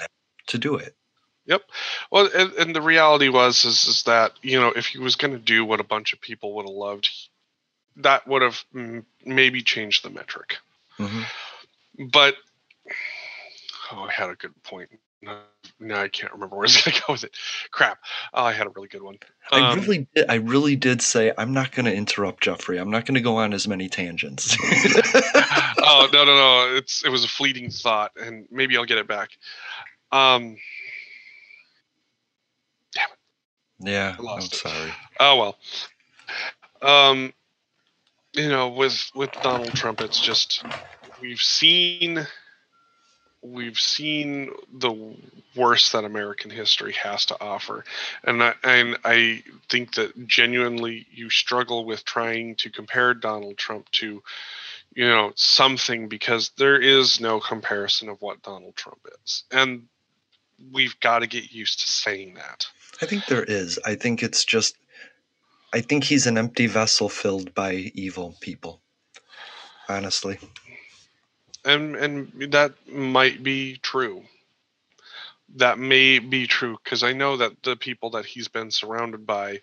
to 0.49 0.59
do 0.59 0.77
it. 0.77 0.95
Yep. 1.51 1.63
Well, 2.13 2.31
and, 2.33 2.53
and 2.53 2.77
the 2.77 2.81
reality 2.81 3.29
was 3.29 3.65
is, 3.65 3.85
is 3.85 4.05
that 4.05 4.33
you 4.41 4.61
know 4.61 4.69
if 4.69 4.87
he 4.87 4.99
was 4.99 5.17
going 5.17 5.33
to 5.33 5.39
do 5.39 5.65
what 5.65 5.81
a 5.81 5.85
bunch 5.85 6.13
of 6.13 6.21
people 6.21 6.55
would 6.55 6.67
have 6.67 6.75
loved, 6.75 7.11
that 7.97 8.25
would 8.29 8.43
have 8.43 8.65
mm, 8.73 9.05
maybe 9.27 9.61
changed 9.61 10.05
the 10.05 10.11
metric. 10.11 10.59
Mhm. 11.01 11.25
But 12.13 12.37
oh, 13.91 14.05
I 14.05 14.13
had 14.13 14.31
a 14.31 14.37
good 14.37 14.55
point. 14.63 14.91
No, 15.23 15.39
now 15.81 16.01
I 16.01 16.09
can't 16.09 16.33
remember 16.33 16.55
where 16.55 16.63
I 16.63 16.69
was 16.69 16.77
going 16.77 16.95
to 16.97 17.03
go 17.05 17.13
with 17.15 17.25
it. 17.25 17.37
Crap. 17.73 17.99
Oh, 18.33 18.45
I 18.45 18.53
had 18.53 18.69
a 18.69 18.71
really 18.71 18.87
good 18.89 19.03
one. 19.03 19.19
I 19.51 19.73
Um, 19.73 19.81
really, 19.81 20.07
did, 20.15 20.31
I 20.31 20.37
really 20.37 20.77
did 20.77 21.03
say 21.03 21.33
I'm 21.37 21.53
not 21.53 21.73
going 21.73 21.87
to 21.87 21.93
interrupt 21.95 22.45
Jeffrey. 22.45 22.79
I'm 22.79 22.91
not 22.91 23.07
going 23.07 23.17
to 23.17 23.21
go 23.21 23.37
on 23.39 23.53
as 23.53 23.67
many 23.67 23.89
tangents. 23.89 24.57
oh 25.83 26.09
no 26.13 26.25
no 26.25 26.37
no! 26.37 26.77
It's 26.77 27.05
it 27.05 27.11
was 27.11 27.25
a 27.25 27.29
fleeting 27.29 27.71
thought, 27.71 28.13
and 28.17 28.47
maybe 28.53 28.77
I'll 28.77 28.85
get 28.87 28.99
it 28.99 29.09
back. 29.09 29.31
Um. 30.13 30.57
Yeah, 33.81 34.17
I'm 34.19 34.39
it. 34.39 34.55
sorry. 34.55 34.93
Oh 35.19 35.37
well. 35.37 35.59
Um, 36.83 37.33
you 38.33 38.49
know, 38.49 38.69
with 38.69 39.11
with 39.15 39.31
Donald 39.43 39.75
Trump, 39.75 40.01
it's 40.01 40.21
just 40.21 40.65
we've 41.21 41.41
seen 41.41 42.27
we've 43.43 43.79
seen 43.79 44.51
the 44.73 45.17
worst 45.57 45.93
that 45.93 46.05
American 46.05 46.51
history 46.51 46.93
has 46.93 47.27
to 47.27 47.41
offer, 47.41 47.85
and 48.25 48.43
I, 48.43 48.55
and 48.63 48.99
I 49.05 49.43
think 49.69 49.95
that 49.95 50.27
genuinely 50.27 51.07
you 51.11 51.31
struggle 51.31 51.85
with 51.85 52.05
trying 52.05 52.57
to 52.57 52.71
compare 52.71 53.15
Donald 53.15 53.57
Trump 53.57 53.91
to 53.93 54.23
you 54.95 55.09
know 55.09 55.33
something 55.35 56.09
because 56.09 56.51
there 56.57 56.81
is 56.81 57.21
no 57.21 57.41
comparison 57.41 58.09
of 58.09 58.21
what 58.21 58.43
Donald 58.43 58.77
Trump 58.77 59.01
is, 59.25 59.45
and 59.51 59.87
we've 60.73 60.99
got 61.01 61.21
to 61.21 61.27
get 61.27 61.53
used 61.53 61.81
to 61.81 61.87
saying 61.87 62.35
that. 62.35 62.67
I 63.03 63.07
think 63.07 63.27
there 63.27 63.45
is. 63.45 63.79
I 63.85 63.95
think 63.95 64.23
it's 64.23 64.45
just. 64.45 64.77
I 65.73 65.81
think 65.81 66.05
he's 66.05 66.27
an 66.27 66.37
empty 66.37 66.67
vessel 66.67 67.09
filled 67.09 67.55
by 67.55 67.93
evil 67.95 68.37
people. 68.41 68.81
Honestly, 69.89 70.39
and 71.65 71.97
and 71.97 72.53
that 72.53 72.75
might 72.89 73.43
be 73.43 73.77
true 73.79 74.23
that 75.57 75.81
may 75.81 76.21
be 76.21 76.47
true 76.47 76.79
because 76.85 77.03
i 77.03 77.13
know 77.13 77.37
that 77.37 77.61
the 77.65 77.75
people 77.75 78.09
that 78.11 78.25
he's 78.25 78.47
been 78.47 78.71
surrounded 78.71 79.27
by 79.27 79.59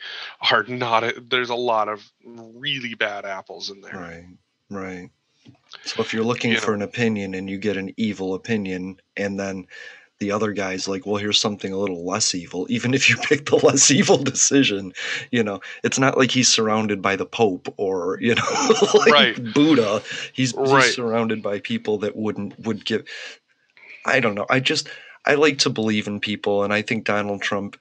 are 0.52 0.64
not 0.64 1.14
there's 1.30 1.50
a 1.50 1.56
lot 1.56 1.88
of 1.88 2.12
really 2.26 2.94
bad 2.94 3.24
apples 3.26 3.70
in 3.70 3.80
there 3.80 3.94
right, 3.94 4.26
right. 4.70 5.10
So 5.84 6.02
if 6.02 6.14
you're 6.14 6.24
looking 6.24 6.52
You 6.52 6.60
for 6.60 6.72
know. 6.72 6.76
an 6.76 6.82
opinion 6.82 7.34
and 7.34 7.50
you 7.50 7.58
get 7.58 7.78
an 7.78 7.94
evil 7.98 8.34
opinion, 8.34 9.00
and 9.16 9.40
then 9.40 9.68
the 10.20 10.32
other 10.32 10.52
guy's 10.54 10.88
like, 10.88 11.06
"Well, 11.06 11.18
here's 11.18 11.40
something 11.40 11.72
a 11.72 11.78
little 11.78 12.06
less 12.06 12.34
evil," 12.34 12.66
even 12.70 12.94
if 12.94 13.10
you 13.10 13.18
pick 13.24 13.46
the 13.46 13.58
less 13.58 13.92
evil 13.92 14.18
decision, 14.18 14.94
you 15.32 15.44
know, 15.44 15.60
it's 15.84 16.00
not 16.00 16.18
like 16.18 16.32
he's 16.32 16.48
surrounded 16.50 17.02
by 17.02 17.16
the 17.16 17.26
Pope 17.26 17.74
or 17.78 18.18
you 18.22 18.36
know, 18.36 18.76
like 18.96 19.14
Right. 19.14 19.54
Buddha. 19.54 20.02
He's, 20.34 20.54
Right. 20.54 20.84
he's 20.84 20.96
surrounded 20.96 21.42
by 21.44 21.60
people 21.60 21.98
that 22.00 22.16
wouldn't 22.16 22.60
would 22.60 22.86
give. 22.86 23.04
I 24.06 24.20
don't 24.20 24.36
know. 24.36 24.46
I 24.50 24.60
just 24.60 24.90
I 25.26 25.36
like 25.36 25.58
to 25.60 25.70
believe 25.70 26.08
in 26.08 26.20
people, 26.20 26.64
and 26.64 26.74
I 26.74 26.82
think 26.82 27.06
Donald 27.06 27.42
Trump. 27.42 27.78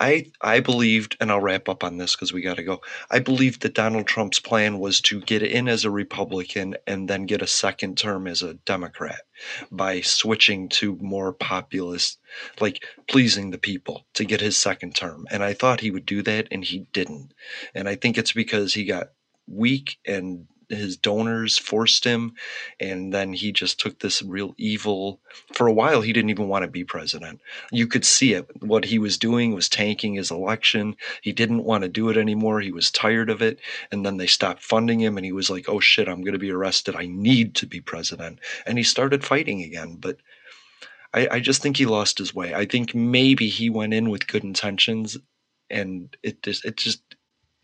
I 0.00 0.30
I 0.40 0.60
believed, 0.60 1.16
and 1.20 1.30
I'll 1.30 1.40
wrap 1.40 1.68
up 1.68 1.84
on 1.84 1.96
this 1.98 2.14
because 2.14 2.32
we 2.32 2.42
got 2.42 2.56
to 2.56 2.62
go. 2.62 2.80
I 3.10 3.18
believed 3.18 3.62
that 3.62 3.74
Donald 3.74 4.06
Trump's 4.06 4.40
plan 4.40 4.78
was 4.78 5.00
to 5.02 5.20
get 5.20 5.42
in 5.42 5.68
as 5.68 5.84
a 5.84 5.90
Republican 5.90 6.76
and 6.86 7.08
then 7.08 7.26
get 7.26 7.42
a 7.42 7.46
second 7.46 7.98
term 7.98 8.26
as 8.26 8.42
a 8.42 8.54
Democrat 8.54 9.22
by 9.70 10.00
switching 10.00 10.68
to 10.70 10.96
more 11.00 11.32
populist, 11.32 12.18
like 12.60 12.84
pleasing 13.08 13.50
the 13.50 13.58
people 13.58 14.06
to 14.14 14.24
get 14.24 14.40
his 14.40 14.56
second 14.56 14.94
term. 14.94 15.26
And 15.30 15.42
I 15.42 15.54
thought 15.54 15.80
he 15.80 15.90
would 15.90 16.06
do 16.06 16.22
that, 16.22 16.48
and 16.50 16.64
he 16.64 16.86
didn't. 16.92 17.32
And 17.74 17.88
I 17.88 17.94
think 17.94 18.18
it's 18.18 18.32
because 18.32 18.74
he 18.74 18.84
got 18.84 19.08
weak 19.46 19.98
and 20.06 20.46
his 20.68 20.96
donors 20.96 21.58
forced 21.58 22.04
him 22.04 22.34
and 22.80 23.12
then 23.12 23.32
he 23.32 23.52
just 23.52 23.80
took 23.80 23.98
this 24.00 24.22
real 24.22 24.54
evil 24.58 25.20
for 25.52 25.66
a 25.66 25.72
while 25.72 26.00
he 26.00 26.12
didn't 26.12 26.30
even 26.30 26.48
want 26.48 26.64
to 26.64 26.70
be 26.70 26.84
president. 26.84 27.40
You 27.72 27.86
could 27.86 28.04
see 28.04 28.34
it. 28.34 28.48
What 28.62 28.84
he 28.84 28.98
was 28.98 29.18
doing 29.18 29.54
was 29.54 29.68
tanking 29.68 30.14
his 30.14 30.30
election. 30.30 30.96
He 31.22 31.32
didn't 31.32 31.64
want 31.64 31.82
to 31.82 31.88
do 31.88 32.08
it 32.08 32.16
anymore. 32.16 32.60
He 32.60 32.72
was 32.72 32.90
tired 32.90 33.30
of 33.30 33.42
it 33.42 33.60
and 33.90 34.04
then 34.04 34.16
they 34.16 34.26
stopped 34.26 34.62
funding 34.62 35.00
him 35.00 35.16
and 35.16 35.26
he 35.26 35.32
was 35.32 35.50
like 35.50 35.68
oh 35.68 35.80
shit 35.80 36.08
i'm 36.08 36.22
going 36.22 36.32
to 36.32 36.38
be 36.38 36.50
arrested. 36.50 36.96
I 36.96 37.06
need 37.06 37.54
to 37.56 37.66
be 37.66 37.80
president. 37.80 38.40
And 38.66 38.78
he 38.78 38.84
started 38.84 39.24
fighting 39.24 39.62
again 39.62 39.96
but 40.00 40.18
I, 41.14 41.28
I 41.32 41.40
just 41.40 41.62
think 41.62 41.76
he 41.76 41.86
lost 41.86 42.18
his 42.18 42.34
way. 42.34 42.54
I 42.54 42.66
think 42.66 42.94
maybe 42.94 43.48
he 43.48 43.70
went 43.70 43.94
in 43.94 44.10
with 44.10 44.26
good 44.26 44.44
intentions 44.44 45.16
and 45.70 46.14
it 46.22 46.42
just 46.42 46.64
it 46.64 46.76
just 46.76 47.02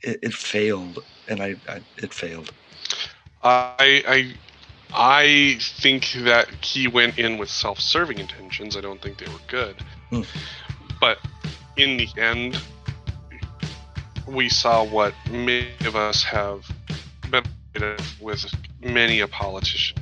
it, 0.03 0.18
it 0.22 0.34
failed 0.34 1.05
and 1.28 1.42
I, 1.42 1.57
I 1.68 1.80
it 1.98 2.14
failed 2.14 2.53
I 3.43 4.03
I 4.09 4.34
I 4.93 5.59
think 5.61 6.12
that 6.24 6.49
he 6.64 6.88
went 6.88 7.18
in 7.18 7.38
with 7.38 7.49
self-serving 7.49 8.18
intentions. 8.18 8.76
I 8.76 8.80
don't 8.80 9.01
think 9.01 9.18
they 9.18 9.30
were 9.32 9.38
good. 9.47 9.76
Hmm. 10.11 10.22
But 11.01 11.18
in 11.76 11.97
the 11.97 12.09
end, 12.16 12.61
we 14.26 14.49
saw 14.49 14.84
what 14.84 15.14
many 15.30 15.68
of 15.84 15.97
us 15.97 16.22
have 16.24 16.66
been 17.30 17.97
with 18.20 18.53
many 18.82 19.20
a 19.20 19.28
politician. 19.28 19.99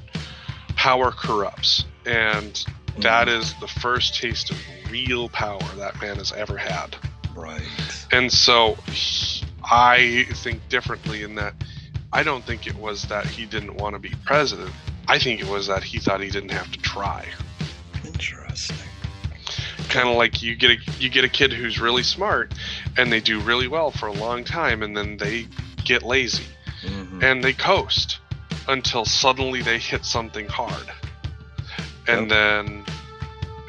Power 0.75 1.11
corrupts, 1.11 1.85
and 2.07 2.65
that 2.99 3.29
is 3.29 3.55
the 3.61 3.69
first 3.69 4.15
taste 4.15 4.51
of 4.51 4.59
real 4.91 5.29
power 5.29 5.63
that 5.77 6.01
man 6.01 6.17
has 6.17 6.33
ever 6.33 6.57
had. 6.57 6.97
right 7.35 7.63
And 8.11 8.33
so 8.33 8.75
he- 8.91 9.45
I 9.71 10.27
think 10.33 10.67
differently 10.69 11.23
in 11.23 11.35
that 11.35 11.55
I 12.13 12.23
don't 12.23 12.45
think 12.45 12.67
it 12.67 12.77
was 12.77 13.05
that 13.05 13.27
he 13.27 13.45
didn't 13.45 13.77
want 13.77 13.95
to 13.95 13.99
be 13.99 14.13
president. 14.25 14.71
I 15.07 15.19
think 15.19 15.41
it 15.41 15.49
was 15.49 15.67
that 15.67 15.83
he 15.83 15.99
thought 15.99 16.21
he 16.21 16.31
didn't 16.31 16.51
have 16.53 16.71
to 16.73 16.79
try. 16.81 17.27
interesting 18.05 18.77
Kind 19.89 20.09
of 20.09 20.17
like 20.17 20.43
you 20.43 20.55
get 20.55 20.71
a 20.71 20.77
you 20.99 21.09
get 21.09 21.25
a 21.25 21.29
kid 21.29 21.53
who's 21.53 21.81
really 21.81 22.03
smart 22.03 22.53
and 22.97 23.11
they 23.13 23.21
do 23.21 23.41
really 23.41 23.69
well 23.69 23.91
for 23.91 24.07
a 24.07 24.13
long 24.13 24.45
time 24.45 24.83
and 24.83 24.97
then 24.97 25.17
they 25.17 25.47
get 25.85 26.03
lazy 26.03 26.45
Mhm. 26.83 27.23
and 27.23 27.43
they 27.43 27.53
coast 27.55 28.19
until 28.69 29.05
suddenly 29.05 29.63
they 29.63 29.79
hit 29.79 30.05
something 30.05 30.47
hard. 30.49 30.91
And 32.07 32.23
Yep. 32.23 32.29
then 32.29 32.85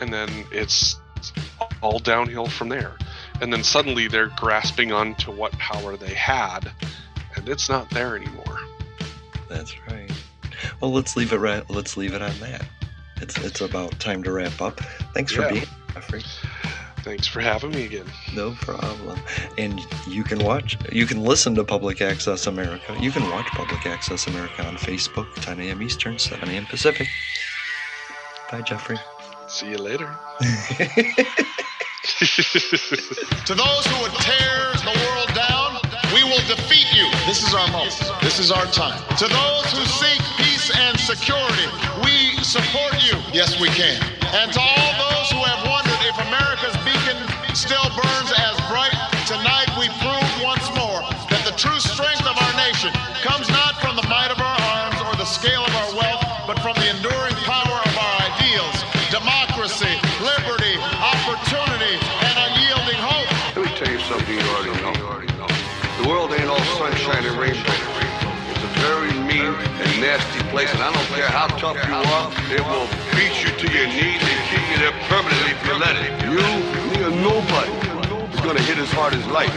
and 0.01 0.13
then 0.13 0.29
it's 0.51 0.95
all 1.81 1.99
downhill 1.99 2.47
from 2.47 2.69
there. 2.69 2.93
And 3.41 3.51
then 3.51 3.63
suddenly 3.63 4.07
they're 4.07 4.31
grasping 4.37 4.91
onto 4.91 5.31
what 5.31 5.51
power 5.53 5.95
they 5.97 6.13
had 6.13 6.71
it's 7.49 7.69
not 7.69 7.89
there 7.89 8.15
anymore. 8.15 8.59
That's 9.49 9.75
right. 9.87 10.11
Well, 10.81 10.91
let's 10.91 11.15
leave 11.15 11.33
it 11.33 11.37
right. 11.37 11.67
Let's 11.69 11.97
leave 11.97 12.13
it 12.13 12.21
on 12.21 12.37
that. 12.39 12.65
It's 13.21 13.37
it's 13.39 13.61
about 13.61 13.99
time 13.99 14.23
to 14.23 14.31
wrap 14.31 14.61
up. 14.61 14.79
Thanks 15.13 15.33
for 15.33 15.49
being, 15.49 15.65
Jeffrey. 15.93 16.23
Thanks 17.03 17.27
for 17.27 17.39
having 17.39 17.71
me 17.71 17.85
again. 17.85 18.05
No 18.35 18.51
problem. 18.51 19.19
And 19.57 19.79
you 20.07 20.23
can 20.23 20.39
watch, 20.39 20.77
you 20.91 21.05
can 21.05 21.23
listen 21.23 21.55
to 21.55 21.63
Public 21.63 22.01
Access 22.01 22.45
America. 22.45 22.95
You 22.99 23.11
can 23.11 23.23
watch 23.31 23.47
Public 23.47 23.85
Access 23.85 24.27
America 24.27 24.65
on 24.65 24.75
Facebook, 24.75 25.33
10 25.35 25.59
a.m. 25.61 25.81
Eastern, 25.81 26.19
7 26.19 26.49
a.m. 26.49 26.65
Pacific. 26.65 27.07
Bye, 28.51 28.61
Jeffrey. 28.61 28.97
See 29.47 29.69
you 29.69 29.77
later. 29.77 30.13
To 32.19 33.55
those 33.55 33.85
who 33.85 34.01
would 34.01 34.11
tear 34.19 34.68
This 37.27 37.43
is 37.47 37.53
our 37.53 37.67
moment. 37.71 37.95
This 38.21 38.39
is 38.39 38.51
our 38.51 38.65
time. 38.67 38.99
To 39.17 39.27
those 39.27 39.65
who 39.71 39.85
seek 39.85 40.21
peace 40.37 40.71
and 40.75 40.99
security, 40.99 41.67
we 42.03 42.41
support 42.43 42.93
you. 43.03 43.17
Yes, 43.33 43.59
we 43.59 43.69
can. 43.69 44.01
And 44.33 44.51
to 44.53 44.59
all 44.59 44.88
place, 70.49 70.73
and 70.73 70.81
I 70.81 70.91
don't 70.91 71.09
care 71.13 71.29
how 71.29 71.47
tough 71.61 71.77
you 71.77 71.93
are, 71.93 72.27
it 72.49 72.63
will 72.65 72.89
beat 73.13 73.33
you 73.45 73.53
to 73.53 73.67
your 73.69 73.87
knees 73.87 74.17
and 74.17 74.39
keep 74.49 74.65
you 74.73 74.77
there 74.81 74.95
permanently 75.05 75.53
if 75.53 75.61
you 75.65 75.73
let 75.77 75.93
it. 75.93 76.09
You, 76.25 76.41
me, 76.89 76.97
or 77.05 77.13
nobody 77.21 77.73
is 78.33 78.41
gonna 78.41 78.61
hit 78.61 78.77
as 78.77 78.91
hard 78.91 79.13
as 79.13 79.25
life. 79.27 79.53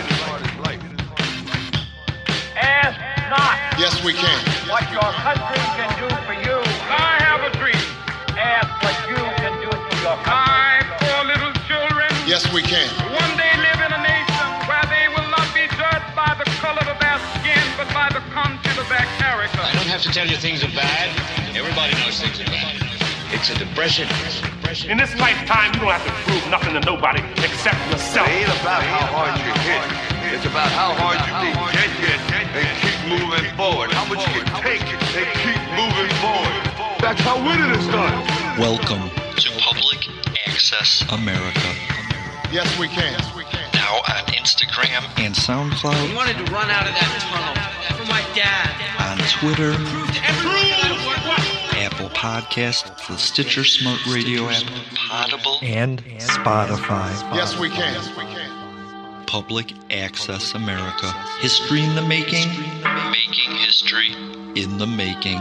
Ask 2.57 3.01
not. 3.33 3.57
Yes, 3.81 4.05
we 4.05 4.13
can. 4.13 4.37
What 4.69 4.85
your 4.93 5.09
country 5.25 5.65
can 5.81 5.91
do 5.97 6.09
for 6.29 6.37
you. 6.37 6.57
I 6.93 7.17
have 7.25 7.41
a 7.41 7.51
dream. 7.57 7.85
Ask 8.37 8.69
what 8.85 8.97
you 9.09 9.17
can 9.41 9.53
do 9.65 9.71
for 9.73 9.97
your 10.05 10.17
country. 10.21 10.37
My 10.37 10.85
poor 11.01 11.25
little 11.25 11.53
children. 11.65 12.09
Yes, 12.29 12.53
we 12.53 12.61
can. 12.61 13.12
Have 19.93 20.01
to 20.01 20.09
tell 20.09 20.27
you 20.27 20.41
things 20.41 20.65
are 20.65 20.73
bad. 20.73 21.13
Everybody 21.53 21.93
knows 22.01 22.17
things 22.17 22.41
are 22.41 22.49
bad. 22.49 22.81
It's 23.29 23.53
a 23.53 23.57
depression. 23.61 24.09
In 24.89 24.97
this 24.97 25.13
lifetime, 25.21 25.69
you 25.77 25.85
don't 25.85 25.93
have 25.93 26.01
to 26.09 26.17
prove 26.25 26.41
nothing 26.49 26.73
to 26.73 26.81
nobody 26.81 27.21
except 27.45 27.77
yourself. 27.93 28.25
It 28.25 28.49
ain't 28.49 28.57
about 28.65 28.81
how 28.89 29.05
hard 29.13 29.37
you 29.37 29.53
hit. 29.69 29.85
It's 30.33 30.49
about 30.49 30.73
how 30.73 30.97
hard 30.97 31.21
you 31.29 31.53
can 31.53 31.77
get 31.77 31.93
hit 32.01 32.49
and 32.57 32.73
keep 32.81 32.97
moving 33.05 33.45
forward. 33.53 33.93
How 33.93 34.09
much 34.09 34.25
you 34.33 34.41
can 34.41 34.49
take 34.65 34.81
and 34.81 35.29
keep 35.45 35.61
moving 35.77 36.09
forward. 36.25 36.65
That's 37.05 37.21
how 37.21 37.37
winning 37.37 37.77
is 37.77 37.85
done. 37.93 38.17
Welcome 38.57 39.13
to 39.13 39.49
Public 39.61 40.09
Access 40.49 41.05
America. 41.13 41.69
Yes, 42.49 42.65
we 42.81 42.89
can. 42.89 43.21
Now 43.77 44.01
on 44.09 44.32
Instagram 44.63 45.03
and 45.19 45.35
SoundCloud. 45.35 46.09
We 46.09 46.15
wanted 46.15 46.37
to 46.37 46.53
run 46.53 46.71
out 46.71 46.87
of 46.87 46.95
that 46.95 47.11
tunnel 47.21 47.97
for 47.97 48.07
my 48.09 48.23
dad. 48.35 48.71
On 49.11 49.19
Twitter. 49.41 49.73
Apple 51.79 52.09
Podcast, 52.11 53.09
the 53.09 53.17
Stitcher 53.17 53.65
Smart 53.65 54.05
Radio 54.07 54.49
app, 54.49 54.63
Potable, 54.95 55.59
and 55.63 56.03
Spotify. 56.19 57.11
Yes, 57.35 57.59
we 57.59 57.71
can. 57.71 59.25
Public 59.27 59.73
Access 59.91 60.55
America. 60.55 61.11
History 61.41 61.83
in 61.83 61.95
the 61.97 62.03
making. 62.03 62.49
Making 63.11 63.57
history 63.57 64.13
in 64.55 64.79
the 64.79 64.87
making. 64.87 65.41